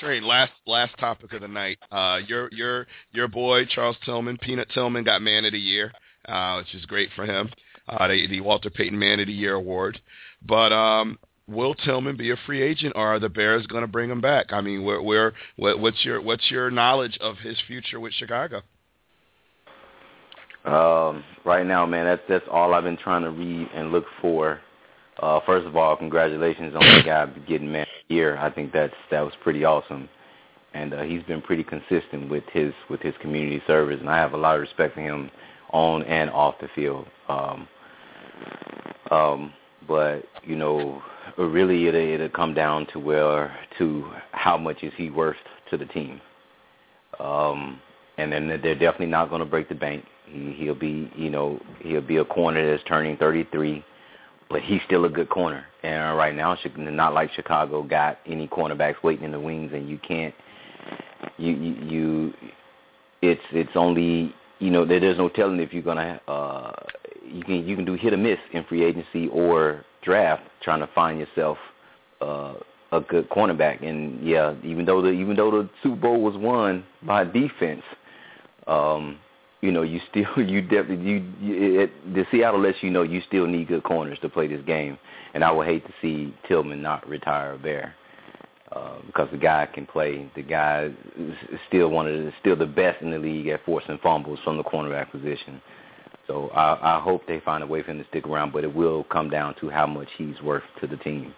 [0.00, 1.78] Trey, last last topic of the night.
[1.90, 5.92] Uh, your your your boy Charles Tillman, Peanut Tillman, got Man of the Year,
[6.28, 7.50] uh, which is great for him.
[7.88, 10.00] Uh, the, the Walter Payton Man of the Year award.
[10.44, 11.18] But um,
[11.48, 14.52] will Tillman be a free agent, or are the Bears going to bring him back?
[14.52, 18.62] I mean, where, where what, what's your what's your knowledge of his future with Chicago?
[20.64, 24.60] Um, right now, man, that's that's all I've been trying to read and look for.
[25.22, 28.36] Uh, first of all, congratulations on the guy getting man of the year.
[28.36, 30.08] I think that's that was pretty awesome,
[30.74, 34.32] and uh, he's been pretty consistent with his with his community service, and I have
[34.32, 35.30] a lot of respect for him
[35.70, 37.06] on and off the field.
[37.28, 37.68] Um,
[39.10, 39.52] um,
[39.86, 41.02] but you know,
[41.38, 45.36] really, it it'll come down to where to how much is he worth
[45.70, 46.20] to the team.
[47.18, 47.80] Um,
[48.18, 50.04] and then they're definitely not going to break the bank.
[50.26, 53.84] He, he'll be, you know, he'll be a corner that's turning 33,
[54.50, 55.64] but he's still a good corner.
[55.82, 59.98] And right now, not like Chicago got any cornerbacks waiting in the wings, and you
[59.98, 60.34] can't,
[61.38, 62.34] you, you, you
[63.22, 66.72] it's it's only you know there's no telling if you're gonna uh
[67.30, 70.88] you can you can do hit or miss in free agency or draft trying to
[70.94, 71.58] find yourself
[72.20, 72.54] uh
[72.92, 76.84] a good cornerback and yeah even though the even though the Super Bowl was won
[77.02, 77.82] by defense
[78.66, 79.18] um
[79.60, 83.20] you know you still you definitely you, you it, the Seattle lets you know you
[83.26, 84.98] still need good corners to play this game
[85.34, 87.94] and I would hate to see Tillman not retire bear
[88.72, 90.30] uh, because the guy can play.
[90.34, 91.34] The guy is
[91.68, 94.64] still one of the still the best in the league at forcing fumbles from the
[94.64, 95.60] cornerback position.
[96.26, 98.74] So I, I hope they find a way for him to stick around, but it
[98.74, 101.34] will come down to how much he's worth to the team.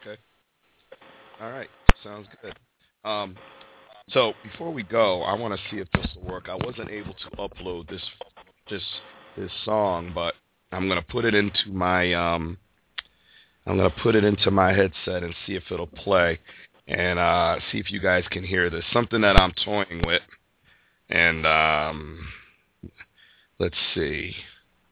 [0.00, 0.20] Okay.
[1.40, 1.68] All right.
[2.02, 2.54] Sounds good.
[3.04, 3.36] Um,
[4.10, 6.48] so before we go, I want to see if this will work.
[6.48, 8.02] I wasn't able to upload this
[8.68, 8.82] this
[9.36, 10.34] this song, but
[10.72, 12.58] I'm to put it into my um,
[13.66, 16.38] I'm to put it into my headset and see if it'll play
[16.88, 18.84] and uh, see if you guys can hear this.
[18.92, 20.22] Something that I'm toying with.
[21.08, 22.28] And um,
[23.60, 24.34] let's see.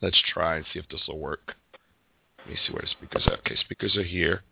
[0.00, 1.54] Let's try and see if this will work.
[2.38, 3.38] Let me see where the speakers are.
[3.38, 4.42] Okay, speakers are here.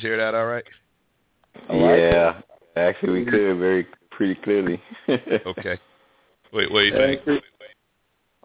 [0.00, 0.64] Guys hear that all right?
[1.70, 2.40] Yeah,
[2.76, 4.80] actually we could very pretty clearly.
[5.08, 5.78] okay.
[6.52, 7.42] Wait, what do you think?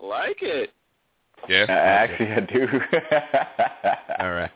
[0.02, 0.72] I like it.
[1.48, 1.65] Yeah.
[1.68, 2.68] Uh, actually, I do.
[4.19, 4.52] all right.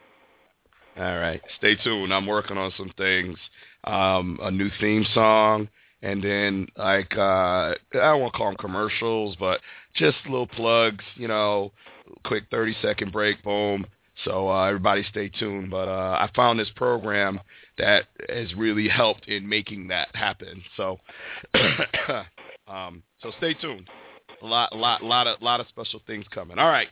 [0.97, 1.41] All right.
[1.57, 2.13] Stay tuned.
[2.13, 3.37] I'm working on some things.
[3.85, 5.69] Um, a new theme song,
[6.01, 9.61] and then like uh, I don't want to call them commercials, but
[9.95, 11.03] just little plugs.
[11.15, 11.71] You know,
[12.25, 13.41] quick 30 second break.
[13.43, 13.85] Boom.
[14.25, 15.71] So uh, everybody stay tuned.
[15.71, 17.39] But uh, I found this program
[17.77, 20.61] that has really helped in making that happen.
[20.77, 20.99] So
[22.67, 23.89] um, so stay tuned.
[24.41, 26.59] A lot, lot, lot of, lot of special things coming.
[26.59, 26.87] All right,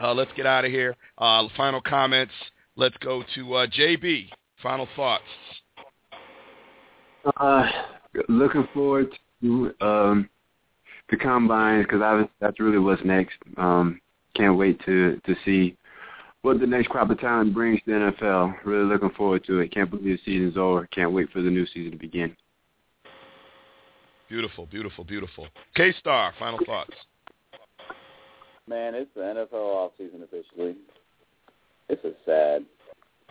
[0.00, 0.96] uh, let's get out of here.
[1.18, 2.32] Uh, final comments.
[2.76, 4.28] Let's go to uh, JB.
[4.62, 5.24] Final thoughts.
[7.36, 7.68] Uh,
[8.28, 9.08] looking forward
[9.42, 10.30] to um,
[11.10, 13.36] the combine because that's really what's next.
[13.56, 14.00] Um,
[14.34, 15.76] can't wait to to see
[16.42, 18.54] what the next crop of talent brings to the NFL.
[18.64, 19.72] Really looking forward to it.
[19.72, 20.86] Can't believe the season's over.
[20.88, 22.36] Can't wait for the new season to begin.
[24.28, 25.46] Beautiful, beautiful, beautiful.
[25.76, 26.94] K Star, final thoughts.
[28.66, 30.76] Man, it's the NFL off season officially.
[31.88, 32.64] This is sad.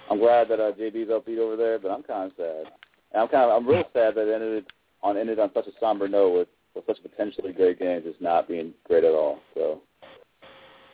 [0.09, 2.71] I'm glad that uh, JB's upbeat over there, but I'm kind of sad.
[3.13, 4.65] And I'm kind of I'm real sad that it ended
[5.03, 8.47] on ended on such a somber note with with such potentially great game just not
[8.47, 9.39] being great at all.
[9.53, 9.81] So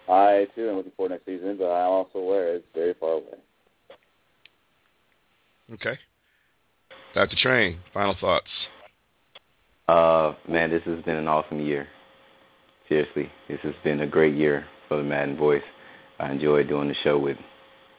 [0.10, 3.14] I too am looking forward to next season, but I'm also aware it's very far
[3.14, 3.38] away.
[5.74, 5.98] Okay.
[7.14, 7.36] Dr.
[7.42, 8.48] Train, final thoughts.
[9.88, 11.88] Uh, man, this has been an awesome year.
[12.88, 15.64] Seriously, this has been a great year for the Madden Voice.
[16.20, 17.38] I enjoyed doing the show with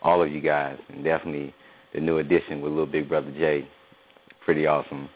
[0.03, 1.55] all of you guys, and definitely
[1.95, 3.69] the new addition with little big brother Jay.
[4.45, 5.09] Pretty awesome.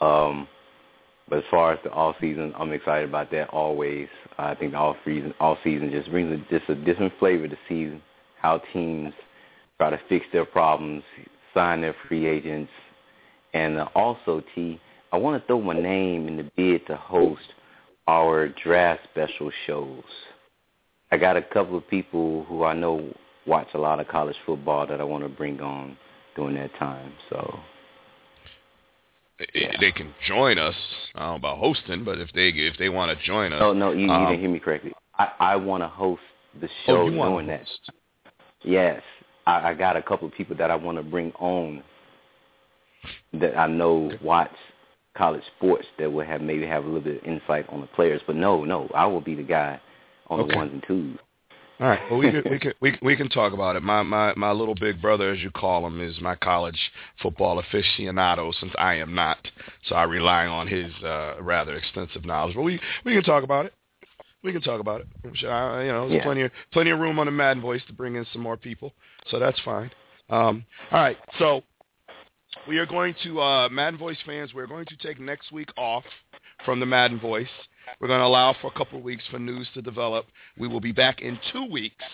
[0.00, 0.48] Um,
[1.28, 4.08] but as far as the all season, I'm excited about that always.
[4.38, 7.56] I think the all season, all season just brings a, just a different flavor to
[7.68, 8.00] see
[8.40, 9.14] how teams
[9.78, 11.02] try to fix their problems,
[11.54, 12.70] sign their free agents,
[13.54, 14.80] and uh, also T.
[15.12, 17.54] I want to throw my name in the bid to host
[18.06, 20.02] our draft special shows.
[21.10, 23.14] I got a couple of people who I know
[23.46, 25.96] watch a lot of college football that I want to bring on
[26.34, 27.12] during that time.
[27.30, 27.60] So
[29.54, 29.76] yeah.
[29.80, 30.74] they can join us.
[31.14, 33.60] I don't know about hosting, but if they if they want to join us.
[33.62, 34.92] Oh no, you, you um, didn't hear me correctly.
[35.18, 36.22] I, I want to host
[36.60, 37.66] the show oh, you doing that.
[38.62, 39.02] Yes,
[39.46, 41.82] I, I got a couple of people that I want to bring on
[43.34, 44.18] that I know okay.
[44.22, 44.52] watch
[45.16, 48.20] college sports that will have maybe have a little bit of insight on the players.
[48.26, 49.80] But no, no, I will be the guy
[50.28, 50.52] on okay.
[50.52, 51.18] the ones and twos.
[51.80, 52.00] All right.
[52.08, 53.82] Well, we can we can we, we can talk about it.
[53.82, 56.78] My my my little big brother, as you call him, is my college
[57.20, 58.52] football aficionado.
[58.60, 59.38] Since I am not,
[59.88, 62.54] so I rely on his uh, rather extensive knowledge.
[62.54, 63.74] But we we can talk about it.
[64.44, 65.08] We can talk about it.
[65.46, 66.24] I, you know, there's Yeah.
[66.24, 68.92] plenty of plenty of room on the Madden Voice to bring in some more people,
[69.28, 69.90] so that's fine.
[70.30, 71.18] Um, all right.
[71.38, 71.64] So
[72.68, 74.54] we are going to uh, Madden Voice fans.
[74.54, 76.04] We're going to take next week off
[76.64, 77.48] from the Madden Voice.
[78.00, 80.26] We're going to allow for a couple of weeks for news to develop.
[80.58, 82.04] We will be back in two weeks.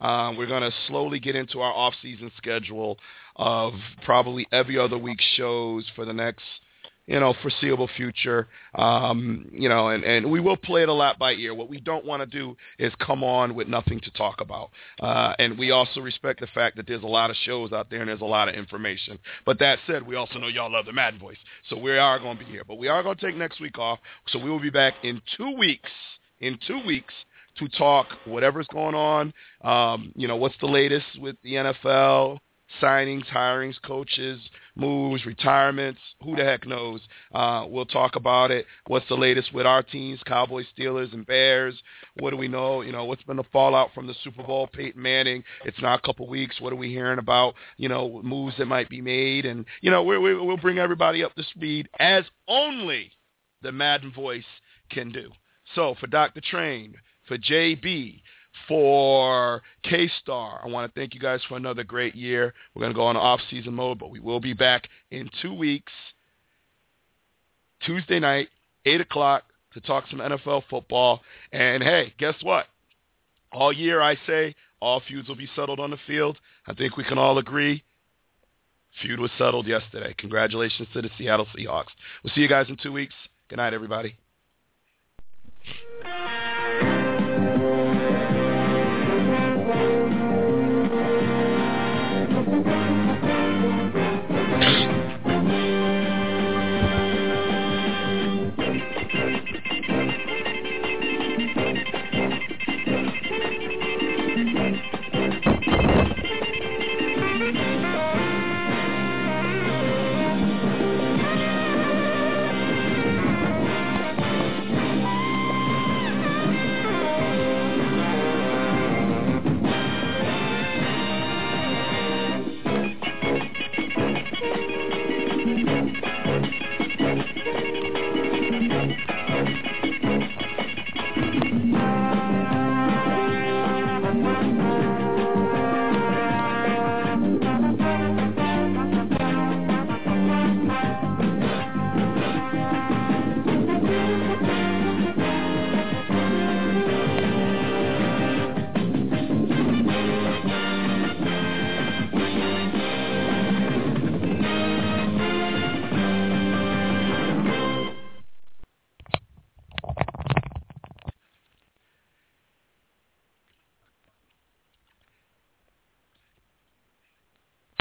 [0.00, 2.98] Uh, we're going to slowly get into our off-season schedule
[3.36, 3.72] of
[4.04, 6.44] probably every other week shows for the next,
[7.06, 8.48] you know, foreseeable future.
[8.74, 11.54] Um, you know, and, and we will play it a lot by ear.
[11.54, 14.70] What we don't want to do is come on with nothing to talk about.
[15.00, 18.00] Uh, and we also respect the fact that there's a lot of shows out there
[18.00, 19.18] and there's a lot of information.
[19.44, 21.38] But that said, we also know y'all love the Madden Voice.
[21.68, 22.64] So we are going to be here.
[22.66, 23.98] But we are going to take next week off.
[24.28, 25.90] So we will be back in two weeks.
[26.40, 27.14] In two weeks
[27.58, 29.32] to talk whatever's going on.
[29.62, 32.38] Um, you know, what's the latest with the NFL?
[32.82, 34.40] Signings, hirings, coaches,
[34.74, 37.00] moves, retirements, who the heck knows?
[37.32, 38.66] Uh, we'll talk about it.
[38.86, 41.74] What's the latest with our teams, Cowboys, Steelers, and Bears?
[42.18, 42.80] What do we know?
[42.80, 44.66] You know, what's been the fallout from the Super Bowl?
[44.66, 45.44] Peyton Manning.
[45.64, 46.60] It's now a couple weeks.
[46.60, 47.54] What are we hearing about?
[47.76, 51.34] You know, moves that might be made, and you know, we, we'll bring everybody up
[51.34, 53.12] to speed as only
[53.62, 54.44] the Madden voice
[54.90, 55.30] can do.
[55.74, 56.40] So for Dr.
[56.40, 56.94] Train,
[57.26, 58.20] for JB,
[58.68, 62.54] for K-Star, I want to thank you guys for another great year.
[62.74, 65.92] We're going to go on off-season mode, but we will be back in two weeks,
[67.84, 68.48] Tuesday night,
[68.86, 69.44] 8 o'clock,
[69.74, 71.20] to talk some NFL football.
[71.52, 72.66] And, hey, guess what?
[73.52, 76.38] All year I say all feuds will be settled on the field.
[76.66, 77.82] I think we can all agree
[79.02, 80.14] feud was settled yesterday.
[80.18, 81.92] Congratulations to the Seattle Seahawks.
[82.22, 83.14] We'll see you guys in two weeks.
[83.48, 84.16] Good night, everybody.